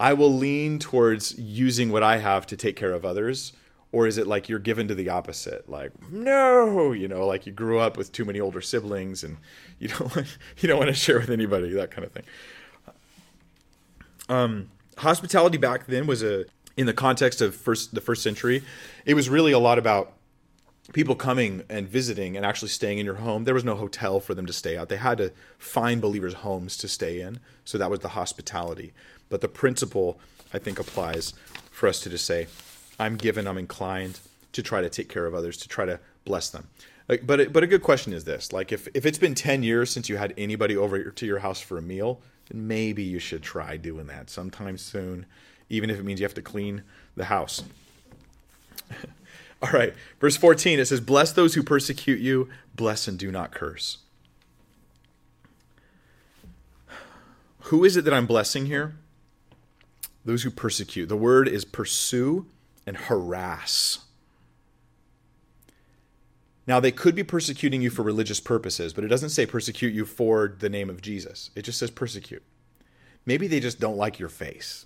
I 0.00 0.12
will 0.12 0.34
lean 0.34 0.80
towards 0.80 1.38
using 1.38 1.90
what 1.90 2.02
I 2.02 2.18
have 2.18 2.44
to 2.48 2.56
take 2.56 2.76
care 2.76 2.92
of 2.92 3.04
others? 3.04 3.52
or 3.92 4.06
is 4.06 4.18
it 4.18 4.26
like 4.26 4.48
you're 4.48 4.58
given 4.58 4.88
to 4.88 4.94
the 4.94 5.08
opposite 5.08 5.68
like 5.68 5.90
no 6.10 6.92
you 6.92 7.08
know 7.08 7.26
like 7.26 7.46
you 7.46 7.52
grew 7.52 7.78
up 7.78 7.96
with 7.96 8.12
too 8.12 8.24
many 8.24 8.40
older 8.40 8.60
siblings 8.60 9.24
and 9.24 9.36
you 9.78 9.88
don't 9.88 10.14
you 10.58 10.68
don't 10.68 10.78
want 10.78 10.88
to 10.88 10.94
share 10.94 11.18
with 11.18 11.30
anybody 11.30 11.70
that 11.70 11.90
kind 11.90 12.04
of 12.04 12.12
thing 12.12 12.24
um, 14.28 14.68
hospitality 14.98 15.56
back 15.56 15.86
then 15.86 16.06
was 16.06 16.22
a 16.22 16.44
in 16.76 16.86
the 16.86 16.92
context 16.92 17.40
of 17.40 17.54
first 17.54 17.94
the 17.94 18.00
first 18.00 18.22
century 18.22 18.62
it 19.06 19.14
was 19.14 19.28
really 19.28 19.52
a 19.52 19.58
lot 19.58 19.78
about 19.78 20.12
people 20.92 21.14
coming 21.14 21.62
and 21.68 21.88
visiting 21.88 22.36
and 22.36 22.46
actually 22.46 22.68
staying 22.68 22.98
in 22.98 23.04
your 23.04 23.16
home 23.16 23.44
there 23.44 23.54
was 23.54 23.64
no 23.64 23.74
hotel 23.74 24.20
for 24.20 24.34
them 24.34 24.46
to 24.46 24.52
stay 24.52 24.76
at 24.76 24.88
they 24.88 24.96
had 24.96 25.18
to 25.18 25.32
find 25.58 26.00
believers 26.00 26.34
homes 26.34 26.76
to 26.76 26.88
stay 26.88 27.20
in 27.20 27.38
so 27.64 27.76
that 27.76 27.90
was 27.90 28.00
the 28.00 28.08
hospitality 28.08 28.92
but 29.28 29.40
the 29.40 29.48
principle 29.48 30.18
i 30.52 30.58
think 30.58 30.78
applies 30.78 31.34
for 31.70 31.88
us 31.88 32.00
to 32.00 32.08
just 32.08 32.24
say 32.24 32.46
I'm 32.98 33.16
given, 33.16 33.46
I'm 33.46 33.58
inclined 33.58 34.18
to 34.52 34.62
try 34.62 34.80
to 34.80 34.88
take 34.88 35.08
care 35.08 35.26
of 35.26 35.34
others, 35.34 35.56
to 35.58 35.68
try 35.68 35.84
to 35.84 36.00
bless 36.24 36.50
them. 36.50 36.66
Like, 37.08 37.26
but 37.26 37.52
but 37.52 37.62
a 37.62 37.66
good 37.66 37.82
question 37.82 38.12
is 38.12 38.24
this: 38.24 38.52
like, 38.52 38.72
if 38.72 38.88
if 38.92 39.06
it's 39.06 39.18
been 39.18 39.34
ten 39.34 39.62
years 39.62 39.90
since 39.90 40.08
you 40.08 40.16
had 40.16 40.34
anybody 40.36 40.76
over 40.76 41.10
to 41.10 41.26
your 41.26 41.38
house 41.38 41.60
for 41.60 41.78
a 41.78 41.82
meal, 41.82 42.20
then 42.48 42.66
maybe 42.66 43.02
you 43.02 43.18
should 43.18 43.42
try 43.42 43.76
doing 43.76 44.06
that 44.08 44.28
sometime 44.28 44.76
soon, 44.76 45.24
even 45.70 45.90
if 45.90 45.98
it 45.98 46.04
means 46.04 46.20
you 46.20 46.24
have 46.24 46.34
to 46.34 46.42
clean 46.42 46.82
the 47.16 47.24
house. 47.26 47.62
All 49.62 49.70
right, 49.70 49.94
verse 50.20 50.36
14 50.36 50.78
it 50.78 50.86
says, 50.86 51.00
Bless 51.00 51.32
those 51.32 51.54
who 51.54 51.62
persecute 51.62 52.20
you, 52.20 52.48
bless 52.74 53.08
and 53.08 53.18
do 53.18 53.32
not 53.32 53.52
curse. 53.52 53.98
Who 57.62 57.84
is 57.84 57.96
it 57.96 58.04
that 58.04 58.14
I'm 58.14 58.26
blessing 58.26 58.66
here? 58.66 58.96
Those 60.24 60.42
who 60.42 60.50
persecute. 60.50 61.06
The 61.06 61.16
word 61.16 61.48
is 61.48 61.64
pursue 61.64 62.46
and 62.86 62.96
harass. 62.96 63.98
Now, 66.66 66.80
they 66.80 66.92
could 66.92 67.14
be 67.14 67.24
persecuting 67.24 67.80
you 67.80 67.88
for 67.88 68.02
religious 68.02 68.40
purposes, 68.40 68.92
but 68.92 69.02
it 69.02 69.08
doesn't 69.08 69.30
say 69.30 69.46
persecute 69.46 69.94
you 69.94 70.04
for 70.04 70.54
the 70.58 70.68
name 70.68 70.90
of 70.90 71.00
Jesus. 71.00 71.50
It 71.56 71.62
just 71.62 71.78
says 71.78 71.90
persecute. 71.90 72.42
Maybe 73.24 73.46
they 73.48 73.60
just 73.60 73.80
don't 73.80 73.96
like 73.96 74.18
your 74.18 74.28
face, 74.28 74.84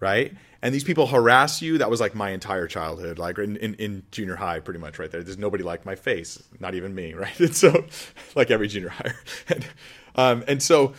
right? 0.00 0.32
And 0.62 0.74
these 0.74 0.84
people 0.84 1.06
harass 1.06 1.62
you. 1.62 1.78
That 1.78 1.90
was 1.90 2.00
like 2.00 2.14
my 2.14 2.30
entire 2.30 2.66
childhood, 2.66 3.18
like 3.18 3.38
in, 3.38 3.56
in, 3.56 3.74
in 3.74 4.02
junior 4.10 4.36
high, 4.36 4.60
pretty 4.60 4.80
much 4.80 4.98
right 4.98 5.10
there. 5.10 5.22
There's 5.22 5.38
nobody 5.38 5.62
like 5.62 5.84
my 5.84 5.94
face, 5.94 6.42
not 6.60 6.74
even 6.74 6.94
me, 6.94 7.14
right? 7.14 7.38
And 7.38 7.54
so, 7.54 7.84
like 8.34 8.50
every 8.50 8.68
junior 8.68 8.90
high. 8.90 9.12
and, 9.48 9.66
um, 10.14 10.44
and 10.48 10.62
so, 10.62 10.94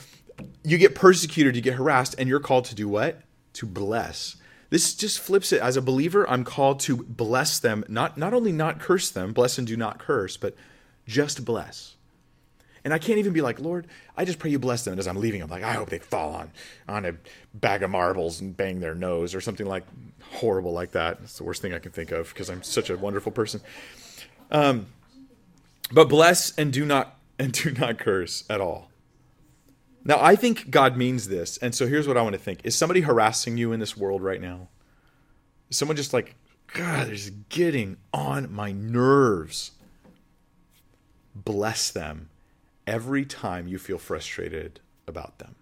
you 0.64 0.78
get 0.78 0.96
persecuted, 0.96 1.56
you 1.56 1.62
get 1.62 1.76
harassed, 1.76 2.16
and 2.18 2.30
you're 2.30 2.40
called 2.40 2.66
to 2.66 2.76
do 2.76 2.88
what? 2.88 3.22
To 3.54 3.66
bless. 3.66 4.38
This 4.70 4.94
just 4.94 5.20
flips 5.20 5.52
it. 5.52 5.62
As 5.62 5.78
a 5.78 5.82
believer, 5.82 6.30
I'm 6.30 6.44
called 6.44 6.80
to 6.82 6.98
bless 6.98 7.60
them, 7.60 7.86
not, 7.88 8.18
not 8.18 8.34
only 8.34 8.52
not 8.52 8.80
curse 8.80 9.10
them, 9.10 9.34
bless 9.34 9.58
and 9.58 9.66
do 9.66 9.78
not 9.78 9.98
curse, 9.98 10.38
but 10.38 10.56
just 11.08 11.46
bless. 11.46 11.96
And 12.88 12.94
I 12.94 13.00
can't 13.00 13.20
even 13.20 13.34
be 13.34 13.42
like, 13.42 13.60
Lord, 13.60 13.86
I 14.16 14.24
just 14.24 14.40
pray 14.40 14.50
you 14.50 14.60
bless 14.60 14.86
them. 14.86 14.94
And 14.94 15.00
as 15.00 15.08
I'm 15.08 15.18
leaving, 15.18 15.42
I'm 15.42 15.50
like, 15.50 15.62
I 15.62 15.74
hope 15.74 15.90
they 15.90 16.00
fall 16.00 16.34
on, 16.34 16.52
on 16.88 17.04
a 17.04 17.16
bag 17.54 17.84
of 17.84 17.90
marbles 17.90 18.40
and 18.40 18.56
bang 18.56 18.80
their 18.80 18.96
nose 18.96 19.36
or 19.36 19.42
something 19.42 19.66
like 19.66 19.84
horrible 20.32 20.72
like 20.72 20.92
that. 20.92 21.20
It's 21.22 21.38
the 21.38 21.44
worst 21.44 21.62
thing 21.62 21.74
I 21.74 21.80
can 21.80 21.92
think 21.92 22.14
of 22.14 22.30
because 22.30 22.50
I'm 22.50 22.64
such 22.64 22.90
a 22.90 22.96
wonderful 22.96 23.34
person. 23.34 23.60
Um, 24.52 24.86
but 25.92 26.08
bless 26.08 26.58
and 26.58 26.72
do 26.72 26.86
not 26.86 27.18
and 27.38 27.52
do 27.52 27.72
not 27.72 28.00
curse 28.00 28.46
at 28.50 28.62
all. 28.62 28.90
Now, 30.06 30.20
I 30.22 30.38
think 30.38 30.70
God 30.70 30.96
means 30.96 31.28
this. 31.28 31.58
And 31.58 31.76
so 31.76 31.88
here's 31.88 32.08
what 32.08 32.16
I 32.16 32.22
want 32.22 32.36
to 32.36 32.42
think 32.42 32.62
Is 32.64 32.74
somebody 32.74 33.02
harassing 33.02 33.58
you 33.58 33.74
in 33.74 33.82
this 33.82 33.98
world 33.98 34.24
right 34.24 34.40
now? 34.40 34.70
Is 35.70 35.76
someone 35.76 35.98
just 35.98 36.14
like, 36.14 36.36
God, 36.74 37.10
just 37.10 37.50
getting 37.50 37.98
on 38.14 38.50
my 38.50 38.72
nerves? 38.72 39.72
Bless 41.36 41.92
them 41.92 42.30
every 42.88 43.26
time 43.26 43.68
you 43.68 43.78
feel 43.78 44.00
frustrated 44.00 44.80
about 45.06 45.38
them. 45.38 45.56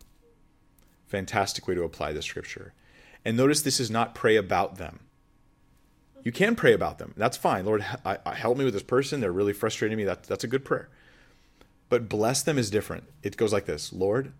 Fantastic 1.08 1.68
way 1.68 1.76
to 1.76 1.84
apply 1.84 2.14
the 2.14 2.22
scripture. 2.22 2.74
And 3.26 3.36
notice 3.36 3.62
this 3.62 3.80
is 3.80 3.90
not 3.90 4.16
pray 4.16 4.36
about 4.36 4.78
them. 4.78 5.00
You 6.24 6.32
can 6.32 6.56
pray 6.56 6.74
about 6.74 6.98
them. 6.98 7.14
That's 7.18 7.38
fine. 7.38 7.66
Lord, 7.66 7.82
help 7.82 8.58
me 8.58 8.66
with 8.66 8.74
this 8.74 8.84
person. 8.84 9.20
They're 9.20 9.32
really 9.32 9.54
frustrating 9.54 9.98
me. 9.98 10.06
That, 10.06 10.24
that's 10.24 10.44
a 10.44 10.48
good 10.48 10.66
prayer. 10.66 10.90
But 11.90 12.10
bless 12.10 12.42
them 12.42 12.58
is 12.58 12.72
different. 12.72 13.06
It 13.22 13.38
goes 13.38 13.54
like 13.54 13.66
this 13.66 13.94
Lord, 13.94 14.34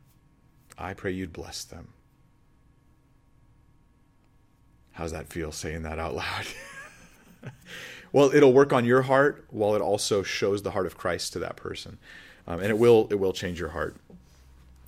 I 0.78 0.94
pray 0.94 1.12
you'd 1.12 1.34
bless 1.34 1.64
them. 1.64 1.90
How's 4.94 5.12
that 5.12 5.28
feel 5.28 5.52
saying 5.52 5.84
that 5.84 6.00
out 6.00 6.16
loud? 6.16 6.46
well, 8.12 8.32
it'll 8.34 8.54
work 8.54 8.74
on 8.74 8.86
your 8.86 9.04
heart 9.04 9.46
while 9.50 9.76
it 9.76 9.82
also 9.82 10.24
shows 10.24 10.64
the 10.64 10.72
heart 10.72 10.86
of 10.86 10.98
Christ 10.98 11.34
to 11.34 11.40
that 11.40 11.56
person. 11.56 12.00
Um, 12.48 12.60
and 12.60 12.70
it 12.70 12.78
will 12.78 13.08
it 13.10 13.16
will 13.16 13.34
change 13.34 13.60
your 13.60 13.70
heart. 13.70 13.96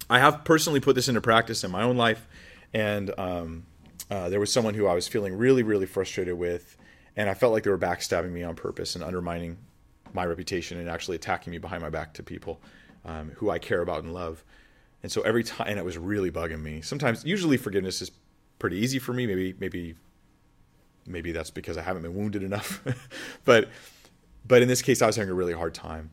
I 0.09 0.19
have 0.19 0.43
personally 0.45 0.79
put 0.79 0.95
this 0.95 1.09
into 1.09 1.21
practice 1.21 1.63
in 1.63 1.71
my 1.71 1.83
own 1.83 1.97
life, 1.97 2.27
and 2.73 3.11
um, 3.17 3.65
uh, 4.09 4.29
there 4.29 4.39
was 4.39 4.51
someone 4.51 4.73
who 4.73 4.87
I 4.87 4.93
was 4.93 5.07
feeling 5.07 5.37
really 5.37 5.63
really 5.63 5.85
frustrated 5.85 6.37
with, 6.37 6.77
and 7.15 7.29
I 7.29 7.33
felt 7.33 7.53
like 7.53 7.63
they 7.63 7.69
were 7.69 7.77
backstabbing 7.77 8.31
me 8.31 8.43
on 8.43 8.55
purpose 8.55 8.95
and 8.95 9.03
undermining 9.03 9.57
my 10.13 10.25
reputation 10.25 10.79
and 10.79 10.89
actually 10.89 11.15
attacking 11.15 11.51
me 11.51 11.57
behind 11.57 11.81
my 11.81 11.89
back 11.89 12.13
to 12.13 12.23
people 12.23 12.61
um, 13.05 13.31
who 13.35 13.49
I 13.49 13.59
care 13.59 13.81
about 13.81 14.03
and 14.03 14.13
love. 14.13 14.43
And 15.03 15.11
so 15.11 15.21
every 15.21 15.43
time, 15.43 15.67
and 15.69 15.79
it 15.79 15.85
was 15.85 15.97
really 15.97 16.31
bugging 16.31 16.61
me. 16.61 16.81
Sometimes, 16.81 17.23
usually, 17.23 17.57
forgiveness 17.57 18.01
is 18.01 18.11
pretty 18.59 18.77
easy 18.77 18.99
for 18.99 19.13
me. 19.13 19.27
Maybe, 19.27 19.55
maybe, 19.59 19.95
maybe 21.05 21.31
that's 21.31 21.51
because 21.51 21.77
I 21.77 21.81
haven't 21.81 22.01
been 22.01 22.15
wounded 22.15 22.43
enough. 22.43 22.83
but, 23.45 23.69
but 24.45 24.61
in 24.61 24.67
this 24.67 24.81
case, 24.81 25.01
I 25.01 25.07
was 25.07 25.15
having 25.15 25.29
a 25.29 25.35
really 25.35 25.53
hard 25.53 25.73
time, 25.73 26.09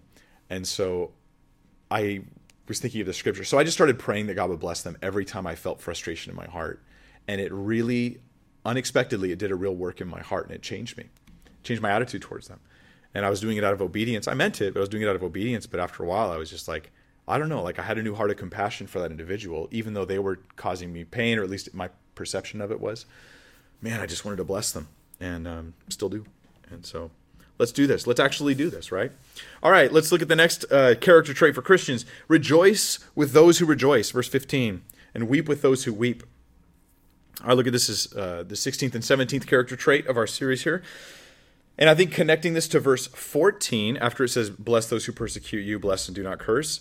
and 0.50 0.66
so 0.66 1.12
I 1.94 2.22
was 2.66 2.80
thinking 2.80 3.00
of 3.02 3.06
the 3.06 3.12
scripture. 3.12 3.44
So 3.44 3.58
I 3.58 3.64
just 3.64 3.76
started 3.76 3.98
praying 3.98 4.26
that 4.26 4.34
God 4.34 4.50
would 4.50 4.60
bless 4.60 4.82
them 4.82 4.96
every 5.02 5.24
time 5.24 5.46
I 5.46 5.54
felt 5.54 5.80
frustration 5.80 6.30
in 6.30 6.36
my 6.36 6.46
heart, 6.46 6.82
and 7.28 7.40
it 7.40 7.52
really, 7.52 8.18
unexpectedly, 8.64 9.32
it 9.32 9.38
did 9.38 9.50
a 9.50 9.54
real 9.54 9.74
work 9.74 10.00
in 10.00 10.08
my 10.08 10.20
heart, 10.20 10.46
and 10.46 10.54
it 10.54 10.62
changed 10.62 10.96
me, 10.96 11.04
changed 11.62 11.82
my 11.82 11.90
attitude 11.90 12.22
towards 12.22 12.48
them 12.48 12.60
and 13.14 13.24
I 13.24 13.30
was 13.30 13.40
doing 13.40 13.56
it 13.56 13.64
out 13.64 13.72
of 13.72 13.80
obedience. 13.80 14.26
I 14.26 14.34
meant 14.34 14.60
it, 14.60 14.74
but 14.74 14.80
I 14.80 14.82
was 14.82 14.88
doing 14.88 15.04
it 15.04 15.08
out 15.08 15.16
of 15.16 15.22
obedience. 15.22 15.66
But 15.66 15.80
after 15.80 16.02
a 16.02 16.06
while, 16.06 16.30
I 16.30 16.36
was 16.36 16.50
just 16.50 16.66
like, 16.66 16.90
I 17.26 17.38
don't 17.38 17.48
know, 17.48 17.62
like 17.62 17.78
I 17.78 17.82
had 17.82 17.96
a 17.96 18.02
new 18.02 18.14
heart 18.14 18.30
of 18.30 18.36
compassion 18.36 18.86
for 18.86 18.98
that 18.98 19.10
individual, 19.10 19.68
even 19.70 19.94
though 19.94 20.04
they 20.04 20.18
were 20.18 20.40
causing 20.56 20.92
me 20.92 21.04
pain, 21.04 21.38
or 21.38 21.44
at 21.44 21.50
least 21.50 21.72
my 21.72 21.88
perception 22.14 22.60
of 22.60 22.70
it 22.70 22.80
was. 22.80 23.06
Man, 23.80 24.00
I 24.00 24.06
just 24.06 24.24
wanted 24.24 24.36
to 24.38 24.44
bless 24.44 24.72
them, 24.72 24.88
and 25.20 25.46
um, 25.46 25.74
still 25.88 26.08
do. 26.08 26.26
And 26.70 26.84
so, 26.84 27.10
let's 27.58 27.72
do 27.72 27.86
this. 27.86 28.06
Let's 28.06 28.20
actually 28.20 28.54
do 28.54 28.70
this, 28.70 28.90
right? 28.92 29.12
All 29.62 29.70
right, 29.70 29.92
let's 29.92 30.12
look 30.12 30.22
at 30.22 30.28
the 30.28 30.36
next 30.36 30.64
uh, 30.70 30.94
character 31.00 31.34
trait 31.34 31.54
for 31.54 31.62
Christians: 31.62 32.04
rejoice 32.28 32.98
with 33.14 33.32
those 33.32 33.58
who 33.58 33.66
rejoice. 33.66 34.10
Verse 34.10 34.28
fifteen, 34.28 34.82
and 35.14 35.28
weep 35.28 35.48
with 35.48 35.62
those 35.62 35.84
who 35.84 35.92
weep. 35.92 36.22
I 37.42 37.52
look 37.52 37.66
at 37.66 37.72
this 37.72 37.88
as 37.88 38.12
uh, 38.14 38.44
the 38.46 38.54
16th 38.54 38.94
and 38.94 39.02
17th 39.02 39.46
character 39.46 39.76
trait 39.76 40.06
of 40.06 40.16
our 40.16 40.26
series 40.26 40.62
here. 40.62 40.82
And 41.76 41.90
I 41.90 41.94
think 41.94 42.12
connecting 42.12 42.54
this 42.54 42.68
to 42.68 42.80
verse 42.80 43.08
14, 43.08 43.96
after 43.96 44.24
it 44.24 44.28
says, 44.28 44.50
Bless 44.50 44.88
those 44.88 45.06
who 45.06 45.12
persecute 45.12 45.62
you, 45.62 45.78
bless 45.78 46.06
and 46.06 46.14
do 46.14 46.22
not 46.22 46.38
curse, 46.38 46.80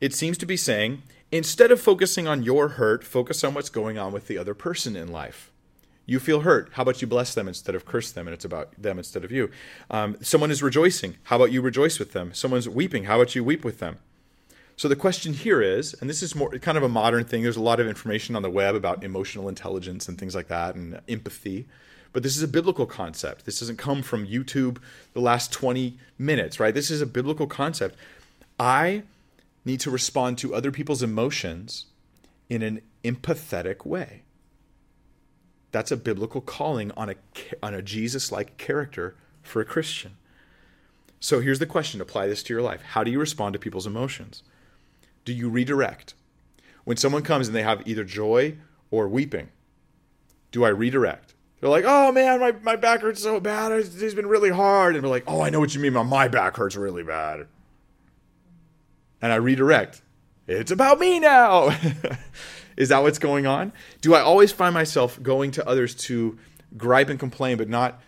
it 0.00 0.14
seems 0.14 0.36
to 0.38 0.46
be 0.46 0.56
saying, 0.56 1.02
instead 1.30 1.70
of 1.70 1.80
focusing 1.80 2.26
on 2.26 2.42
your 2.42 2.70
hurt, 2.70 3.04
focus 3.04 3.44
on 3.44 3.54
what's 3.54 3.70
going 3.70 3.98
on 3.98 4.12
with 4.12 4.26
the 4.26 4.38
other 4.38 4.54
person 4.54 4.96
in 4.96 5.12
life. 5.12 5.51
You 6.04 6.18
feel 6.18 6.40
hurt. 6.40 6.70
How 6.72 6.82
about 6.82 7.00
you 7.00 7.06
bless 7.06 7.34
them 7.34 7.46
instead 7.48 7.74
of 7.74 7.84
curse 7.84 8.10
them? 8.10 8.26
And 8.26 8.34
it's 8.34 8.44
about 8.44 8.72
them 8.80 8.98
instead 8.98 9.24
of 9.24 9.30
you. 9.30 9.50
Um, 9.90 10.16
someone 10.20 10.50
is 10.50 10.62
rejoicing. 10.62 11.16
How 11.24 11.36
about 11.36 11.52
you 11.52 11.60
rejoice 11.60 11.98
with 11.98 12.12
them? 12.12 12.34
Someone's 12.34 12.68
weeping. 12.68 13.04
How 13.04 13.16
about 13.20 13.34
you 13.34 13.44
weep 13.44 13.64
with 13.64 13.78
them? 13.78 13.98
So 14.76 14.88
the 14.88 14.96
question 14.96 15.32
here 15.32 15.62
is, 15.62 15.94
and 15.94 16.10
this 16.10 16.22
is 16.22 16.34
more 16.34 16.50
kind 16.58 16.76
of 16.76 16.82
a 16.82 16.88
modern 16.88 17.24
thing. 17.24 17.42
There's 17.42 17.56
a 17.56 17.62
lot 17.62 17.78
of 17.78 17.86
information 17.86 18.34
on 18.34 18.42
the 18.42 18.50
web 18.50 18.74
about 18.74 19.04
emotional 19.04 19.48
intelligence 19.48 20.08
and 20.08 20.18
things 20.18 20.34
like 20.34 20.48
that, 20.48 20.74
and 20.74 21.00
empathy. 21.08 21.66
But 22.12 22.22
this 22.22 22.36
is 22.36 22.42
a 22.42 22.48
biblical 22.48 22.86
concept. 22.86 23.44
This 23.44 23.60
doesn't 23.60 23.76
come 23.76 24.02
from 24.02 24.26
YouTube 24.26 24.78
the 25.12 25.20
last 25.20 25.52
20 25.52 25.98
minutes, 26.18 26.58
right? 26.58 26.74
This 26.74 26.90
is 26.90 27.00
a 27.00 27.06
biblical 27.06 27.46
concept. 27.46 27.96
I 28.58 29.04
need 29.64 29.80
to 29.80 29.90
respond 29.90 30.38
to 30.38 30.54
other 30.54 30.70
people's 30.70 31.02
emotions 31.02 31.86
in 32.48 32.62
an 32.62 32.82
empathetic 33.04 33.86
way. 33.86 34.22
That's 35.72 35.90
a 35.90 35.96
biblical 35.96 36.40
calling 36.40 36.92
on 36.92 37.10
a, 37.10 37.14
on 37.62 37.74
a 37.74 37.82
Jesus 37.82 38.30
like 38.30 38.58
character 38.58 39.16
for 39.42 39.60
a 39.60 39.64
Christian. 39.64 40.16
So 41.18 41.40
here's 41.40 41.58
the 41.58 41.66
question 41.66 42.00
apply 42.00 42.26
this 42.26 42.42
to 42.44 42.54
your 42.54 42.62
life. 42.62 42.82
How 42.82 43.02
do 43.02 43.10
you 43.10 43.18
respond 43.18 43.54
to 43.54 43.58
people's 43.58 43.86
emotions? 43.86 44.42
Do 45.24 45.32
you 45.32 45.48
redirect? 45.48 46.14
When 46.84 46.96
someone 46.96 47.22
comes 47.22 47.46
and 47.46 47.56
they 47.56 47.62
have 47.62 47.86
either 47.86 48.04
joy 48.04 48.56
or 48.90 49.08
weeping, 49.08 49.48
do 50.50 50.64
I 50.64 50.68
redirect? 50.68 51.34
They're 51.60 51.70
like, 51.70 51.84
oh 51.86 52.10
man, 52.10 52.40
my, 52.40 52.52
my 52.62 52.74
back 52.74 53.02
hurts 53.02 53.22
so 53.22 53.38
bad. 53.38 53.70
It's, 53.70 54.14
been 54.14 54.26
really 54.26 54.50
hard. 54.50 54.96
And 54.96 55.04
we're 55.04 55.10
like, 55.10 55.24
oh, 55.28 55.40
I 55.40 55.48
know 55.50 55.60
what 55.60 55.74
you 55.74 55.80
mean. 55.80 55.92
My 55.92 56.26
back 56.26 56.56
hurts 56.56 56.74
really 56.74 57.04
bad. 57.04 57.46
And 59.22 59.32
I 59.32 59.36
redirect. 59.36 60.02
It's 60.48 60.72
about 60.72 60.98
me 60.98 61.20
now. 61.20 61.70
Is 62.82 62.90
that 62.90 63.02
what's 63.02 63.18
going 63.18 63.46
on? 63.46 63.72
Do 64.00 64.14
I 64.14 64.20
always 64.20 64.52
find 64.52 64.74
myself 64.74 65.22
going 65.22 65.52
to 65.52 65.66
others 65.66 65.94
to 65.94 66.38
gripe 66.76 67.08
and 67.08 67.18
complain, 67.18 67.56
but 67.56 67.68
not 67.68 68.00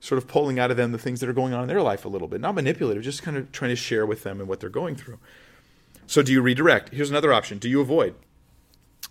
sort 0.00 0.18
of 0.18 0.26
pulling 0.26 0.58
out 0.58 0.70
of 0.70 0.76
them 0.76 0.90
the 0.90 0.98
things 0.98 1.20
that 1.20 1.28
are 1.28 1.34
going 1.34 1.52
on 1.52 1.62
in 1.62 1.68
their 1.68 1.82
life 1.82 2.04
a 2.04 2.08
little 2.08 2.28
bit? 2.28 2.40
Not 2.40 2.54
manipulative, 2.54 3.02
just 3.02 3.22
kind 3.22 3.36
of 3.36 3.52
trying 3.52 3.70
to 3.70 3.76
share 3.76 4.06
with 4.06 4.24
them 4.24 4.40
and 4.40 4.48
what 4.48 4.58
they're 4.58 4.70
going 4.70 4.96
through. 4.96 5.18
So, 6.06 6.22
do 6.22 6.32
you 6.32 6.42
redirect? 6.42 6.90
Here's 6.90 7.10
another 7.10 7.32
option. 7.32 7.58
Do 7.58 7.68
you 7.68 7.80
avoid? 7.80 8.14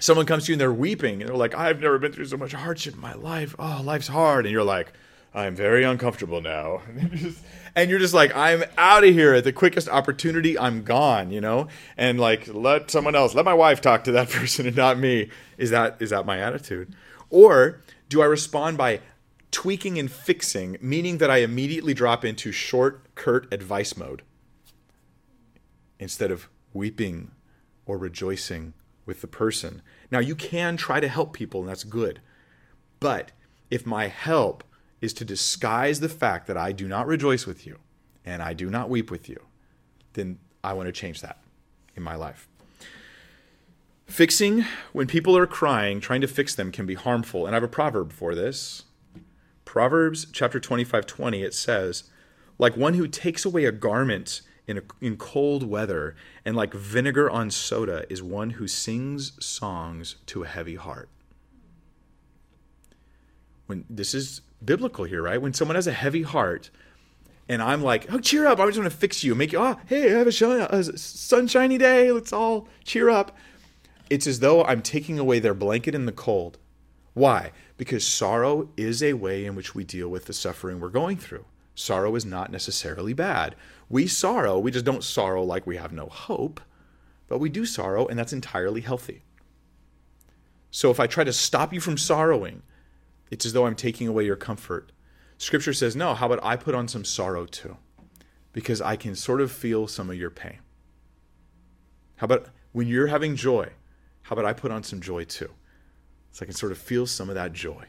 someone 0.02 0.26
comes 0.26 0.46
to 0.46 0.52
you 0.52 0.56
and 0.56 0.62
they're 0.62 0.74
weeping 0.74 1.22
and 1.22 1.30
they're 1.30 1.38
like, 1.38 1.56
I've 1.56 1.80
never 1.80 1.98
been 2.00 2.12
through 2.12 2.26
so 2.26 2.38
much 2.38 2.54
hardship 2.54 2.96
in 2.96 3.00
my 3.00 3.14
life. 3.14 3.56
Oh, 3.58 3.82
life's 3.84 4.08
hard. 4.08 4.46
And 4.46 4.52
you're 4.52 4.64
like, 4.64 4.92
I'm 5.34 5.56
very 5.56 5.84
uncomfortable 5.84 6.42
now. 6.42 6.82
and 7.76 7.90
you're 7.90 8.00
just 8.00 8.14
like, 8.14 8.36
I'm 8.36 8.64
out 8.78 9.04
of 9.04 9.14
here 9.14 9.34
at 9.34 9.46
the 9.46 9.54
quickest 9.54 9.88
opportunity. 9.88 10.60
I'm 10.60 10.84
gone, 10.84 11.32
you 11.32 11.40
know? 11.40 11.68
And 11.96 12.20
like, 12.20 12.48
let 12.54 12.92
someone 12.92 13.16
else, 13.16 13.34
let 13.34 13.46
my 13.46 13.54
wife 13.54 13.80
talk 13.80 14.04
to 14.06 14.12
that 14.14 14.30
person 14.32 14.68
and 14.68 14.76
not 14.76 15.00
me. 15.00 15.30
Is 15.58 15.70
that 15.70 15.98
is 16.02 16.10
that 16.10 16.26
my 16.26 16.40
attitude? 16.40 16.94
Or 17.30 17.82
do 18.10 18.22
I 18.22 18.26
respond 18.26 18.78
by 18.78 19.00
tweaking 19.52 20.00
and 20.00 20.10
fixing, 20.10 20.78
meaning 20.82 21.18
that 21.20 21.30
I 21.30 21.38
immediately 21.38 21.94
drop 21.94 22.26
into 22.26 22.52
short, 22.52 23.14
curt 23.16 23.54
advice 23.54 23.96
mode 23.98 24.24
instead 26.00 26.32
of 26.32 26.50
weeping 26.74 27.32
or 27.86 27.98
rejoicing 27.98 28.74
with 29.06 29.22
the 29.22 29.28
person. 29.28 29.82
Now, 30.10 30.20
you 30.20 30.36
can 30.36 30.78
try 30.78 31.00
to 31.00 31.08
help 31.08 31.34
people, 31.34 31.62
and 31.62 31.70
that's 31.70 31.84
good. 31.84 32.22
But 33.00 33.32
if 33.70 33.86
my 33.86 34.08
help 34.08 34.64
is 35.02 35.14
to 35.14 35.26
disguise 35.26 36.00
the 36.00 36.10
fact 36.10 36.48
that 36.48 36.58
I 36.58 36.72
do 36.72 36.88
not 36.88 37.08
rejoice 37.08 37.46
with 37.46 37.66
you 37.66 37.80
and 38.24 38.42
I 38.42 38.54
do 38.54 38.70
not 38.70 38.90
weep 38.90 39.10
with 39.10 39.28
you, 39.28 39.44
then 40.14 40.40
I 40.64 40.74
want 40.74 40.88
to 40.88 40.92
change 40.92 41.22
that 41.22 41.42
in 41.96 42.04
my 42.04 42.16
life. 42.16 42.48
Fixing 44.06 44.66
when 44.92 45.08
people 45.08 45.36
are 45.38 45.48
crying, 45.48 46.00
trying 46.00 46.22
to 46.22 46.28
fix 46.28 46.54
them 46.54 46.72
can 46.72 46.86
be 46.86 46.96
harmful. 46.96 47.46
And 47.46 47.56
I 47.56 47.58
have 47.58 47.64
a 47.64 47.68
proverb 47.68 48.12
for 48.12 48.36
this. 48.36 48.84
Proverbs 49.66 50.28
chapter 50.32 50.60
25 50.60 51.06
20, 51.06 51.44
it 51.44 51.54
says, 51.54 52.04
like 52.58 52.76
one 52.76 52.96
who 52.96 53.08
takes 53.08 53.46
away 53.46 53.66
a 53.66 53.72
garment 53.72 54.42
in, 54.68 54.78
a, 54.78 54.82
in 55.00 55.18
cold 55.18 55.64
weather, 55.64 56.16
and 56.46 56.56
like 56.56 56.74
vinegar 56.74 57.30
on 57.30 57.50
soda 57.50 58.06
is 58.10 58.22
one 58.22 58.52
who 58.52 58.68
sings 58.68 59.44
songs 59.44 60.18
to 60.28 60.44
a 60.44 60.48
heavy 60.48 60.76
heart. 60.76 61.10
When 63.66 63.86
this 63.90 64.14
is 64.14 64.42
biblical 64.64 65.06
here, 65.06 65.22
right? 65.22 65.42
When 65.42 65.54
someone 65.54 65.76
has 65.76 65.88
a 65.88 65.94
heavy 65.94 66.22
heart, 66.24 66.70
and 67.50 67.62
I'm 67.62 67.82
like, 67.82 68.12
oh, 68.12 68.20
cheer 68.20 68.48
up! 68.48 68.60
I 68.60 68.66
just 68.68 68.78
want 68.80 68.92
to 68.92 68.98
fix 68.98 69.24
you, 69.24 69.36
make 69.36 69.52
you, 69.52 69.60
oh, 69.60 69.78
hey, 69.88 70.10
have 70.10 70.28
a, 70.28 70.32
shine, 70.32 70.62
a 70.62 70.84
sunshiny 70.84 71.78
day. 71.78 72.12
Let's 72.12 72.32
all 72.32 72.68
cheer 72.84 73.10
up. 73.10 73.36
It's 74.10 74.28
as 74.28 74.40
though 74.40 74.64
I'm 74.64 74.82
taking 74.82 75.20
away 75.20 75.40
their 75.40 75.54
blanket 75.54 75.96
in 75.96 76.06
the 76.06 76.12
cold. 76.12 76.58
Why? 77.14 77.52
Because 77.78 78.06
sorrow 78.06 78.70
is 78.78 79.04
a 79.04 79.14
way 79.14 79.46
in 79.46 79.56
which 79.56 79.76
we 79.76 79.84
deal 79.84 80.08
with 80.08 80.26
the 80.26 80.34
suffering 80.34 80.80
we're 80.80 80.90
going 80.90 81.18
through. 81.18 81.46
Sorrow 81.76 82.16
is 82.16 82.26
not 82.26 82.52
necessarily 82.52 83.14
bad. 83.14 83.56
We 83.90 84.08
sorrow, 84.08 84.60
we 84.60 84.72
just 84.72 84.86
don't 84.86 85.04
sorrow 85.04 85.44
like 85.44 85.66
we 85.66 85.78
have 85.78 85.92
no 85.92 86.08
hope, 86.08 86.62
but 87.28 87.40
we 87.40 87.50
do 87.50 87.66
sorrow, 87.66 88.08
and 88.08 88.20
that's 88.20 88.34
entirely 88.34 88.82
healthy. 88.82 89.24
So 90.70 90.92
if 90.92 91.00
I 91.00 91.08
try 91.08 91.24
to 91.24 91.34
stop 91.34 91.74
you 91.74 91.82
from 91.82 91.98
sorrowing, 91.98 92.64
it's 93.32 93.46
as 93.46 93.54
though 93.54 93.66
I'm 93.66 93.76
taking 93.76 94.08
away 94.08 94.26
your 94.26 94.36
comfort. 94.36 94.92
Scripture 95.38 95.74
says, 95.74 95.96
no, 95.96 96.14
how 96.14 96.28
about 96.28 96.46
I 96.46 96.56
put 96.58 96.76
on 96.76 96.88
some 96.88 97.04
sorrow 97.04 97.48
too? 97.48 97.78
Because 98.54 98.82
I 98.82 98.96
can 98.96 99.16
sort 99.16 99.42
of 99.42 99.52
feel 99.52 99.88
some 99.88 100.10
of 100.10 100.18
your 100.18 100.30
pain. 100.30 100.60
How 102.18 102.26
about 102.26 102.50
when 102.74 102.88
you're 102.88 103.08
having 103.08 103.36
joy, 103.36 103.70
how 104.24 104.34
about 104.34 104.46
I 104.46 104.54
put 104.54 104.72
on 104.72 104.84
some 104.84 105.02
joy 105.02 105.24
too? 105.24 105.50
So 106.32 106.44
I 106.44 106.46
can 106.46 106.54
sort 106.54 106.72
of 106.72 106.78
feel 106.78 107.08
some 107.08 107.30
of 107.30 107.36
that 107.36 107.54
joy. 107.54 107.86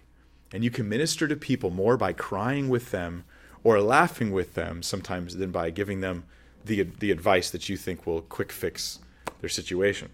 And 0.52 0.64
you 0.64 0.70
can 0.70 0.88
minister 0.88 1.28
to 1.28 1.36
people 1.36 1.70
more 1.70 1.96
by 1.96 2.12
crying 2.12 2.68
with 2.68 2.90
them 2.90 3.24
or 3.64 3.80
laughing 3.80 4.32
with 4.32 4.54
them 4.54 4.82
sometimes 4.82 5.36
than 5.36 5.50
by 5.50 5.70
giving 5.70 6.00
them 6.00 6.24
the, 6.64 6.82
the 6.82 7.10
advice 7.10 7.50
that 7.50 7.68
you 7.68 7.76
think 7.76 8.06
will 8.06 8.22
quick 8.22 8.52
fix 8.52 9.00
their 9.40 9.48
situation. 9.48 10.10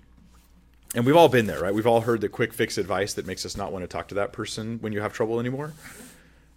And 0.94 1.04
we've 1.04 1.16
all 1.16 1.28
been 1.28 1.46
there, 1.46 1.60
right? 1.60 1.74
We've 1.74 1.86
all 1.86 2.00
heard 2.00 2.20
the 2.20 2.28
quick 2.28 2.52
fix 2.52 2.78
advice 2.78 3.14
that 3.14 3.26
makes 3.26 3.44
us 3.44 3.56
not 3.56 3.72
want 3.72 3.82
to 3.82 3.88
talk 3.88 4.08
to 4.08 4.14
that 4.16 4.32
person 4.32 4.78
when 4.80 4.92
you 4.92 5.00
have 5.00 5.12
trouble 5.12 5.38
anymore. 5.38 5.74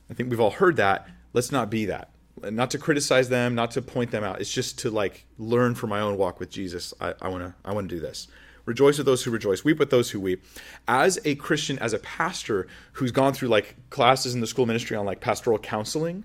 I 0.09 0.13
think 0.13 0.29
we've 0.29 0.39
all 0.39 0.51
heard 0.51 0.77
that. 0.77 1.07
Let's 1.33 1.51
not 1.51 1.69
be 1.69 1.85
that. 1.85 2.09
Not 2.41 2.71
to 2.71 2.77
criticize 2.77 3.29
them, 3.29 3.55
not 3.55 3.71
to 3.71 3.81
point 3.81 4.11
them 4.11 4.23
out. 4.23 4.39
It's 4.39 4.51
just 4.51 4.79
to 4.79 4.89
like 4.89 5.25
learn 5.37 5.75
from 5.75 5.89
my 5.89 5.99
own 5.99 6.17
walk 6.17 6.39
with 6.39 6.49
Jesus. 6.49 6.93
I, 6.99 7.13
I 7.21 7.27
wanna 7.27 7.55
I 7.63 7.73
wanna 7.73 7.87
do 7.87 7.99
this. 7.99 8.27
Rejoice 8.65 8.97
with 8.97 9.05
those 9.05 9.23
who 9.23 9.31
rejoice, 9.31 9.63
weep 9.63 9.79
with 9.79 9.89
those 9.89 10.11
who 10.11 10.19
weep. 10.19 10.43
As 10.87 11.19
a 11.25 11.35
Christian, 11.35 11.77
as 11.79 11.93
a 11.93 11.99
pastor 11.99 12.67
who's 12.93 13.11
gone 13.11 13.33
through 13.33 13.49
like 13.49 13.75
classes 13.89 14.33
in 14.33 14.39
the 14.39 14.47
school 14.47 14.65
ministry 14.65 14.95
on 14.95 15.05
like 15.05 15.19
pastoral 15.19 15.59
counseling, 15.59 16.23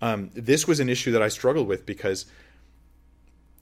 um, 0.00 0.30
this 0.34 0.68
was 0.68 0.78
an 0.80 0.88
issue 0.88 1.10
that 1.12 1.22
I 1.22 1.28
struggled 1.28 1.66
with 1.66 1.84
because 1.84 2.26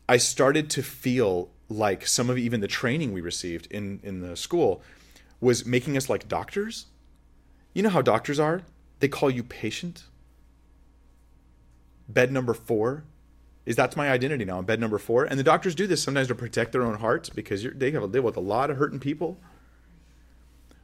I 0.09 0.17
started 0.19 0.69
to 0.71 0.83
feel 0.83 1.49
like 1.73 2.07
some 2.07 2.31
of 2.31 2.39
even 2.39 2.61
the 2.61 2.69
training 2.69 3.13
we 3.13 3.21
received 3.21 3.67
in 3.71 4.01
in 4.03 4.21
the 4.21 4.37
school 4.37 4.83
was 5.41 5.67
making 5.67 5.97
us 5.97 6.09
like 6.09 6.29
doctors. 6.29 6.87
You 7.75 7.83
know 7.83 7.91
how 7.91 8.03
doctors 8.03 8.39
are? 8.39 8.63
They 9.01 9.09
call 9.09 9.31
you 9.31 9.43
patient. 9.43 10.05
Bed 12.09 12.31
number 12.31 12.55
four 12.55 13.05
is 13.65 13.77
that's 13.77 13.97
my 13.97 14.11
identity 14.11 14.45
now. 14.45 14.59
I'm 14.59 14.65
bed 14.65 14.81
number 14.81 14.99
four, 14.99 15.25
and 15.25 15.39
the 15.39 15.45
doctors 15.45 15.75
do 15.75 15.87
this 15.87 16.03
sometimes 16.03 16.29
to 16.29 16.35
protect 16.35 16.73
their 16.73 16.83
own 16.83 16.99
hearts 16.99 17.31
because 17.31 17.63
they 17.75 17.91
have 17.91 18.03
to 18.03 18.09
deal 18.09 18.23
with 18.23 18.37
a 18.37 18.41
lot 18.41 18.71
of 18.71 18.77
hurting 18.77 19.01
people. 19.01 19.39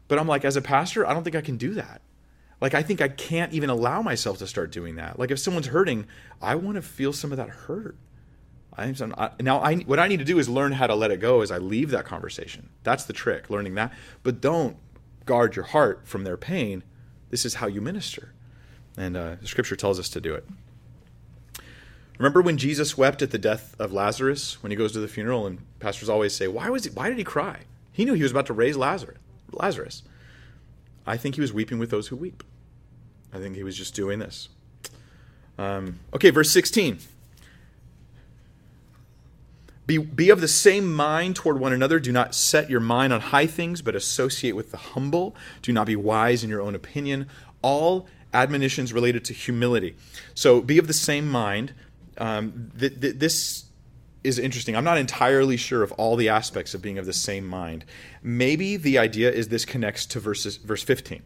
But 0.06 0.18
I'm 0.18 0.26
like, 0.26 0.44
as 0.44 0.56
a 0.56 0.62
pastor, 0.62 1.06
I 1.06 1.12
don't 1.12 1.22
think 1.22 1.36
I 1.36 1.40
can 1.40 1.56
do 1.56 1.74
that. 1.74 2.00
Like 2.60 2.74
I 2.74 2.82
think 2.82 3.00
I 3.00 3.08
can't 3.08 3.52
even 3.52 3.70
allow 3.70 4.02
myself 4.02 4.38
to 4.38 4.46
start 4.46 4.72
doing 4.72 4.96
that. 4.96 5.18
Like 5.18 5.30
if 5.30 5.38
someone's 5.38 5.68
hurting, 5.68 6.06
I 6.42 6.54
want 6.56 6.76
to 6.76 6.82
feel 6.82 7.12
some 7.12 7.30
of 7.30 7.38
that 7.38 7.48
hurt. 7.48 7.96
I'm 8.78 8.94
now 9.40 9.60
I 9.60 9.76
what 9.76 9.98
I 9.98 10.06
need 10.06 10.18
to 10.18 10.24
do 10.24 10.38
is 10.38 10.48
learn 10.48 10.72
how 10.72 10.86
to 10.86 10.94
let 10.94 11.10
it 11.10 11.20
go 11.20 11.40
as 11.40 11.50
I 11.50 11.58
leave 11.58 11.90
that 11.90 12.04
conversation. 12.04 12.68
That's 12.84 13.04
the 13.04 13.12
trick, 13.12 13.50
learning 13.50 13.74
that. 13.74 13.92
But 14.22 14.40
don't 14.40 14.76
guard 15.26 15.56
your 15.56 15.64
heart 15.64 16.06
from 16.06 16.24
their 16.24 16.36
pain. 16.36 16.84
This 17.30 17.44
is 17.44 17.54
how 17.54 17.66
you 17.66 17.80
minister, 17.80 18.32
and 18.96 19.16
uh, 19.16 19.36
Scripture 19.44 19.76
tells 19.76 19.98
us 19.98 20.08
to 20.10 20.20
do 20.20 20.34
it. 20.34 20.46
Remember 22.18 22.40
when 22.40 22.56
Jesus 22.56 22.96
wept 22.96 23.20
at 23.20 23.30
the 23.30 23.38
death 23.38 23.74
of 23.78 23.92
Lazarus 23.92 24.62
when 24.62 24.70
he 24.70 24.76
goes 24.76 24.92
to 24.92 25.00
the 25.00 25.08
funeral, 25.08 25.46
and 25.46 25.58
pastors 25.80 26.08
always 26.08 26.34
say, 26.34 26.46
"Why 26.46 26.70
was 26.70 26.84
he? 26.84 26.90
Why 26.90 27.08
did 27.08 27.18
he 27.18 27.24
cry? 27.24 27.62
He 27.92 28.04
knew 28.04 28.14
he 28.14 28.22
was 28.22 28.32
about 28.32 28.46
to 28.46 28.54
raise 28.54 28.76
Lazarus." 28.76 29.18
Lazarus. 29.52 30.02
I 31.06 31.16
think 31.16 31.34
he 31.34 31.40
was 31.40 31.52
weeping 31.52 31.78
with 31.78 31.90
those 31.90 32.08
who 32.08 32.16
weep. 32.16 32.44
I 33.32 33.38
think 33.38 33.56
he 33.56 33.64
was 33.64 33.76
just 33.76 33.94
doing 33.94 34.18
this. 34.18 34.48
Um, 35.58 35.98
okay, 36.14 36.30
verse 36.30 36.50
16. 36.50 36.98
Be, 39.88 39.96
be 39.96 40.28
of 40.28 40.42
the 40.42 40.48
same 40.48 40.92
mind 40.92 41.34
toward 41.34 41.58
one 41.58 41.72
another. 41.72 41.98
Do 41.98 42.12
not 42.12 42.34
set 42.34 42.68
your 42.68 42.78
mind 42.78 43.10
on 43.10 43.22
high 43.22 43.46
things, 43.46 43.80
but 43.80 43.96
associate 43.96 44.52
with 44.52 44.70
the 44.70 44.76
humble. 44.76 45.34
Do 45.62 45.72
not 45.72 45.86
be 45.86 45.96
wise 45.96 46.44
in 46.44 46.50
your 46.50 46.60
own 46.60 46.74
opinion. 46.74 47.26
All 47.62 48.06
admonitions 48.34 48.92
related 48.92 49.24
to 49.24 49.32
humility. 49.32 49.96
So 50.34 50.60
be 50.60 50.76
of 50.76 50.88
the 50.88 50.92
same 50.92 51.26
mind. 51.26 51.72
Um, 52.18 52.70
th- 52.78 53.00
th- 53.00 53.14
this 53.16 53.64
is 54.22 54.38
interesting. 54.38 54.76
I'm 54.76 54.84
not 54.84 54.98
entirely 54.98 55.56
sure 55.56 55.82
of 55.82 55.90
all 55.92 56.16
the 56.16 56.28
aspects 56.28 56.74
of 56.74 56.82
being 56.82 56.98
of 56.98 57.06
the 57.06 57.14
same 57.14 57.46
mind. 57.46 57.86
Maybe 58.22 58.76
the 58.76 58.98
idea 58.98 59.32
is 59.32 59.48
this 59.48 59.64
connects 59.64 60.04
to 60.06 60.20
verses, 60.20 60.58
verse 60.58 60.82
15. 60.82 61.22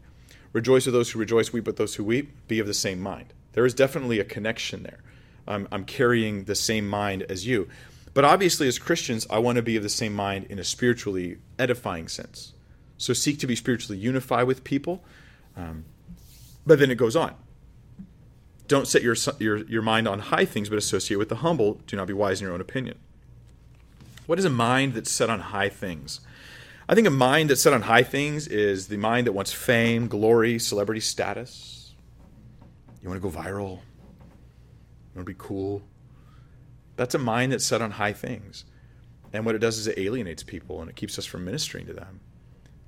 Rejoice 0.52 0.86
with 0.86 0.94
those 0.94 1.10
who 1.10 1.18
rejoice, 1.18 1.52
weep 1.52 1.66
with 1.66 1.78
those 1.78 1.96
who 1.96 2.04
weep, 2.04 2.30
be 2.46 2.60
of 2.60 2.68
the 2.68 2.74
same 2.74 3.00
mind. 3.00 3.32
There 3.54 3.66
is 3.66 3.74
definitely 3.74 4.20
a 4.20 4.24
connection 4.24 4.84
there. 4.84 5.00
I'm, 5.48 5.66
I'm 5.72 5.84
carrying 5.84 6.44
the 6.44 6.54
same 6.54 6.88
mind 6.88 7.24
as 7.24 7.44
you. 7.44 7.68
But 8.14 8.24
obviously, 8.24 8.68
as 8.68 8.78
Christians, 8.78 9.26
I 9.30 9.38
want 9.38 9.56
to 9.56 9.62
be 9.62 9.76
of 9.76 9.82
the 9.82 9.88
same 9.88 10.12
mind 10.12 10.46
in 10.50 10.58
a 10.58 10.64
spiritually 10.64 11.38
edifying 11.58 12.08
sense. 12.08 12.52
So 12.98 13.12
seek 13.12 13.38
to 13.40 13.46
be 13.46 13.56
spiritually 13.56 13.98
unified 13.98 14.46
with 14.46 14.64
people. 14.64 15.02
Um, 15.56 15.86
but 16.66 16.78
then 16.78 16.90
it 16.90 16.96
goes 16.96 17.16
on. 17.16 17.34
Don't 18.68 18.86
set 18.86 19.02
your, 19.02 19.16
your, 19.38 19.58
your 19.64 19.82
mind 19.82 20.06
on 20.06 20.18
high 20.18 20.44
things, 20.44 20.68
but 20.68 20.78
associate 20.78 21.16
with 21.16 21.28
the 21.28 21.36
humble. 21.36 21.80
Do 21.86 21.96
not 21.96 22.06
be 22.06 22.12
wise 22.12 22.40
in 22.40 22.46
your 22.46 22.54
own 22.54 22.60
opinion. 22.60 22.98
What 24.26 24.38
is 24.38 24.44
a 24.44 24.50
mind 24.50 24.94
that's 24.94 25.10
set 25.10 25.28
on 25.28 25.40
high 25.40 25.68
things? 25.68 26.20
I 26.88 26.94
think 26.94 27.06
a 27.06 27.10
mind 27.10 27.50
that's 27.50 27.62
set 27.62 27.72
on 27.72 27.82
high 27.82 28.02
things 28.02 28.46
is 28.46 28.88
the 28.88 28.96
mind 28.96 29.26
that 29.26 29.32
wants 29.32 29.52
fame, 29.52 30.06
glory, 30.06 30.58
celebrity 30.58 31.00
status. 31.00 31.92
You 33.02 33.08
want 33.08 33.20
to 33.20 33.28
go 33.28 33.36
viral? 33.36 33.80
You 33.80 35.16
want 35.16 35.24
to 35.26 35.32
be 35.32 35.36
cool? 35.36 35.82
That's 37.02 37.16
a 37.16 37.18
mind 37.18 37.50
that's 37.50 37.66
set 37.66 37.82
on 37.82 37.90
high 37.90 38.12
things. 38.12 38.64
And 39.32 39.44
what 39.44 39.56
it 39.56 39.58
does 39.58 39.76
is 39.76 39.88
it 39.88 39.98
alienates 39.98 40.44
people 40.44 40.80
and 40.80 40.88
it 40.88 40.94
keeps 40.94 41.18
us 41.18 41.26
from 41.26 41.44
ministering 41.44 41.86
to 41.86 41.92
them. 41.92 42.20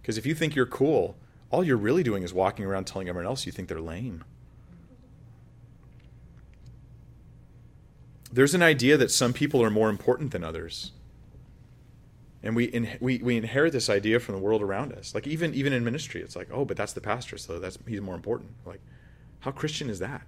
Because 0.01 0.19
if 0.19 0.25
you 0.25 0.37
think 0.37 0.55
you're 0.55 0.67
cool, 0.67 1.17
all 1.51 1.65
you're 1.65 1.77
really 1.77 2.05
doing 2.05 2.23
is 2.23 2.33
walking 2.33 2.65
around 2.65 2.85
telling 2.85 3.09
everyone 3.09 3.27
else 3.27 3.45
you 3.45 3.51
think 3.51 3.69
they're 3.69 3.81
lame. 3.81 4.23
there's 8.35 8.55
an 8.55 8.63
idea 8.63 8.97
that 8.97 9.11
some 9.11 9.33
people 9.33 9.63
are 9.63 9.71
more 9.71 9.89
important 9.89 10.33
than 10.33 10.43
others. 10.43 10.93
And 12.43 12.55
we, 12.55 12.65
in, 12.65 12.89
we, 13.01 13.19
we 13.19 13.37
inherit 13.37 13.73
this 13.73 13.89
idea 13.89 14.21
from 14.21 14.35
the 14.35 14.41
world 14.41 14.61
around 14.61 14.93
us. 14.93 15.15
Like 15.15 15.27
even, 15.27 15.55
even 15.55 15.73
in 15.73 15.85
ministry, 15.85 16.21
it's 16.21 16.37
like, 16.37 16.49
oh, 16.53 16.65
but 16.65 16.77
that's 16.77 16.93
the 16.93 17.01
pastor, 17.01 17.39
so 17.39 17.59
that's, 17.59 17.79
he's 17.87 18.01
more 18.01 18.15
important. 18.15 18.51
Like, 18.67 18.81
how 19.41 19.51
Christian 19.51 19.89
is 19.89 20.01
that? 20.01 20.23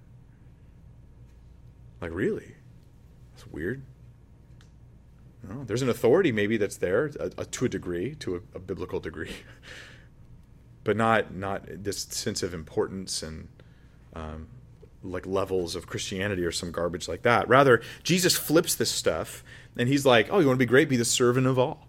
Like, 2.01 2.11
really? 2.13 2.56
That's 3.37 3.47
weird. 3.51 3.83
There's 5.65 5.83
an 5.83 5.89
authority 5.89 6.31
maybe 6.31 6.57
that's 6.57 6.77
there 6.77 7.11
a, 7.19 7.31
a, 7.37 7.45
to 7.45 7.65
a 7.65 7.69
degree, 7.69 8.15
to 8.15 8.37
a, 8.37 8.39
a 8.55 8.59
biblical 8.59 8.99
degree, 8.99 9.31
but 10.83 10.97
not 10.97 11.35
not 11.35 11.63
this 11.67 12.01
sense 12.01 12.41
of 12.41 12.55
importance 12.55 13.21
and 13.21 13.47
um, 14.13 14.47
like 15.03 15.27
levels 15.27 15.75
of 15.75 15.85
Christianity 15.85 16.43
or 16.43 16.51
some 16.51 16.71
garbage 16.71 17.07
like 17.07 17.21
that. 17.21 17.47
Rather, 17.47 17.81
Jesus 18.01 18.35
flips 18.35 18.73
this 18.73 18.89
stuff 18.89 19.43
and 19.77 19.87
he's 19.87 20.05
like, 20.05 20.29
"Oh, 20.31 20.39
you 20.39 20.47
want 20.47 20.57
to 20.57 20.65
be 20.65 20.65
great? 20.65 20.89
Be 20.89 20.97
the 20.97 21.05
servant 21.05 21.45
of 21.45 21.59
all." 21.59 21.87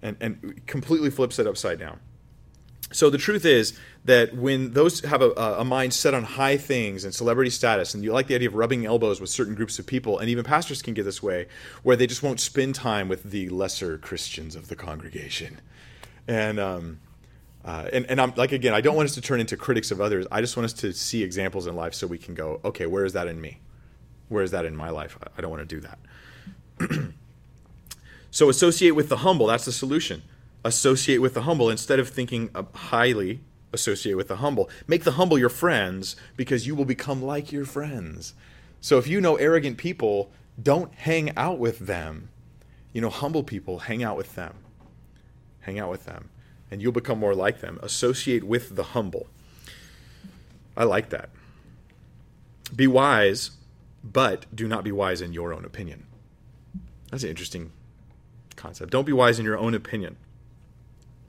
And 0.00 0.16
and 0.20 0.64
completely 0.66 1.10
flips 1.10 1.40
it 1.40 1.48
upside 1.48 1.80
down. 1.80 1.98
So 2.90 3.10
the 3.10 3.18
truth 3.18 3.44
is 3.44 3.78
that 4.04 4.34
when 4.34 4.72
those 4.72 5.00
have 5.00 5.20
a, 5.20 5.30
a 5.30 5.64
mind 5.64 5.92
set 5.92 6.14
on 6.14 6.24
high 6.24 6.56
things 6.56 7.04
and 7.04 7.14
celebrity 7.14 7.50
status, 7.50 7.92
and 7.92 8.02
you 8.02 8.12
like 8.12 8.28
the 8.28 8.34
idea 8.34 8.48
of 8.48 8.54
rubbing 8.54 8.86
elbows 8.86 9.20
with 9.20 9.28
certain 9.28 9.54
groups 9.54 9.78
of 9.78 9.86
people, 9.86 10.18
and 10.18 10.30
even 10.30 10.44
pastors 10.44 10.80
can 10.80 10.94
get 10.94 11.04
this 11.04 11.22
way, 11.22 11.46
where 11.82 11.96
they 11.96 12.06
just 12.06 12.22
won't 12.22 12.40
spend 12.40 12.74
time 12.74 13.08
with 13.08 13.24
the 13.24 13.48
lesser 13.50 13.98
Christians 13.98 14.56
of 14.56 14.68
the 14.68 14.76
congregation, 14.76 15.60
and 16.26 16.58
um, 16.58 17.00
uh, 17.64 17.88
and, 17.92 18.06
and 18.06 18.20
I'm 18.20 18.32
like 18.36 18.52
again, 18.52 18.72
I 18.72 18.80
don't 18.80 18.96
want 18.96 19.08
us 19.08 19.14
to 19.16 19.20
turn 19.20 19.40
into 19.40 19.56
critics 19.56 19.90
of 19.90 20.00
others. 20.00 20.26
I 20.32 20.40
just 20.40 20.56
want 20.56 20.64
us 20.64 20.72
to 20.74 20.92
see 20.94 21.22
examples 21.22 21.66
in 21.66 21.76
life 21.76 21.92
so 21.92 22.06
we 22.06 22.18
can 22.18 22.34
go, 22.34 22.60
okay, 22.64 22.86
where 22.86 23.04
is 23.04 23.12
that 23.12 23.28
in 23.28 23.38
me? 23.40 23.60
Where 24.28 24.42
is 24.42 24.50
that 24.52 24.64
in 24.64 24.74
my 24.74 24.88
life? 24.88 25.18
I 25.36 25.40
don't 25.42 25.50
want 25.50 25.68
to 25.68 25.80
do 25.80 25.86
that. 25.86 25.98
so 28.30 28.48
associate 28.48 28.92
with 28.92 29.10
the 29.10 29.18
humble. 29.18 29.46
That's 29.46 29.66
the 29.66 29.72
solution. 29.72 30.22
Associate 30.64 31.18
with 31.18 31.34
the 31.34 31.42
humble 31.42 31.70
instead 31.70 31.98
of 31.98 32.08
thinking 32.08 32.50
highly 32.74 33.40
associate 33.72 34.16
with 34.16 34.28
the 34.28 34.36
humble. 34.36 34.68
Make 34.86 35.04
the 35.04 35.12
humble 35.12 35.38
your 35.38 35.48
friends 35.48 36.16
because 36.36 36.66
you 36.66 36.74
will 36.74 36.84
become 36.84 37.22
like 37.22 37.52
your 37.52 37.64
friends. 37.64 38.34
So 38.80 38.98
if 38.98 39.06
you 39.06 39.20
know 39.20 39.36
arrogant 39.36 39.78
people, 39.78 40.30
don't 40.60 40.92
hang 40.94 41.36
out 41.36 41.58
with 41.58 41.80
them. 41.80 42.30
You 42.92 43.00
know, 43.00 43.10
humble 43.10 43.42
people, 43.42 43.80
hang 43.80 44.02
out 44.02 44.16
with 44.16 44.34
them. 44.34 44.54
Hang 45.60 45.78
out 45.78 45.90
with 45.90 46.04
them. 46.04 46.30
And 46.70 46.82
you'll 46.82 46.92
become 46.92 47.18
more 47.18 47.34
like 47.34 47.60
them. 47.60 47.78
Associate 47.82 48.44
with 48.44 48.76
the 48.76 48.82
humble. 48.82 49.28
I 50.76 50.84
like 50.84 51.10
that. 51.10 51.30
Be 52.74 52.86
wise, 52.86 53.52
but 54.04 54.46
do 54.54 54.68
not 54.68 54.84
be 54.84 54.92
wise 54.92 55.20
in 55.20 55.32
your 55.32 55.52
own 55.52 55.64
opinion. 55.64 56.06
That's 57.10 57.22
an 57.22 57.30
interesting 57.30 57.72
concept. 58.56 58.90
Don't 58.90 59.06
be 59.06 59.12
wise 59.12 59.38
in 59.38 59.44
your 59.44 59.58
own 59.58 59.74
opinion. 59.74 60.16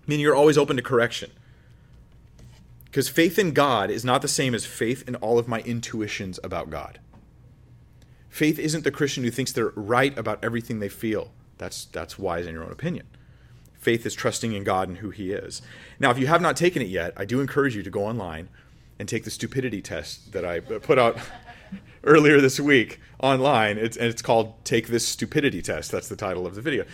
Meaning 0.10 0.24
you're 0.24 0.36
always 0.36 0.57
open 0.57 0.76
to 0.76 0.82
correction. 0.82 1.30
Because 2.86 3.07
faith 3.07 3.38
in 3.38 3.51
God 3.51 3.91
is 3.91 4.03
not 4.03 4.24
the 4.24 4.28
same 4.28 4.55
as 4.55 4.66
faith 4.66 5.07
in 5.07 5.14
all 5.18 5.38
of 5.38 5.47
my 5.47 5.60
intuitions 5.60 6.39
about 6.43 6.72
God. 6.72 6.97
Faith 8.28 8.57
isn't 8.57 8.84
the 8.84 8.89
Christian 8.89 9.24
who 9.24 9.30
thinks 9.30 9.51
they're 9.51 9.72
right 9.76 10.18
about 10.18 10.43
everything 10.43 10.80
they 10.80 10.89
feel. 10.89 11.30
That's, 11.60 11.86
that's 11.86 12.18
wise 12.18 12.47
in 12.47 12.55
your 12.55 12.64
own 12.64 12.72
opinion. 12.72 13.05
Faith 13.76 14.03
is 14.03 14.16
trusting 14.16 14.51
in 14.51 14.64
God 14.64 14.88
and 14.88 14.97
who 14.97 15.12
He 15.12 15.32
is. 15.32 15.62
Now, 15.99 16.10
if 16.10 16.18
you 16.18 16.26
have 16.26 16.41
not 16.41 16.57
taken 16.57 16.82
it 16.82 16.88
yet, 16.88 17.14
I 17.16 17.26
do 17.26 17.39
encourage 17.39 17.76
you 17.76 17.84
to 17.84 17.91
go 17.91 18.03
online 18.05 18.49
and 18.97 19.07
take 19.07 19.26
the 19.26 19.32
stupidity 19.32 19.80
test 19.84 20.32
that 20.32 20.43
I 20.43 20.60
put 20.60 20.97
out 20.97 21.20
earlier 22.03 22.41
this 22.41 22.60
week 22.60 22.99
online. 23.22 23.78
It's, 23.78 23.95
and 23.95 24.07
it's 24.07 24.24
called 24.24 24.66
Take 24.66 24.88
This 24.88 25.07
Stupidity 25.07 25.62
Test. 25.62 25.91
That's 25.91 26.10
the 26.10 26.16
title 26.16 26.47
of 26.47 26.55
the 26.55 26.64
video. 26.64 26.86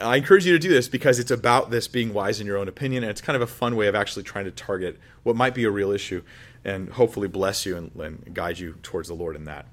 I 0.00 0.16
encourage 0.16 0.46
you 0.46 0.52
to 0.52 0.58
do 0.58 0.68
this 0.68 0.88
because 0.88 1.18
it's 1.18 1.30
about 1.30 1.70
this 1.70 1.86
being 1.86 2.14
wise 2.14 2.40
in 2.40 2.46
your 2.46 2.56
own 2.56 2.68
opinion, 2.68 3.02
and 3.02 3.10
it's 3.10 3.20
kind 3.20 3.36
of 3.36 3.42
a 3.42 3.46
fun 3.46 3.76
way 3.76 3.88
of 3.88 3.94
actually 3.94 4.22
trying 4.22 4.46
to 4.46 4.50
target 4.50 4.98
what 5.22 5.36
might 5.36 5.54
be 5.54 5.64
a 5.64 5.70
real 5.70 5.90
issue 5.90 6.22
and 6.64 6.90
hopefully 6.90 7.28
bless 7.28 7.66
you 7.66 7.76
and, 7.76 7.90
and 7.96 8.34
guide 8.34 8.58
you 8.58 8.76
towards 8.82 9.08
the 9.08 9.14
Lord 9.14 9.36
in 9.36 9.44
that. 9.44 9.66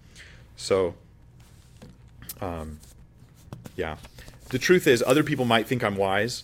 So, 0.56 0.96
um, 2.42 2.80
yeah. 3.76 3.98
The 4.50 4.60
truth 4.60 4.88
is, 4.88 5.04
other 5.06 5.24
people 5.24 5.46
might 5.46 5.68
think 5.68 5.84
I'm 5.84 5.96
wise, 5.96 6.44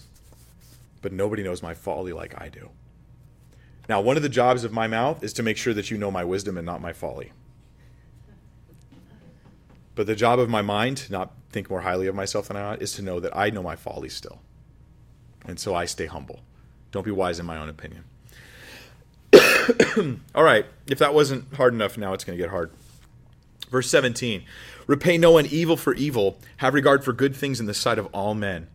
but 1.02 1.12
nobody 1.12 1.44
knows 1.44 1.64
my 1.64 1.74
folly 1.74 2.14
like 2.14 2.40
I 2.40 2.50
do. 2.50 2.70
Now, 3.90 4.02
one 4.02 4.18
of 4.18 4.24
the 4.24 4.30
jobs 4.30 4.64
of 4.64 4.72
my 4.72 4.88
mouth 4.88 5.24
is 5.24 5.34
to 5.34 5.44
make 5.44 5.58
sure 5.58 5.74
that 5.74 5.92
you 5.92 5.98
know 5.98 6.12
my 6.12 6.24
wisdom 6.24 6.58
and 6.58 6.66
not 6.66 6.82
my 6.82 6.94
folly. 6.94 7.32
But 9.96 10.08
the 10.08 10.16
job 10.16 10.40
of 10.40 10.50
my 10.50 10.62
mind, 10.62 10.98
to 10.98 11.12
not 11.12 11.32
think 11.52 11.70
more 11.70 11.82
highly 11.82 12.08
of 12.08 12.16
myself 12.16 12.48
than 12.48 12.58
I 12.58 12.64
ought, 12.64 12.82
is 12.82 12.94
to 12.94 13.02
know 13.02 13.20
that 13.20 13.36
I 13.36 13.50
know 13.50 13.64
my 13.64 13.76
folly 13.76 14.10
still. 14.10 14.42
And 15.46 15.60
so 15.60 15.74
I 15.74 15.86
stay 15.86 16.06
humble. 16.06 16.42
Don't 16.92 17.06
be 17.06 17.12
wise 17.12 17.40
in 17.40 17.46
my 17.46 17.58
own 17.58 17.70
opinion. 17.70 18.04
All 20.36 20.44
right, 20.44 20.66
if 20.88 21.00
that 21.00 21.14
wasn't 21.14 21.54
hard 21.56 21.74
enough, 21.74 21.98
now 21.98 22.14
it's 22.14 22.24
going 22.24 22.38
to 22.38 22.44
get 22.44 22.52
hard. 22.52 22.72
Verse 23.70 23.90
17 23.90 24.44
Repay 24.88 25.18
no 25.18 25.32
one 25.32 25.46
evil 25.48 25.78
for 25.78 25.94
evil, 25.96 26.38
have 26.58 26.74
regard 26.74 27.04
for 27.04 27.14
good 27.14 27.36
things 27.36 27.60
in 27.60 27.66
the 27.66 27.74
sight 27.74 27.98
of 27.98 28.08
all 28.08 28.36
men. 28.36 28.68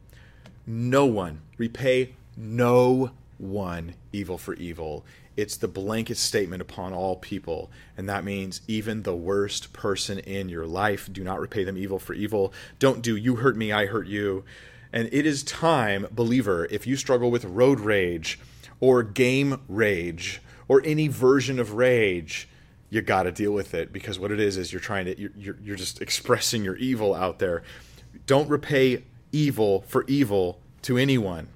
No 0.66 1.06
one, 1.06 1.42
repay 1.56 2.14
no 2.36 3.12
one 3.38 3.94
evil 4.12 4.38
for 4.38 4.54
evil. 4.54 5.04
It's 5.36 5.56
the 5.56 5.68
blanket 5.68 6.16
statement 6.16 6.60
upon 6.60 6.92
all 6.92 7.16
people. 7.16 7.70
And 7.96 8.08
that 8.08 8.24
means 8.24 8.60
even 8.66 9.02
the 9.02 9.16
worst 9.16 9.72
person 9.72 10.18
in 10.18 10.48
your 10.48 10.66
life, 10.66 11.08
do 11.12 11.24
not 11.24 11.40
repay 11.40 11.64
them 11.64 11.78
evil 11.78 11.98
for 11.98 12.14
evil. 12.14 12.52
Don't 12.78 13.02
do 13.02 13.16
you 13.16 13.36
hurt 13.36 13.56
me, 13.56 13.72
I 13.72 13.86
hurt 13.86 14.06
you. 14.06 14.44
And 14.92 15.08
it 15.12 15.24
is 15.24 15.42
time, 15.42 16.06
believer, 16.10 16.66
if 16.70 16.86
you 16.86 16.96
struggle 16.96 17.30
with 17.30 17.44
road 17.44 17.80
rage 17.80 18.40
or 18.80 19.02
game 19.02 19.60
rage 19.68 20.42
or 20.68 20.82
any 20.84 21.08
version 21.08 21.58
of 21.58 21.74
rage, 21.74 22.48
you 22.88 23.00
got 23.00 23.22
to 23.22 23.32
deal 23.32 23.52
with 23.52 23.72
it 23.72 23.92
because 23.92 24.18
what 24.18 24.32
it 24.32 24.40
is 24.40 24.56
is 24.56 24.72
you're 24.72 24.80
trying 24.80 25.04
to 25.04 25.18
you're, 25.18 25.56
you're, 25.62 25.76
just 25.76 26.02
expressing 26.02 26.64
your 26.64 26.76
evil 26.76 27.14
out 27.14 27.38
there. 27.38 27.62
Don't 28.26 28.48
repay 28.48 29.04
evil 29.30 29.82
for 29.82 30.04
evil 30.08 30.60
to 30.82 30.98
anyone. 30.98 31.48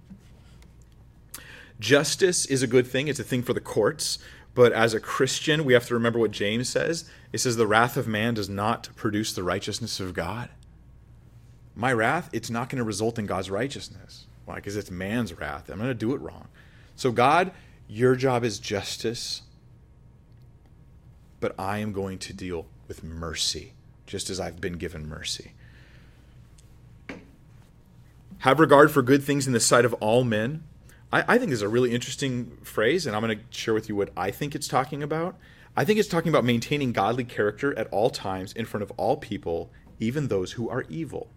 Justice 1.80 2.46
is 2.46 2.62
a 2.62 2.66
good 2.66 2.86
thing, 2.86 3.08
it's 3.08 3.20
a 3.20 3.24
thing 3.24 3.42
for 3.42 3.52
the 3.52 3.60
courts. 3.60 4.18
But 4.54 4.72
as 4.72 4.94
a 4.94 5.00
Christian, 5.00 5.64
we 5.64 5.72
have 5.72 5.86
to 5.86 5.94
remember 5.94 6.18
what 6.18 6.30
James 6.30 6.68
says. 6.68 7.10
It 7.32 7.38
says, 7.38 7.56
The 7.56 7.66
wrath 7.66 7.96
of 7.96 8.06
man 8.06 8.34
does 8.34 8.48
not 8.48 8.88
produce 8.94 9.32
the 9.32 9.42
righteousness 9.42 9.98
of 9.98 10.14
God. 10.14 10.48
My 11.74 11.92
wrath, 11.92 12.30
it's 12.32 12.50
not 12.50 12.68
going 12.68 12.78
to 12.78 12.84
result 12.84 13.18
in 13.18 13.26
God's 13.26 13.50
righteousness. 13.50 14.26
Why? 14.44 14.56
Because 14.56 14.76
it's 14.76 14.90
man's 14.90 15.36
wrath. 15.36 15.68
I'm 15.68 15.78
going 15.78 15.88
to 15.88 15.94
do 15.94 16.14
it 16.14 16.20
wrong. 16.20 16.46
So, 16.94 17.10
God, 17.10 17.50
your 17.88 18.14
job 18.14 18.44
is 18.44 18.60
justice, 18.60 19.42
but 21.40 21.54
I 21.58 21.78
am 21.78 21.92
going 21.92 22.18
to 22.18 22.32
deal 22.32 22.66
with 22.86 23.02
mercy, 23.02 23.72
just 24.06 24.30
as 24.30 24.38
I've 24.38 24.60
been 24.60 24.74
given 24.74 25.08
mercy. 25.08 25.52
Have 28.38 28.60
regard 28.60 28.92
for 28.92 29.02
good 29.02 29.24
things 29.24 29.48
in 29.48 29.52
the 29.52 29.60
sight 29.60 29.84
of 29.84 29.94
all 29.94 30.22
men 30.22 30.62
I, 31.14 31.24
I 31.28 31.38
think 31.38 31.52
is 31.52 31.62
a 31.62 31.68
really 31.68 31.94
interesting 31.94 32.58
phrase, 32.64 33.06
and 33.06 33.14
I'm 33.14 33.22
going 33.22 33.38
to 33.38 33.44
share 33.50 33.72
with 33.72 33.88
you 33.88 33.94
what 33.94 34.10
I 34.16 34.32
think 34.32 34.56
it's 34.56 34.66
talking 34.66 35.00
about. 35.00 35.38
I 35.76 35.84
think 35.84 36.00
it's 36.00 36.08
talking 36.08 36.28
about 36.28 36.44
maintaining 36.44 36.92
godly 36.92 37.22
character 37.22 37.76
at 37.78 37.86
all 37.92 38.10
times 38.10 38.52
in 38.52 38.64
front 38.64 38.82
of 38.82 38.90
all 38.96 39.16
people, 39.16 39.70
even 40.00 40.26
those 40.26 40.52
who 40.52 40.68
are 40.68 40.82
evil. 40.88 41.30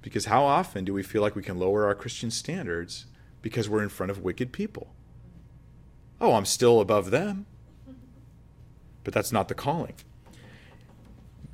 Because 0.00 0.26
how 0.26 0.44
often 0.44 0.84
do 0.84 0.94
we 0.94 1.02
feel 1.02 1.22
like 1.22 1.34
we 1.34 1.42
can 1.42 1.58
lower 1.58 1.86
our 1.86 1.94
Christian 1.96 2.30
standards 2.30 3.06
because 3.42 3.68
we're 3.68 3.82
in 3.82 3.88
front 3.88 4.10
of 4.10 4.22
wicked 4.22 4.52
people? 4.52 4.94
Oh, 6.20 6.34
I'm 6.34 6.44
still 6.44 6.80
above 6.80 7.10
them. 7.10 7.46
But 9.02 9.12
that's 9.12 9.32
not 9.32 9.48
the 9.48 9.54
calling. 9.54 9.94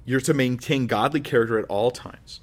You're 0.05 0.21
to 0.21 0.35
maintain 0.35 0.87
godly 0.87 1.23
character 1.23 1.59
at 1.59 1.65
all 1.67 1.91
times. 1.91 2.41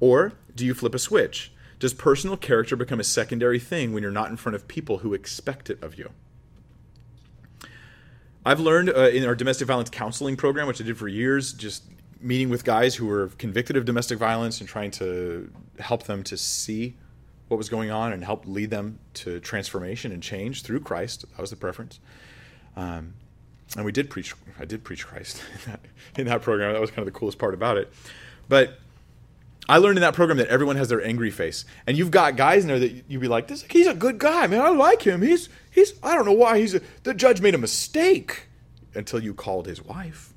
Or 0.00 0.34
do 0.54 0.66
you 0.66 0.74
flip 0.74 0.94
a 0.94 0.98
switch? 0.98 1.50
Does 1.78 1.92
personal 1.92 2.36
character 2.36 2.76
become 2.76 3.00
a 3.00 3.04
secondary 3.04 3.58
thing 3.58 3.92
when 3.92 4.02
you're 4.02 4.12
not 4.12 4.30
in 4.30 4.36
front 4.36 4.56
of 4.56 4.66
people 4.66 4.98
who 4.98 5.14
expect 5.14 5.68
it 5.68 5.82
of 5.82 5.98
you? 5.98 6.10
I've 8.44 8.60
learned 8.60 8.90
uh, 8.90 9.08
in 9.08 9.24
our 9.24 9.34
domestic 9.34 9.66
violence 9.66 9.90
counseling 9.90 10.36
program, 10.36 10.68
which 10.68 10.80
I 10.80 10.84
did 10.84 10.96
for 10.96 11.08
years, 11.08 11.52
just 11.52 11.82
meeting 12.20 12.48
with 12.48 12.64
guys 12.64 12.94
who 12.94 13.06
were 13.06 13.28
convicted 13.38 13.76
of 13.76 13.84
domestic 13.84 14.18
violence 14.18 14.60
and 14.60 14.68
trying 14.68 14.90
to 14.92 15.50
help 15.78 16.04
them 16.04 16.22
to 16.24 16.36
see 16.36 16.96
what 17.48 17.56
was 17.56 17.68
going 17.68 17.90
on 17.90 18.12
and 18.12 18.24
help 18.24 18.46
lead 18.46 18.70
them 18.70 18.98
to 19.14 19.40
transformation 19.40 20.12
and 20.12 20.22
change 20.22 20.62
through 20.62 20.80
Christ. 20.80 21.24
That 21.30 21.40
was 21.40 21.50
the 21.50 21.56
preference. 21.56 22.00
Um, 22.76 23.14
and 23.76 23.84
we 23.84 23.92
did 23.92 24.10
preach. 24.10 24.34
I 24.58 24.64
did 24.64 24.84
preach 24.84 25.06
Christ 25.06 25.42
in 25.54 25.70
that, 25.70 25.80
in 26.16 26.26
that 26.26 26.42
program. 26.42 26.72
That 26.72 26.80
was 26.80 26.90
kind 26.90 27.00
of 27.00 27.12
the 27.12 27.18
coolest 27.18 27.38
part 27.38 27.54
about 27.54 27.76
it. 27.76 27.92
But 28.48 28.78
I 29.68 29.78
learned 29.78 29.98
in 29.98 30.02
that 30.02 30.14
program 30.14 30.38
that 30.38 30.48
everyone 30.48 30.76
has 30.76 30.88
their 30.88 31.04
angry 31.04 31.30
face, 31.30 31.64
and 31.86 31.96
you've 31.96 32.12
got 32.12 32.36
guys 32.36 32.62
in 32.62 32.68
there 32.68 32.78
that 32.78 33.04
you'd 33.08 33.20
be 33.20 33.28
like, 33.28 33.48
"This, 33.48 33.64
he's 33.68 33.86
a 33.86 33.94
good 33.94 34.18
guy, 34.18 34.46
man. 34.46 34.60
I 34.60 34.68
like 34.68 35.02
him. 35.02 35.22
He's, 35.22 35.48
he's. 35.70 35.94
I 36.02 36.14
don't 36.14 36.24
know 36.24 36.32
why 36.32 36.58
he's. 36.58 36.74
A, 36.74 36.80
the 37.02 37.14
judge 37.14 37.40
made 37.40 37.54
a 37.54 37.58
mistake 37.58 38.48
until 38.94 39.22
you 39.22 39.34
called 39.34 39.66
his 39.66 39.82
wife, 39.82 40.34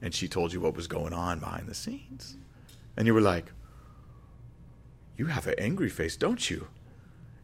and 0.00 0.14
she 0.14 0.28
told 0.28 0.52
you 0.52 0.60
what 0.60 0.76
was 0.76 0.86
going 0.86 1.12
on 1.12 1.40
behind 1.40 1.66
the 1.66 1.74
scenes, 1.74 2.36
and 2.96 3.06
you 3.06 3.14
were 3.14 3.20
like, 3.20 3.46
"You 5.16 5.26
have 5.26 5.48
an 5.48 5.54
angry 5.58 5.88
face, 5.88 6.16
don't 6.16 6.48
you? 6.48 6.68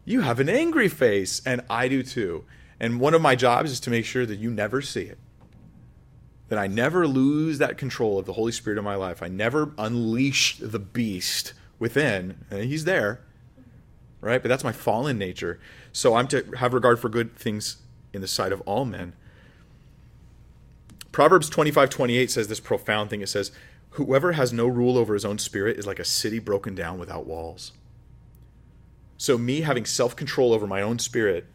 You 0.05 0.20
have 0.20 0.38
an 0.38 0.48
angry 0.48 0.88
face, 0.88 1.42
and 1.44 1.62
I 1.68 1.88
do 1.88 2.03
too. 2.03 2.44
And 2.78 3.00
one 3.00 3.14
of 3.14 3.22
my 3.22 3.36
jobs 3.36 3.70
is 3.70 3.80
to 3.80 3.90
make 3.90 4.05
sure 4.05 4.26
that 4.26 4.38
you 4.38 4.50
never 4.50 4.80
see 4.80 5.03
it." 5.03 5.18
That 6.53 6.59
I 6.59 6.66
never 6.66 7.09
lose 7.09 7.57
that 7.57 7.78
control 7.78 8.18
of 8.18 8.26
the 8.26 8.34
Holy 8.34 8.53
Spirit 8.53 8.76
in 8.76 8.84
my 8.84 8.94
life. 8.94 9.22
I 9.22 9.28
never 9.28 9.72
unleash 9.78 10.59
the 10.59 10.78
beast 10.78 11.55
within. 11.78 12.44
And 12.50 12.64
he's 12.64 12.84
there, 12.84 13.20
right? 14.20 14.42
But 14.42 14.50
that's 14.50 14.62
my 14.62 14.70
fallen 14.70 15.16
nature. 15.16 15.59
So 15.92 16.14
I'm 16.14 16.28
to 16.28 16.44
have 16.59 16.74
regard 16.74 17.00
for 17.00 17.09
good 17.09 17.34
things 17.36 17.78
in 18.12 18.20
the 18.20 18.28
sight 18.28 18.53
of 18.53 18.61
all 18.66 18.84
men. 18.84 19.14
Proverbs 21.11 21.48
25 21.48 21.88
28 21.88 22.30
says 22.30 22.48
this 22.48 22.61
profound 22.61 23.09
thing. 23.09 23.22
It 23.22 23.30
says, 23.30 23.50
Whoever 23.92 24.32
has 24.32 24.53
no 24.53 24.66
rule 24.66 24.98
over 24.98 25.14
his 25.14 25.24
own 25.24 25.38
spirit 25.38 25.78
is 25.78 25.86
like 25.86 26.00
a 26.00 26.05
city 26.05 26.38
broken 26.38 26.74
down 26.74 26.98
without 26.98 27.24
walls. 27.24 27.72
So, 29.16 29.38
me 29.38 29.62
having 29.62 29.86
self 29.86 30.14
control 30.14 30.53
over 30.53 30.66
my 30.66 30.82
own 30.82 30.98
spirit 30.98 31.46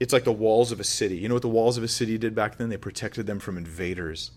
it's 0.00 0.12
like 0.12 0.24
the 0.24 0.32
walls 0.32 0.72
of 0.72 0.80
a 0.80 0.84
city. 0.84 1.16
You 1.16 1.28
know 1.28 1.34
what 1.34 1.42
the 1.42 1.48
walls 1.48 1.76
of 1.76 1.84
a 1.84 1.88
city 1.88 2.18
did 2.18 2.34
back 2.34 2.56
then? 2.56 2.68
They 2.68 2.76
protected 2.76 3.26
them 3.26 3.38
from 3.38 3.56
invaders. 3.56 4.32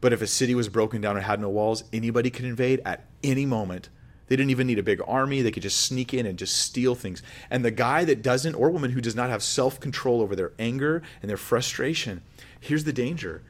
But 0.00 0.12
if 0.12 0.22
a 0.22 0.26
city 0.26 0.54
was 0.54 0.68
broken 0.68 1.00
down 1.00 1.16
and 1.16 1.26
had 1.26 1.40
no 1.40 1.48
walls, 1.48 1.84
anybody 1.92 2.30
could 2.30 2.44
invade 2.44 2.80
at 2.84 3.04
any 3.22 3.44
moment. 3.44 3.90
They 4.28 4.36
didn't 4.36 4.50
even 4.50 4.68
need 4.68 4.78
a 4.78 4.84
big 4.84 5.02
army. 5.06 5.42
They 5.42 5.50
could 5.50 5.64
just 5.64 5.80
sneak 5.80 6.14
in 6.14 6.24
and 6.24 6.38
just 6.38 6.56
steal 6.56 6.94
things. 6.94 7.20
And 7.50 7.64
the 7.64 7.72
guy 7.72 8.04
that 8.04 8.22
doesn't, 8.22 8.54
or 8.54 8.70
woman 8.70 8.92
who 8.92 9.00
does 9.00 9.16
not 9.16 9.28
have 9.28 9.42
self 9.42 9.80
control 9.80 10.22
over 10.22 10.36
their 10.36 10.52
anger 10.58 11.02
and 11.20 11.28
their 11.28 11.36
frustration, 11.36 12.22
here's 12.60 12.84
the 12.84 12.92
danger 12.92 13.42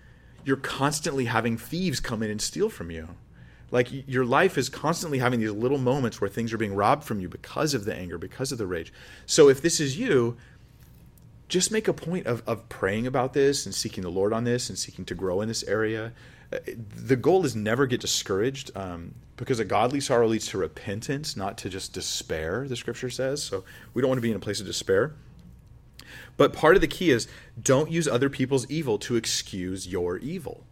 you're 0.42 0.56
constantly 0.56 1.26
having 1.26 1.58
thieves 1.58 2.00
come 2.00 2.22
in 2.22 2.30
and 2.30 2.40
steal 2.40 2.70
from 2.70 2.90
you. 2.90 3.10
Like 3.70 3.88
your 4.08 4.24
life 4.24 4.58
is 4.58 4.68
constantly 4.68 5.18
having 5.18 5.38
these 5.38 5.52
little 5.52 5.78
moments 5.78 6.20
where 6.20 6.30
things 6.30 6.52
are 6.52 6.58
being 6.58 6.74
robbed 6.74 7.04
from 7.04 7.20
you 7.20 7.28
because 7.28 7.74
of 7.74 7.84
the 7.84 7.94
anger, 7.94 8.18
because 8.18 8.50
of 8.50 8.58
the 8.58 8.66
rage. 8.66 8.92
So 9.26 9.48
if 9.48 9.62
this 9.62 9.80
is 9.80 9.98
you, 9.98 10.36
just 11.50 11.70
make 11.70 11.88
a 11.88 11.92
point 11.92 12.26
of, 12.26 12.42
of 12.46 12.68
praying 12.68 13.06
about 13.06 13.34
this 13.34 13.66
and 13.66 13.74
seeking 13.74 14.02
the 14.02 14.10
Lord 14.10 14.32
on 14.32 14.44
this 14.44 14.70
and 14.70 14.78
seeking 14.78 15.04
to 15.06 15.14
grow 15.14 15.40
in 15.40 15.48
this 15.48 15.64
area. 15.64 16.12
Uh, 16.52 16.58
the 16.94 17.16
goal 17.16 17.44
is 17.44 17.54
never 17.54 17.86
get 17.86 18.00
discouraged 18.00 18.70
um, 18.76 19.14
because 19.36 19.58
a 19.58 19.64
godly 19.64 20.00
sorrow 20.00 20.28
leads 20.28 20.46
to 20.48 20.58
repentance, 20.58 21.36
not 21.36 21.58
to 21.58 21.68
just 21.68 21.92
despair, 21.92 22.66
the 22.68 22.76
scripture 22.76 23.10
says. 23.10 23.42
So 23.42 23.64
we 23.92 24.00
don't 24.00 24.08
want 24.08 24.18
to 24.18 24.22
be 24.22 24.30
in 24.30 24.36
a 24.36 24.40
place 24.40 24.60
of 24.60 24.66
despair. 24.66 25.14
But 26.36 26.52
part 26.52 26.76
of 26.76 26.80
the 26.80 26.88
key 26.88 27.10
is 27.10 27.28
don't 27.60 27.90
use 27.90 28.08
other 28.08 28.30
people's 28.30 28.70
evil 28.70 28.96
to 28.98 29.16
excuse 29.16 29.88
your 29.88 30.18
evil. 30.18 30.64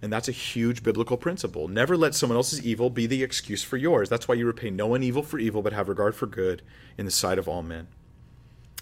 And 0.00 0.12
that's 0.12 0.28
a 0.28 0.32
huge 0.32 0.82
biblical 0.82 1.16
principle. 1.16 1.68
Never 1.68 1.96
let 1.96 2.14
someone 2.14 2.36
else's 2.36 2.64
evil 2.66 2.90
be 2.90 3.06
the 3.06 3.22
excuse 3.22 3.62
for 3.62 3.76
yours. 3.76 4.08
That's 4.08 4.26
why 4.26 4.34
you 4.34 4.46
repay 4.46 4.70
no 4.70 4.88
one 4.88 5.02
evil 5.02 5.22
for 5.22 5.38
evil, 5.38 5.62
but 5.62 5.72
have 5.72 5.88
regard 5.88 6.16
for 6.16 6.26
good 6.26 6.62
in 6.98 7.04
the 7.04 7.12
sight 7.12 7.38
of 7.38 7.48
all 7.48 7.62
men. 7.62 7.86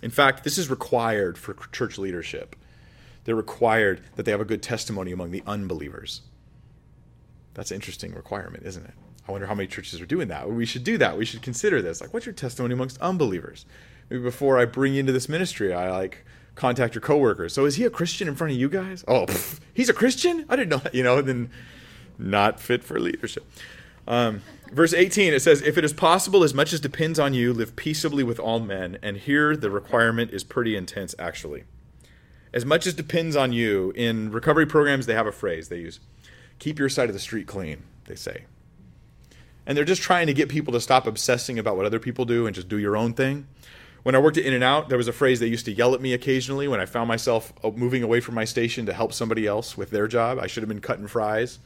In 0.03 0.11
fact, 0.11 0.45
this 0.45 0.59
is 0.59 0.71
required 0.71 1.37
for 1.37 1.55
church 1.73 1.99
leadership. 1.99 2.57
They're 3.25 3.37
required 3.37 4.03
that 4.17 4.25
they 4.25 4.31
have 4.31 4.41
a 4.41 4.47
good 4.47 4.63
testimony 4.63 5.13
among 5.13 5.31
the 5.31 5.43
unbelievers. 5.47 6.23
That's 7.55 7.71
an 7.71 7.77
interesting 7.77 8.15
requirement, 8.15 8.65
isn't 8.65 8.85
it? 8.85 8.95
I 9.29 9.33
wonder 9.33 9.47
how 9.47 9.55
many 9.55 9.69
churches 9.69 10.01
are 10.01 10.07
doing 10.07 10.29
that. 10.29 10.51
We 10.51 10.65
should 10.65 10.85
do 10.85 10.99
that. 10.99 11.19
We 11.19 11.25
should 11.25 11.43
consider 11.43 11.83
this. 11.83 12.01
Like, 12.01 12.15
what's 12.15 12.27
your 12.27 12.33
testimony 12.33 12.75
amongst 12.75 12.99
unbelievers? 13.01 13.67
Maybe 14.09 14.23
before 14.23 14.59
I 14.59 14.65
bring 14.65 14.95
you 14.95 15.01
into 15.01 15.13
this 15.13 15.29
ministry, 15.29 15.73
I 15.73 15.91
like 15.91 16.25
contact 16.55 16.95
your 16.95 17.03
coworkers. 17.03 17.53
So 17.53 17.65
is 17.65 17.77
he 17.77 17.85
a 17.85 17.91
Christian 17.91 18.29
in 18.29 18.35
front 18.35 18.53
of 18.53 18.59
you 18.59 18.69
guys? 18.69 19.05
Oh, 19.07 19.27
pff, 19.27 19.61
he's 19.75 19.89
a 19.89 19.95
Christian? 19.95 20.47
I 20.49 20.57
didn't 20.57 20.71
know 20.71 20.79
that. 20.79 20.95
You 20.95 21.03
know, 21.03 21.21
then 21.23 21.51
not 22.19 22.61
fit 22.61 22.83
for 22.83 22.99
leadership. 22.99 23.47
Um, 24.11 24.43
verse 24.73 24.93
18, 24.93 25.33
it 25.33 25.41
says, 25.41 25.63
If 25.63 25.79
it 25.79 25.85
is 25.85 25.93
possible, 25.93 26.43
as 26.43 26.53
much 26.53 26.73
as 26.73 26.81
depends 26.81 27.21
on 27.21 27.33
you, 27.33 27.53
live 27.53 27.77
peaceably 27.77 28.25
with 28.25 28.41
all 28.41 28.59
men. 28.59 28.99
And 29.03 29.17
here 29.17 29.57
the 29.57 29.71
requirement 29.71 30.33
is 30.33 30.43
pretty 30.43 30.77
intense, 30.77 31.15
actually. 31.17 31.63
As 32.53 32.67
much 32.67 32.89
as 32.89 32.95
depends 32.95 33.37
on 33.37 33.53
you, 33.53 33.93
in 33.95 34.33
recovery 34.33 34.67
programs, 34.67 35.07
they 35.07 35.15
have 35.15 35.29
a 35.29 35.33
phrase 35.33 35.69
they 35.69 35.79
use 35.79 36.01
keep 36.59 36.79
your 36.79 36.91
side 36.91 37.09
of 37.09 37.15
the 37.15 37.21
street 37.21 37.47
clean, 37.47 37.85
they 38.05 38.15
say. 38.15 38.45
And 39.65 39.79
they're 39.79 39.85
just 39.85 40.03
trying 40.03 40.27
to 40.27 40.35
get 40.35 40.51
people 40.51 40.75
to 40.75 40.81
stop 40.81 41.07
obsessing 41.07 41.59
about 41.59 41.75
what 41.75 41.87
other 41.87 41.99
people 41.99 42.27
do 42.27 42.47
and 42.47 42.55
just 42.55 42.69
do 42.69 42.77
your 42.77 42.99
own 42.99 43.15
thing. 43.15 43.47
When 44.03 44.15
I 44.15 44.19
worked 44.19 44.37
at 44.37 44.45
In-N-Out, 44.45 44.91
there 44.91 44.99
was 44.99 45.09
a 45.09 45.13
phrase 45.13 45.41
they 45.41 45.47
used 45.47 45.65
to 45.67 45.73
yell 45.73 45.95
at 45.95 46.03
me 46.03 46.13
occasionally 46.13 46.69
when 46.69 46.79
I 46.79 46.85
found 46.85 47.09
myself 47.09 47.55
uh, 47.65 47.71
moving 47.71 48.03
away 48.03 48.21
from 48.21 48.35
my 48.35 48.45
station 48.45 48.85
to 48.87 48.93
help 48.93 49.15
somebody 49.15 49.47
else 49.47 49.79
with 49.79 49.91
their 49.91 50.07
job. 50.07 50.39
I 50.39 50.49
should 50.49 50.63
have 50.63 50.69
been 50.69 50.81
cutting 50.81 51.07
fries, 51.07 51.61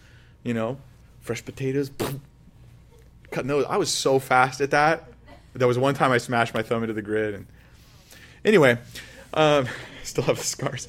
you 0.45 0.55
know, 0.55 0.78
fresh 1.20 1.45
potatoes, 1.45 1.90
cutting 3.35 3.49
those. 3.49 3.66
I 3.66 3.76
was 3.76 3.93
so 3.93 4.18
fast 4.18 4.61
at 4.61 4.70
that. 4.70 5.05
There 5.53 5.68
was 5.68 5.78
one 5.78 5.95
time 5.95 6.11
I 6.11 6.18
smashed 6.18 6.55
my 6.55 6.62
thumb 6.62 6.82
into 6.82 6.95
the 6.95 7.03
grid. 7.03 7.35
And 7.35 7.47
anyway, 8.45 8.78
um, 9.35 9.68
still 10.03 10.24
have 10.24 10.39
the 10.39 10.45
scars. 10.45 10.89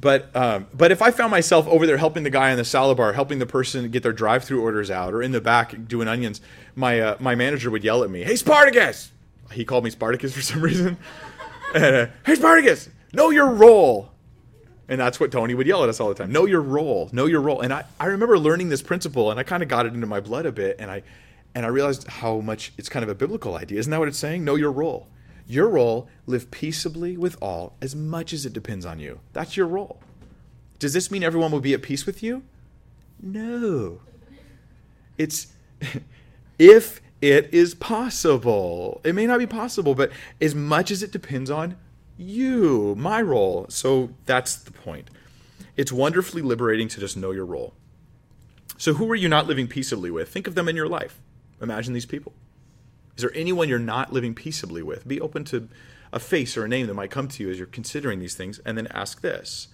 But 0.00 0.34
um, 0.34 0.66
but 0.72 0.92
if 0.92 1.02
I 1.02 1.10
found 1.10 1.30
myself 1.30 1.68
over 1.68 1.86
there 1.86 1.98
helping 1.98 2.22
the 2.22 2.30
guy 2.30 2.50
in 2.50 2.56
the 2.56 2.64
salad 2.64 2.96
bar, 2.96 3.12
helping 3.12 3.38
the 3.38 3.46
person 3.46 3.90
get 3.90 4.02
their 4.02 4.14
drive-through 4.14 4.62
orders 4.62 4.90
out, 4.90 5.12
or 5.12 5.22
in 5.22 5.32
the 5.32 5.42
back 5.42 5.86
doing 5.86 6.08
onions, 6.08 6.40
my 6.74 7.00
uh, 7.00 7.16
my 7.20 7.34
manager 7.34 7.70
would 7.70 7.84
yell 7.84 8.02
at 8.02 8.08
me, 8.08 8.22
"Hey 8.24 8.36
Spartacus!" 8.36 9.10
he 9.52 9.64
called 9.64 9.84
me 9.84 9.90
Spartacus 9.90 10.32
for 10.32 10.42
some 10.42 10.62
reason. 10.62 10.96
and, 11.74 11.84
uh, 11.84 12.06
hey, 12.24 12.34
Spartacus, 12.36 12.88
know 13.12 13.30
your 13.30 13.50
role. 13.50 14.10
And 14.90 15.00
that's 15.00 15.20
what 15.20 15.30
Tony 15.30 15.54
would 15.54 15.68
yell 15.68 15.84
at 15.84 15.88
us 15.88 16.00
all 16.00 16.08
the 16.08 16.16
time. 16.16 16.32
Know 16.32 16.46
your 16.46 16.60
role. 16.60 17.08
Know 17.12 17.26
your 17.26 17.40
role. 17.40 17.60
And 17.60 17.72
I, 17.72 17.84
I 18.00 18.06
remember 18.06 18.36
learning 18.36 18.70
this 18.70 18.82
principle 18.82 19.30
and 19.30 19.38
I 19.38 19.44
kind 19.44 19.62
of 19.62 19.68
got 19.68 19.86
it 19.86 19.94
into 19.94 20.08
my 20.08 20.18
blood 20.18 20.46
a 20.46 20.52
bit. 20.52 20.76
And 20.80 20.90
I, 20.90 21.04
and 21.54 21.64
I 21.64 21.68
realized 21.68 22.08
how 22.08 22.40
much 22.40 22.72
it's 22.76 22.88
kind 22.88 23.04
of 23.04 23.08
a 23.08 23.14
biblical 23.14 23.54
idea. 23.54 23.78
Isn't 23.78 23.92
that 23.92 24.00
what 24.00 24.08
it's 24.08 24.18
saying? 24.18 24.44
Know 24.44 24.56
your 24.56 24.72
role. 24.72 25.06
Your 25.46 25.68
role, 25.68 26.08
live 26.26 26.50
peaceably 26.50 27.16
with 27.16 27.36
all 27.40 27.76
as 27.80 27.94
much 27.94 28.32
as 28.32 28.44
it 28.44 28.52
depends 28.52 28.84
on 28.84 28.98
you. 28.98 29.20
That's 29.32 29.56
your 29.56 29.68
role. 29.68 30.00
Does 30.80 30.92
this 30.92 31.08
mean 31.08 31.22
everyone 31.22 31.52
will 31.52 31.60
be 31.60 31.72
at 31.72 31.82
peace 31.82 32.04
with 32.04 32.20
you? 32.20 32.42
No. 33.22 34.00
It's 35.18 35.52
if 36.58 37.00
it 37.20 37.48
is 37.52 37.76
possible. 37.76 39.00
It 39.04 39.14
may 39.14 39.26
not 39.26 39.38
be 39.38 39.46
possible, 39.46 39.94
but 39.94 40.10
as 40.40 40.56
much 40.56 40.90
as 40.90 41.04
it 41.04 41.12
depends 41.12 41.48
on 41.48 41.76
you, 42.20 42.94
my 42.96 43.22
role. 43.22 43.66
So 43.68 44.10
that's 44.26 44.56
the 44.56 44.72
point. 44.72 45.08
It's 45.76 45.92
wonderfully 45.92 46.42
liberating 46.42 46.88
to 46.88 47.00
just 47.00 47.16
know 47.16 47.30
your 47.30 47.46
role. 47.46 47.74
So, 48.76 48.94
who 48.94 49.10
are 49.10 49.16
you 49.16 49.28
not 49.28 49.46
living 49.46 49.68
peaceably 49.68 50.10
with? 50.10 50.30
Think 50.30 50.46
of 50.46 50.54
them 50.54 50.68
in 50.68 50.76
your 50.76 50.88
life. 50.88 51.20
Imagine 51.60 51.92
these 51.92 52.06
people. 52.06 52.32
Is 53.16 53.22
there 53.22 53.32
anyone 53.34 53.68
you're 53.68 53.78
not 53.78 54.12
living 54.12 54.34
peaceably 54.34 54.82
with? 54.82 55.06
Be 55.06 55.20
open 55.20 55.44
to 55.44 55.68
a 56.12 56.18
face 56.18 56.56
or 56.56 56.64
a 56.64 56.68
name 56.68 56.86
that 56.86 56.94
might 56.94 57.10
come 57.10 57.28
to 57.28 57.42
you 57.42 57.50
as 57.50 57.58
you're 57.58 57.66
considering 57.66 58.20
these 58.20 58.34
things, 58.34 58.58
and 58.64 58.78
then 58.78 58.86
ask 58.88 59.20
this 59.20 59.68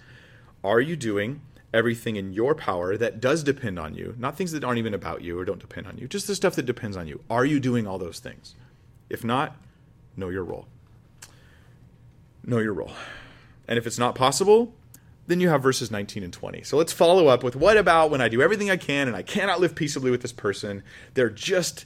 Are 0.64 0.80
you 0.80 0.96
doing 0.96 1.42
everything 1.72 2.16
in 2.16 2.32
your 2.32 2.54
power 2.54 2.96
that 2.96 3.20
does 3.20 3.42
depend 3.42 3.78
on 3.78 3.94
you, 3.94 4.14
not 4.18 4.36
things 4.36 4.52
that 4.52 4.64
aren't 4.64 4.78
even 4.78 4.94
about 4.94 5.22
you 5.22 5.38
or 5.38 5.44
don't 5.44 5.60
depend 5.60 5.86
on 5.86 5.98
you, 5.98 6.08
just 6.08 6.26
the 6.26 6.34
stuff 6.34 6.54
that 6.54 6.66
depends 6.66 6.96
on 6.96 7.06
you. 7.06 7.20
Are 7.28 7.44
you 7.44 7.60
doing 7.60 7.86
all 7.86 7.98
those 7.98 8.18
things? 8.18 8.54
If 9.10 9.22
not, 9.24 9.56
know 10.16 10.28
your 10.30 10.44
role. 10.44 10.66
Know 12.46 12.58
your 12.58 12.72
role. 12.72 12.92
And 13.68 13.78
if 13.78 13.86
it's 13.86 13.98
not 13.98 14.14
possible, 14.14 14.72
then 15.26 15.40
you 15.40 15.48
have 15.48 15.62
verses 15.62 15.90
19 15.90 16.22
and 16.22 16.32
20. 16.32 16.62
So 16.62 16.76
let's 16.76 16.92
follow 16.92 17.26
up 17.26 17.42
with 17.42 17.56
what 17.56 17.76
about 17.76 18.10
when 18.10 18.20
I 18.20 18.28
do 18.28 18.40
everything 18.40 18.70
I 18.70 18.76
can 18.76 19.08
and 19.08 19.16
I 19.16 19.22
cannot 19.22 19.60
live 19.60 19.74
peaceably 19.74 20.10
with 20.10 20.22
this 20.22 20.32
person? 20.32 20.84
They're 21.14 21.28
just 21.28 21.84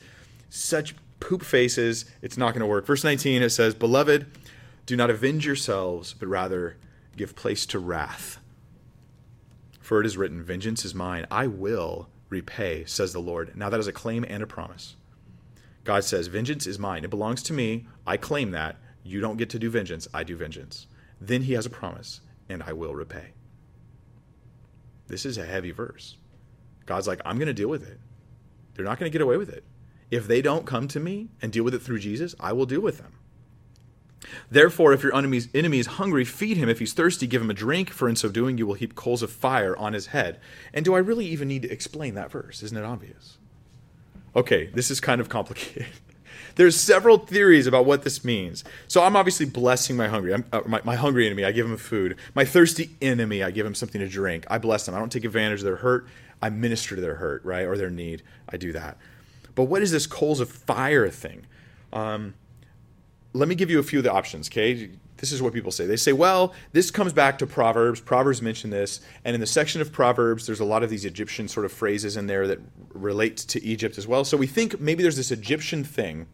such 0.51 0.95
poop 1.19 1.43
faces. 1.43 2.05
It's 2.21 2.37
not 2.37 2.53
going 2.53 2.61
to 2.61 2.67
work. 2.67 2.87
Verse 2.87 3.03
19 3.03 3.43
it 3.43 3.51
says, 3.51 3.75
Beloved, 3.75 4.27
do 4.85 4.97
not 4.97 5.11
avenge 5.11 5.47
yourselves, 5.47 6.13
but 6.13 6.29
rather 6.29 6.77
give 7.17 7.35
place 7.35 7.65
to 7.67 7.79
wrath. 7.79 8.39
For 9.81 10.01
it 10.01 10.07
is 10.07 10.17
written, 10.17 10.43
Vengeance 10.43 10.85
is 10.85 10.95
mine, 10.95 11.27
I 11.31 11.47
will 11.47 12.09
repay, 12.29 12.85
says 12.85 13.13
the 13.13 13.19
Lord. 13.21 13.57
Now 13.57 13.71
that 13.71 13.81
is 13.81 13.87
a 13.87 13.93
claim 13.93 14.25
and 14.29 14.43
a 14.43 14.47
promise. 14.47 14.97
God 15.85 16.05
says, 16.05 16.27
Vengeance 16.27 16.67
is 16.67 16.79
mine. 16.79 17.05
It 17.05 17.11
belongs 17.11 17.43
to 17.45 17.53
me. 17.53 17.87
I 18.07 18.17
claim 18.17 18.51
that. 18.51 18.77
You 19.03 19.21
don't 19.21 19.37
get 19.37 19.51
to 19.51 19.59
do 19.59 19.71
vengeance. 19.71 20.09
I 20.13 20.25
do 20.25 20.37
vengeance. 20.37 20.87
Then 21.21 21.43
he 21.43 21.53
has 21.55 21.67
a 21.67 21.71
promise, 21.71 22.21
and 22.49 22.63
I 22.63 22.73
will 22.73 22.95
repay. 22.95 23.33
This 25.07 25.27
is 25.27 25.39
a 25.39 25.47
heavy 25.47 25.71
verse. 25.71 26.17
God's 26.87 27.09
like, 27.09 27.21
I'm 27.25 27.37
going 27.37 27.49
to 27.49 27.55
deal 27.55 27.69
with 27.69 27.89
it. 27.89 27.99
They're 28.75 28.85
not 28.85 28.99
going 28.99 29.11
to 29.11 29.13
get 29.13 29.23
away 29.23 29.37
with 29.37 29.51
it. 29.51 29.65
If 30.11 30.27
they 30.27 30.43
don't 30.43 30.67
come 30.67 30.89
to 30.89 31.01
me 31.01 31.29
and 31.41 31.53
deal 31.53 31.65
with 31.65 31.75
it 31.75 31.83
through 31.83 32.01
Jesus, 32.01 32.35
I 32.41 32.53
will 32.53 32.67
deal 32.67 32.81
with 32.81 32.99
them. 32.99 33.15
Therefore, 34.51 34.93
if 34.93 35.03
your 35.03 35.15
enemy's 35.15 35.49
enemy 35.55 35.79
is 35.79 35.87
hungry, 35.87 36.25
feed 36.25 36.57
him. 36.57 36.69
If 36.69 36.79
he's 36.79 36.93
thirsty, 36.93 37.27
give 37.27 37.43
him 37.43 37.51
a 37.51 37.55
drink, 37.55 37.91
for 37.91 38.09
in 38.09 38.17
so 38.17 38.29
doing 38.29 38.59
you 38.59 38.67
will 38.67 38.75
heap 38.75 38.95
coals 38.95 39.23
of 39.23 39.31
fire 39.31 39.77
on 39.77 39.93
his 39.93 40.07
head. 40.07 40.41
And 40.75 40.85
do 40.85 40.95
I 40.95 40.99
really 40.99 41.27
even 41.27 41.49
need 41.49 41.63
to 41.63 41.71
explain 41.71 42.15
that 42.15 42.31
verse? 42.31 42.63
Isn't 42.63 42.77
it 42.77 42.85
obvious? 42.85 43.39
Okay, 44.37 44.67
this 44.67 44.91
is 44.91 45.01
kind 45.01 45.21
of 45.21 45.29
complicated. 45.29 45.87
There's 46.57 46.79
several 46.79 47.19
theories 47.19 47.67
about 47.67 47.87
what 47.87 48.03
this 48.03 48.25
means. 48.25 48.65
So 48.89 49.03
I'm 49.03 49.17
obviously 49.17 49.47
blessing 49.47 49.97
my 49.97 50.09
hungry, 50.09 50.33
uh, 50.35 50.61
my, 50.67 50.81
my 50.85 50.97
hungry 50.97 51.27
enemy. 51.27 51.45
I 51.45 51.53
give 51.53 51.67
him 51.67 51.77
food. 51.77 52.17
My 52.35 52.45
thirsty 52.45 52.91
enemy, 53.01 53.43
I 53.43 53.51
give 53.51 53.67
him 53.67 53.75
something 53.75 54.01
to 54.01 54.09
drink. 54.09 54.45
I 54.49 54.59
bless 54.59 54.87
them. 54.87 54.95
I 54.95 54.99
don't 54.99 55.13
take 55.13 55.25
advantage 55.25 55.61
of 55.61 55.65
their 55.65 55.77
hurt. 55.77 56.07
I 56.43 56.51
minister 56.51 56.95
to 56.95 57.01
their 57.01 57.17
hurt, 57.17 57.45
right, 57.45 57.67
or 57.67 57.77
their 57.77 57.91
need. 57.91 58.23
I 58.49 58.57
do 58.57 58.73
that. 58.73 58.97
But 59.55 59.65
what 59.65 59.83
is 59.83 59.91
this 59.91 60.07
coals 60.07 60.41
of 60.41 60.51
fire 60.51 61.09
thing? 61.09 61.47
Um, 61.93 62.35
let 63.33 63.49
me 63.49 63.55
give 63.55 63.71
you 63.71 63.79
a 63.79 63.83
few 63.83 63.99
of 63.99 64.05
the 64.05 64.13
options, 64.13 64.49
okay? 64.49 64.91
This 65.21 65.33
is 65.33 65.43
what 65.43 65.53
people 65.53 65.71
say. 65.71 65.85
They 65.85 65.97
say, 65.97 66.15
well, 66.15 66.55
this 66.73 66.91
comes 66.91 67.13
back 67.13 67.39
to 67.39 67.47
Proverbs. 67.47 68.01
Proverbs 68.01 68.41
mention 68.41 68.71
this. 68.71 69.01
And 69.23 69.35
in 69.35 69.41
the 69.41 69.47
section 69.47 69.83
of 69.83 69.93
Proverbs, 69.93 70.47
there's 70.47 70.61
a 70.61 70.65
lot 70.65 70.83
of 70.83 70.89
these 70.89 71.05
Egyptian 71.05 71.47
sort 71.47 71.67
of 71.67 71.73
phrases 71.73 72.17
in 72.17 72.27
there 72.27 72.47
that 72.47 72.59
relate 72.95 73.37
to 73.37 73.63
Egypt 73.63 73.99
as 73.99 74.09
well. 74.09 74.25
So 74.25 74.39
we 74.39 74.47
think 74.47 74.81
maybe 74.81 75.03
there's 75.03 75.19
this 75.19 75.31
Egyptian 75.31 75.85
thing 75.85 76.27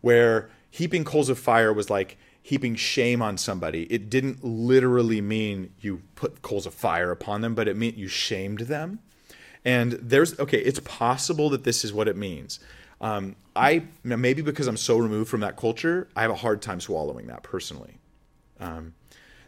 where 0.00 0.48
heaping 0.70 1.04
coals 1.04 1.28
of 1.28 1.38
fire 1.38 1.70
was 1.70 1.90
like 1.90 2.16
heaping 2.42 2.74
shame 2.76 3.20
on 3.20 3.36
somebody. 3.36 3.82
It 3.92 4.08
didn't 4.08 4.42
literally 4.42 5.20
mean 5.20 5.74
you 5.80 6.02
put 6.14 6.40
coals 6.40 6.64
of 6.64 6.72
fire 6.72 7.10
upon 7.10 7.42
them, 7.42 7.54
but 7.54 7.68
it 7.68 7.76
meant 7.76 7.98
you 7.98 8.08
shamed 8.08 8.60
them. 8.60 9.00
And 9.66 9.92
there's, 9.92 10.38
okay, 10.40 10.60
it's 10.60 10.80
possible 10.80 11.50
that 11.50 11.64
this 11.64 11.84
is 11.84 11.92
what 11.92 12.08
it 12.08 12.16
means. 12.16 12.58
Um, 13.00 13.36
I 13.54 13.84
maybe 14.04 14.42
because 14.42 14.66
I'm 14.66 14.76
so 14.76 14.98
removed 14.98 15.30
from 15.30 15.40
that 15.40 15.56
culture, 15.56 16.08
I 16.14 16.22
have 16.22 16.30
a 16.30 16.36
hard 16.36 16.62
time 16.62 16.80
swallowing 16.80 17.26
that 17.26 17.42
personally. 17.42 17.98
Um, 18.60 18.94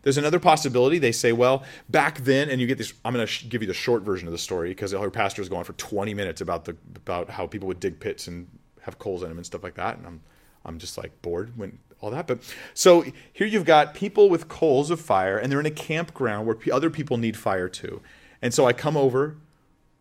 there's 0.02 0.18
another 0.18 0.38
possibility. 0.38 0.98
They 0.98 1.12
say, 1.12 1.32
well, 1.32 1.62
back 1.88 2.18
then, 2.20 2.48
and 2.48 2.60
you 2.60 2.66
get 2.66 2.78
this. 2.78 2.92
I'm 3.04 3.12
going 3.12 3.24
to 3.24 3.30
sh- 3.30 3.46
give 3.48 3.62
you 3.62 3.68
the 3.68 3.74
short 3.74 4.02
version 4.02 4.26
of 4.26 4.32
the 4.32 4.38
story 4.38 4.70
because 4.70 4.94
our 4.94 5.10
pastor 5.10 5.42
is 5.42 5.48
going 5.48 5.64
for 5.64 5.74
20 5.74 6.14
minutes 6.14 6.40
about 6.40 6.64
the 6.64 6.76
about 6.96 7.30
how 7.30 7.46
people 7.46 7.68
would 7.68 7.80
dig 7.80 8.00
pits 8.00 8.26
and 8.26 8.48
have 8.82 8.98
coals 8.98 9.22
in 9.22 9.28
them 9.28 9.38
and 9.38 9.46
stuff 9.46 9.62
like 9.62 9.74
that, 9.74 9.98
and 9.98 10.06
I'm 10.06 10.20
I'm 10.64 10.78
just 10.78 10.96
like 10.96 11.20
bored 11.22 11.56
when 11.56 11.78
all 12.00 12.10
that. 12.10 12.26
But 12.26 12.40
so 12.72 13.04
here 13.32 13.46
you've 13.46 13.64
got 13.64 13.94
people 13.94 14.30
with 14.30 14.48
coals 14.48 14.90
of 14.90 15.00
fire, 15.00 15.36
and 15.36 15.52
they're 15.52 15.60
in 15.60 15.66
a 15.66 15.70
campground 15.70 16.46
where 16.46 16.56
p- 16.56 16.70
other 16.70 16.90
people 16.90 17.16
need 17.16 17.36
fire 17.36 17.68
too. 17.68 18.00
And 18.42 18.54
so 18.54 18.66
I 18.66 18.72
come 18.72 18.96
over 18.96 19.36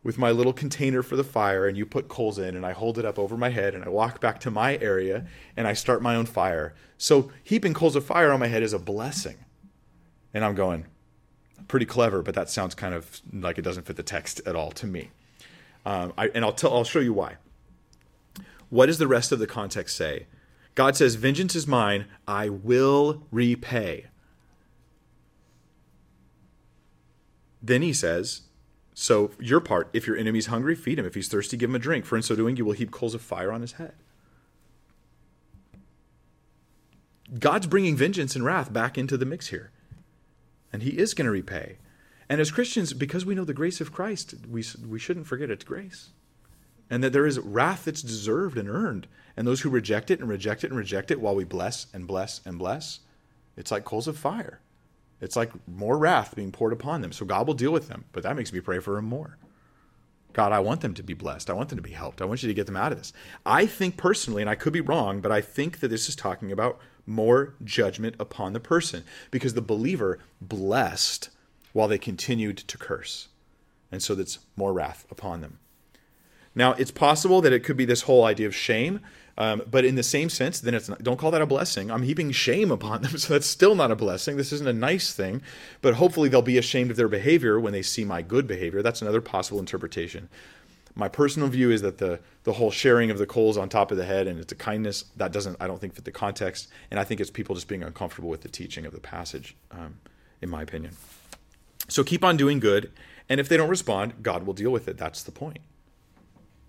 with 0.03 0.17
my 0.17 0.31
little 0.31 0.53
container 0.53 1.03
for 1.03 1.15
the 1.15 1.23
fire 1.23 1.67
and 1.67 1.77
you 1.77 1.85
put 1.85 2.07
coals 2.07 2.39
in 2.39 2.55
and 2.55 2.65
I 2.65 2.71
hold 2.71 2.97
it 2.97 3.05
up 3.05 3.19
over 3.19 3.35
my 3.35 3.49
head 3.49 3.75
and 3.75 3.83
I 3.83 3.89
walk 3.89 4.21
back 4.21 4.39
to 4.41 4.51
my 4.51 4.77
area 4.77 5.25
and 5.57 5.67
I 5.67 5.73
start 5.73 6.01
my 6.01 6.15
own 6.15 6.25
fire. 6.25 6.73
So 6.97 7.31
heaping 7.43 7.73
coals 7.73 7.95
of 7.95 8.05
fire 8.05 8.31
on 8.31 8.39
my 8.39 8.47
head 8.47 8.63
is 8.63 8.73
a 8.73 8.79
blessing. 8.79 9.37
And 10.33 10.45
I'm 10.45 10.55
going, 10.55 10.85
pretty 11.67 11.85
clever, 11.85 12.21
but 12.21 12.35
that 12.35 12.49
sounds 12.49 12.75
kind 12.75 12.93
of 12.93 13.21
like 13.33 13.57
it 13.57 13.61
doesn't 13.63 13.85
fit 13.85 13.97
the 13.97 14.03
text 14.03 14.41
at 14.45 14.55
all 14.55 14.71
to 14.71 14.87
me. 14.87 15.09
Um, 15.85 16.13
I, 16.17 16.27
and 16.29 16.45
I'll 16.45 16.53
tell, 16.53 16.73
I'll 16.73 16.83
show 16.83 16.99
you 16.99 17.13
why. 17.13 17.37
What 18.69 18.85
does 18.85 18.99
the 18.99 19.07
rest 19.07 19.31
of 19.31 19.39
the 19.39 19.47
context 19.47 19.95
say? 19.95 20.27
God 20.75 20.95
says, 20.95 21.15
"Vengeance 21.15 21.55
is 21.55 21.65
mine; 21.65 22.05
I 22.27 22.49
will 22.49 23.23
repay." 23.31 24.05
Then 27.61 27.81
he 27.81 27.91
says, 27.91 28.41
"So 29.01 29.31
your 29.39 29.59
part: 29.59 29.89
if 29.93 30.07
your 30.07 30.17
enemy's 30.17 30.47
hungry, 30.47 30.75
feed 30.75 30.99
him; 30.99 31.05
if 31.05 31.15
he's 31.15 31.27
thirsty, 31.27 31.57
give 31.57 31.69
him 31.69 31.75
a 31.75 31.79
drink. 31.79 32.05
For 32.05 32.15
in 32.15 32.23
so 32.23 32.35
doing, 32.35 32.57
you 32.57 32.65
will 32.65 32.73
heap 32.73 32.91
coals 32.91 33.15
of 33.15 33.21
fire 33.21 33.51
on 33.51 33.61
his 33.61 33.73
head." 33.73 33.93
God's 37.37 37.67
bringing 37.67 37.95
vengeance 37.95 38.35
and 38.35 38.43
wrath 38.43 38.73
back 38.73 38.97
into 38.97 39.15
the 39.15 39.25
mix 39.25 39.47
here 39.47 39.71
and 40.71 40.83
he 40.83 40.97
is 40.97 41.13
going 41.13 41.25
to 41.25 41.31
repay. 41.31 41.77
And 42.27 42.39
as 42.39 42.51
Christians, 42.51 42.93
because 42.93 43.25
we 43.25 43.35
know 43.35 43.45
the 43.45 43.53
grace 43.53 43.81
of 43.81 43.91
Christ, 43.91 44.35
we, 44.49 44.63
we 44.87 44.99
shouldn't 44.99 45.27
forget 45.27 45.49
its 45.49 45.63
grace. 45.63 46.09
And 46.89 47.03
that 47.03 47.13
there 47.13 47.25
is 47.25 47.39
wrath 47.39 47.85
that's 47.85 48.01
deserved 48.01 48.57
and 48.57 48.69
earned. 48.69 49.07
And 49.35 49.47
those 49.47 49.61
who 49.61 49.69
reject 49.69 50.11
it 50.11 50.19
and 50.19 50.29
reject 50.29 50.63
it 50.63 50.69
and 50.69 50.77
reject 50.77 51.11
it 51.11 51.19
while 51.19 51.35
we 51.35 51.43
bless 51.43 51.87
and 51.93 52.07
bless 52.07 52.41
and 52.45 52.57
bless, 52.57 52.99
it's 53.57 53.71
like 53.71 53.85
coals 53.85 54.07
of 54.07 54.17
fire. 54.17 54.59
It's 55.21 55.35
like 55.35 55.51
more 55.67 55.97
wrath 55.97 56.35
being 56.35 56.51
poured 56.51 56.73
upon 56.73 57.01
them. 57.01 57.11
So 57.11 57.25
God 57.25 57.47
will 57.47 57.53
deal 57.53 57.71
with 57.71 57.87
them. 57.87 58.05
But 58.11 58.23
that 58.23 58.35
makes 58.35 58.53
me 58.53 58.61
pray 58.61 58.79
for 58.79 58.95
them 58.95 59.05
more. 59.05 59.37
God, 60.33 60.51
I 60.51 60.59
want 60.59 60.81
them 60.81 60.93
to 60.93 61.03
be 61.03 61.13
blessed. 61.13 61.49
I 61.49 61.53
want 61.53 61.69
them 61.69 61.77
to 61.77 61.83
be 61.83 61.91
helped. 61.91 62.21
I 62.21 62.25
want 62.25 62.43
you 62.43 62.47
to 62.47 62.53
get 62.53 62.67
them 62.67 62.77
out 62.77 62.91
of 62.91 62.97
this. 62.97 63.11
I 63.45 63.65
think 63.65 63.97
personally, 63.97 64.41
and 64.41 64.49
I 64.49 64.55
could 64.55 64.73
be 64.73 64.81
wrong, 64.81 65.21
but 65.21 65.31
I 65.31 65.41
think 65.41 65.79
that 65.79 65.87
this 65.87 66.07
is 66.07 66.15
talking 66.15 66.51
about 66.51 66.79
more 67.05 67.55
judgment 67.63 68.15
upon 68.19 68.53
the 68.53 68.59
person 68.59 69.03
because 69.31 69.55
the 69.55 69.61
believer 69.61 70.19
blessed 70.39 71.29
while 71.73 71.87
they 71.87 71.97
continued 71.97 72.57
to 72.57 72.77
curse. 72.77 73.29
And 73.91 74.03
so 74.03 74.13
that's 74.13 74.39
more 74.55 74.71
wrath 74.71 75.05
upon 75.09 75.41
them. 75.41 75.59
Now, 76.53 76.73
it's 76.73 76.91
possible 76.91 77.41
that 77.41 77.53
it 77.53 77.63
could 77.63 77.77
be 77.77 77.85
this 77.85 78.03
whole 78.03 78.23
idea 78.23 78.47
of 78.47 78.55
shame, 78.55 79.01
um, 79.39 79.63
but 79.71 79.85
in 79.85 79.95
the 79.95 80.03
same 80.03 80.29
sense, 80.29 80.59
then 80.59 80.73
it's 80.73 80.89
not, 80.89 81.01
don't 81.01 81.17
call 81.17 81.31
that 81.31 81.41
a 81.41 81.45
blessing. 81.45 81.89
I'm 81.89 82.03
heaping 82.03 82.31
shame 82.31 82.71
upon 82.71 83.01
them, 83.01 83.17
so 83.17 83.33
that's 83.33 83.47
still 83.47 83.73
not 83.73 83.89
a 83.89 83.95
blessing. 83.95 84.35
This 84.35 84.51
isn't 84.51 84.67
a 84.67 84.73
nice 84.73 85.13
thing, 85.13 85.41
but 85.81 85.95
hopefully 85.95 86.27
they'll 86.27 86.41
be 86.41 86.57
ashamed 86.57 86.91
of 86.91 86.97
their 86.97 87.07
behavior 87.07 87.57
when 87.57 87.71
they 87.71 87.81
see 87.81 88.03
my 88.03 88.21
good 88.21 88.45
behavior. 88.45 88.81
That's 88.81 89.01
another 89.01 89.21
possible 89.21 89.59
interpretation. 89.59 90.27
My 90.93 91.07
personal 91.07 91.47
view 91.47 91.71
is 91.71 91.81
that 91.81 91.99
the 91.99 92.19
the 92.43 92.53
whole 92.53 92.71
sharing 92.71 93.09
of 93.09 93.17
the 93.17 93.25
coals 93.25 93.57
on 93.57 93.69
top 93.69 93.91
of 93.91 93.97
the 93.97 94.03
head 94.03 94.27
and 94.27 94.39
it's 94.39 94.51
a 94.51 94.55
kindness 94.55 95.05
that 95.15 95.31
doesn't 95.31 95.55
I 95.59 95.67
don't 95.67 95.79
think 95.79 95.95
fit 95.95 96.03
the 96.03 96.11
context, 96.11 96.67
and 96.91 96.99
I 96.99 97.05
think 97.05 97.21
it's 97.21 97.31
people 97.31 97.55
just 97.55 97.69
being 97.69 97.83
uncomfortable 97.83 98.29
with 98.29 98.41
the 98.41 98.49
teaching 98.49 98.85
of 98.85 98.91
the 98.91 98.99
passage, 98.99 99.55
um, 99.71 99.99
in 100.41 100.49
my 100.49 100.61
opinion. 100.61 100.97
So 101.87 102.03
keep 102.03 102.25
on 102.25 102.35
doing 102.35 102.59
good, 102.59 102.91
and 103.29 103.39
if 103.39 103.47
they 103.47 103.55
don't 103.55 103.69
respond, 103.69 104.21
God 104.21 104.45
will 104.45 104.53
deal 104.53 104.71
with 104.71 104.89
it. 104.89 104.97
That's 104.97 105.23
the 105.23 105.31
point. 105.31 105.59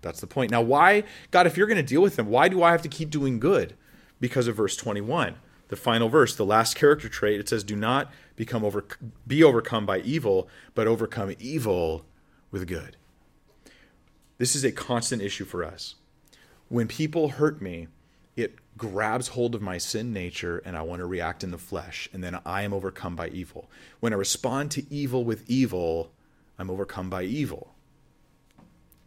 That's 0.01 0.19
the 0.19 0.27
point. 0.27 0.51
Now, 0.51 0.61
why, 0.61 1.03
God, 1.29 1.47
if 1.47 1.57
you're 1.57 1.67
going 1.67 1.77
to 1.77 1.83
deal 1.83 2.01
with 2.01 2.15
them, 2.15 2.27
why 2.27 2.47
do 2.47 2.63
I 2.63 2.71
have 2.71 2.81
to 2.83 2.89
keep 2.89 3.09
doing 3.09 3.39
good? 3.39 3.75
Because 4.19 4.47
of 4.47 4.55
verse 4.55 4.75
21, 4.75 5.35
the 5.69 5.75
final 5.75 6.09
verse, 6.09 6.35
the 6.35 6.45
last 6.45 6.75
character 6.75 7.09
trait. 7.09 7.39
It 7.39 7.49
says, 7.49 7.63
"Do 7.63 7.75
not 7.75 8.11
become 8.35 8.63
over, 8.63 8.85
be 9.25 9.43
overcome 9.43 9.85
by 9.85 9.99
evil, 9.99 10.47
but 10.75 10.87
overcome 10.87 11.33
evil 11.39 12.05
with 12.51 12.67
good." 12.67 12.97
This 14.37 14.55
is 14.55 14.63
a 14.63 14.71
constant 14.71 15.21
issue 15.21 15.45
for 15.45 15.63
us. 15.63 15.95
When 16.67 16.87
people 16.87 17.29
hurt 17.29 17.61
me, 17.61 17.87
it 18.35 18.55
grabs 18.77 19.29
hold 19.29 19.53
of 19.55 19.61
my 19.61 19.77
sin 19.77 20.13
nature 20.13 20.59
and 20.59 20.75
I 20.77 20.81
want 20.81 20.99
to 20.99 21.05
react 21.05 21.43
in 21.43 21.51
the 21.51 21.57
flesh, 21.57 22.09
and 22.13 22.23
then 22.23 22.39
I 22.45 22.63
am 22.63 22.73
overcome 22.73 23.15
by 23.15 23.27
evil. 23.27 23.69
When 23.99 24.13
I 24.13 24.15
respond 24.15 24.71
to 24.71 24.85
evil 24.93 25.23
with 25.23 25.49
evil, 25.49 26.11
I'm 26.57 26.69
overcome 26.69 27.09
by 27.09 27.23
evil. 27.23 27.75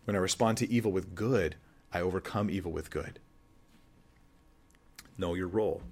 When 0.04 0.16
I 0.16 0.18
respond 0.18 0.58
to 0.58 0.70
evil 0.70 0.92
with 0.92 1.14
good, 1.14 1.56
I 1.92 2.00
overcome 2.00 2.50
evil 2.50 2.72
with 2.72 2.90
good. 2.90 3.18
Know 5.16 5.34
your 5.34 5.48
role. 5.48 5.82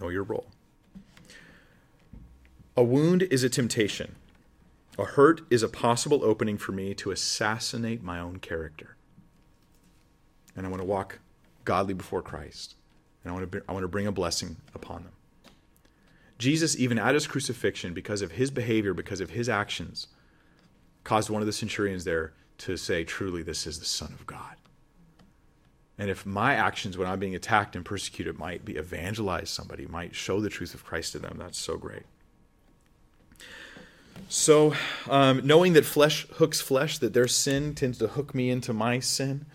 Know 0.00 0.08
your 0.08 0.24
role. 0.24 0.46
A 2.76 2.82
wound 2.82 3.22
is 3.22 3.44
a 3.44 3.48
temptation. 3.48 4.16
A 4.98 5.04
hurt 5.04 5.42
is 5.50 5.62
a 5.62 5.68
possible 5.68 6.24
opening 6.24 6.58
for 6.58 6.72
me 6.72 6.94
to 6.94 7.10
assassinate 7.10 8.02
my 8.02 8.18
own 8.18 8.38
character. 8.38 8.96
And 10.56 10.66
I 10.66 10.68
want 10.68 10.80
to 10.80 10.86
walk 10.86 11.20
godly 11.64 11.94
before 11.94 12.22
Christ. 12.22 12.74
And 13.22 13.30
I 13.30 13.34
want 13.34 13.50
to, 13.50 13.58
be, 13.58 13.64
I 13.68 13.72
want 13.72 13.84
to 13.84 13.88
bring 13.88 14.06
a 14.06 14.12
blessing 14.12 14.56
upon 14.74 15.04
them. 15.04 15.12
Jesus, 16.38 16.76
even 16.76 16.98
at 16.98 17.14
his 17.14 17.26
crucifixion, 17.26 17.94
because 17.94 18.22
of 18.22 18.32
his 18.32 18.50
behavior, 18.50 18.92
because 18.92 19.20
of 19.20 19.30
his 19.30 19.48
actions, 19.48 20.08
caused 21.04 21.30
one 21.30 21.42
of 21.42 21.46
the 21.46 21.52
centurions 21.52 22.04
there 22.04 22.32
to 22.58 22.76
say, 22.76 23.04
Truly, 23.04 23.42
this 23.42 23.66
is 23.66 23.78
the 23.78 23.84
Son 23.84 24.12
of 24.12 24.26
God. 24.26 24.56
And 25.96 26.10
if 26.10 26.26
my 26.26 26.54
actions, 26.54 26.98
when 26.98 27.08
I'm 27.08 27.20
being 27.20 27.36
attacked 27.36 27.76
and 27.76 27.84
persecuted, 27.84 28.38
might 28.38 28.64
be 28.64 28.74
evangelize 28.76 29.50
somebody, 29.50 29.86
might 29.86 30.14
show 30.14 30.40
the 30.40 30.50
truth 30.50 30.74
of 30.74 30.84
Christ 30.84 31.12
to 31.12 31.18
them, 31.18 31.36
that's 31.38 31.58
so 31.58 31.76
great. 31.76 32.02
So, 34.28 34.74
um, 35.08 35.40
knowing 35.44 35.74
that 35.74 35.84
flesh 35.84 36.26
hooks 36.34 36.60
flesh, 36.60 36.98
that 36.98 37.14
their 37.14 37.28
sin 37.28 37.74
tends 37.74 37.98
to 37.98 38.08
hook 38.08 38.34
me 38.34 38.50
into 38.50 38.72
my 38.72 38.98
sin. 38.98 39.46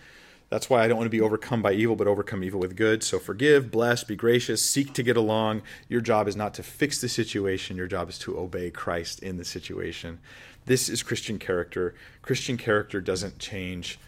That's 0.49 0.69
why 0.69 0.83
I 0.83 0.87
don't 0.87 0.97
want 0.97 1.05
to 1.05 1.11
be 1.11 1.21
overcome 1.21 1.61
by 1.61 1.73
evil, 1.73 1.95
but 1.95 2.07
overcome 2.07 2.43
evil 2.43 2.59
with 2.59 2.75
good. 2.75 3.03
So, 3.03 3.19
forgive, 3.19 3.69
bless, 3.69 4.03
be 4.03 4.15
gracious, 4.15 4.61
seek 4.61 4.93
to 4.93 5.03
get 5.03 5.15
along. 5.15 5.61
Your 5.87 6.01
job 6.01 6.27
is 6.27 6.35
not 6.35 6.55
to 6.55 6.63
fix 6.63 6.99
the 6.99 7.09
situation, 7.09 7.77
your 7.77 7.87
job 7.87 8.09
is 8.09 8.17
to 8.19 8.37
obey 8.37 8.71
Christ 8.71 9.19
in 9.21 9.37
the 9.37 9.45
situation. 9.45 10.19
This 10.65 10.89
is 10.89 11.03
Christian 11.03 11.39
character. 11.39 11.95
Christian 12.21 12.57
character 12.57 12.99
doesn't 12.99 13.39
change 13.39 13.99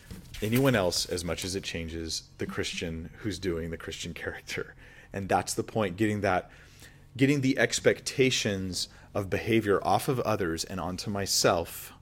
anyone 0.42 0.76
else 0.76 1.06
as 1.06 1.24
much 1.24 1.46
as 1.46 1.56
it 1.56 1.64
changes 1.64 2.24
the 2.39 2.46
Christian 2.46 3.10
who's 3.20 3.39
doing 3.39 3.70
the 3.70 3.78
Christian 3.78 4.14
character. 4.14 4.76
And 5.14 5.30
that's 5.30 5.54
the 5.54 5.64
point 5.64 5.98
getting 5.98 6.22
that, 6.22 6.50
getting 7.16 7.42
the 7.42 7.58
expectations 7.60 8.89
of 9.14 9.30
behavior 9.30 9.80
off 9.84 10.08
of 10.08 10.20
others 10.22 10.64
and 10.64 10.80
onto 10.80 11.12
myself 11.12 11.94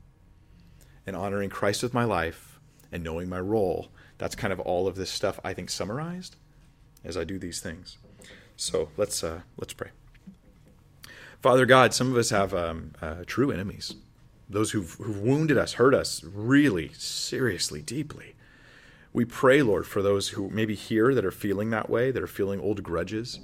and 1.05 1.15
honoring 1.15 1.49
Christ 1.49 1.81
with 1.83 1.93
my 1.93 2.03
life 2.03 2.59
and 2.91 3.03
knowing 3.03 3.29
my 3.29 3.39
role. 3.39 3.89
That's 4.19 4.35
kind 4.35 4.53
of 4.53 4.59
all 4.59 4.87
of 4.87 4.95
this 4.95 5.09
stuff 5.09 5.39
I 5.43 5.53
think 5.55 5.71
summarized 5.71 6.35
as 7.03 7.17
I 7.17 7.23
do 7.23 7.39
these 7.39 7.59
things. 7.59 7.97
So 8.55 8.89
let's 8.97 9.23
uh, 9.23 9.41
let's 9.57 9.73
pray. 9.73 9.89
Father 11.41 11.65
God, 11.65 11.93
some 11.93 12.11
of 12.11 12.17
us 12.17 12.31
have 12.31 12.53
um, 12.53 12.91
uh, 13.01 13.23
true 13.25 13.49
enemies, 13.49 13.95
those 14.49 14.71
who've, 14.71 14.91
who've 14.95 15.21
wounded 15.21 15.57
us, 15.57 15.73
hurt 15.73 15.93
us 15.93 16.21
really 16.21 16.91
seriously, 16.93 17.81
deeply. 17.81 18.35
We 19.13 19.23
pray, 19.23 19.61
Lord, 19.61 19.87
for 19.87 20.01
those 20.01 20.29
who 20.29 20.49
maybe 20.49 20.75
here 20.75 21.15
that 21.15 21.23
are 21.23 21.31
feeling 21.31 21.69
that 21.69 21.89
way, 21.89 22.11
that 22.11 22.21
are 22.21 22.27
feeling 22.27 22.59
old 22.59 22.83
grudges. 22.83 23.39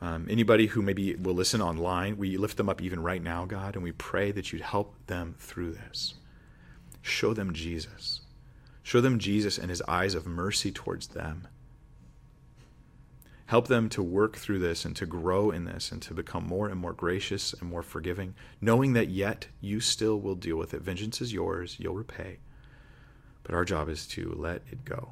Um, 0.00 0.26
anybody 0.28 0.66
who 0.66 0.82
maybe 0.82 1.14
will 1.14 1.34
listen 1.34 1.62
online, 1.62 2.18
we 2.18 2.36
lift 2.36 2.56
them 2.56 2.68
up 2.68 2.82
even 2.82 3.00
right 3.00 3.22
now, 3.22 3.44
God, 3.44 3.76
and 3.76 3.84
we 3.84 3.92
pray 3.92 4.32
that 4.32 4.52
you'd 4.52 4.62
help 4.62 4.94
them 5.06 5.36
through 5.38 5.72
this. 5.72 6.14
Show 7.00 7.32
them 7.32 7.52
Jesus. 7.54 8.22
Show 8.84 9.00
them 9.00 9.18
Jesus 9.18 9.58
and 9.58 9.70
his 9.70 9.82
eyes 9.88 10.14
of 10.14 10.26
mercy 10.26 10.70
towards 10.70 11.08
them. 11.08 11.48
Help 13.46 13.66
them 13.66 13.88
to 13.88 14.02
work 14.02 14.36
through 14.36 14.58
this 14.58 14.84
and 14.84 14.94
to 14.96 15.06
grow 15.06 15.50
in 15.50 15.64
this 15.64 15.90
and 15.90 16.00
to 16.02 16.14
become 16.14 16.46
more 16.46 16.68
and 16.68 16.78
more 16.78 16.92
gracious 16.92 17.54
and 17.54 17.68
more 17.68 17.82
forgiving, 17.82 18.34
knowing 18.60 18.92
that 18.92 19.08
yet 19.08 19.48
you 19.60 19.80
still 19.80 20.20
will 20.20 20.34
deal 20.34 20.56
with 20.56 20.74
it. 20.74 20.82
Vengeance 20.82 21.20
is 21.20 21.32
yours, 21.32 21.76
you'll 21.80 21.94
repay. 21.94 22.38
But 23.42 23.54
our 23.54 23.64
job 23.64 23.88
is 23.88 24.06
to 24.08 24.34
let 24.36 24.62
it 24.70 24.84
go. 24.84 25.10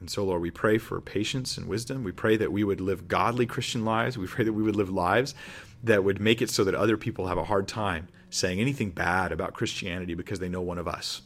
And 0.00 0.10
so, 0.10 0.24
Lord, 0.24 0.42
we 0.42 0.50
pray 0.50 0.78
for 0.78 1.00
patience 1.00 1.56
and 1.56 1.68
wisdom. 1.68 2.02
We 2.02 2.10
pray 2.10 2.36
that 2.36 2.50
we 2.50 2.64
would 2.64 2.80
live 2.80 3.06
godly 3.06 3.46
Christian 3.46 3.84
lives. 3.84 4.18
We 4.18 4.26
pray 4.26 4.44
that 4.44 4.52
we 4.52 4.62
would 4.64 4.74
live 4.74 4.90
lives 4.90 5.36
that 5.84 6.02
would 6.02 6.20
make 6.20 6.42
it 6.42 6.50
so 6.50 6.64
that 6.64 6.74
other 6.74 6.96
people 6.96 7.28
have 7.28 7.38
a 7.38 7.44
hard 7.44 7.68
time 7.68 8.08
saying 8.28 8.60
anything 8.60 8.90
bad 8.90 9.30
about 9.30 9.54
Christianity 9.54 10.14
because 10.14 10.40
they 10.40 10.48
know 10.48 10.60
one 10.60 10.78
of 10.78 10.88
us. 10.88 11.22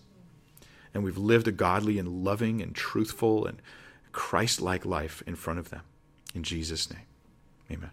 And 0.97 1.05
we've 1.05 1.19
lived 1.19 1.47
a 1.47 1.53
godly 1.53 1.99
and 1.99 2.25
loving 2.25 2.63
and 2.63 2.75
truthful 2.75 3.45
and 3.45 3.61
Christ 4.13 4.63
like 4.63 4.87
life 4.87 5.23
in 5.27 5.37
front 5.37 5.59
of 5.59 5.69
them. 5.69 5.83
In 6.35 6.43
Jesus' 6.43 6.91
name, 6.91 7.03
amen. 7.71 7.91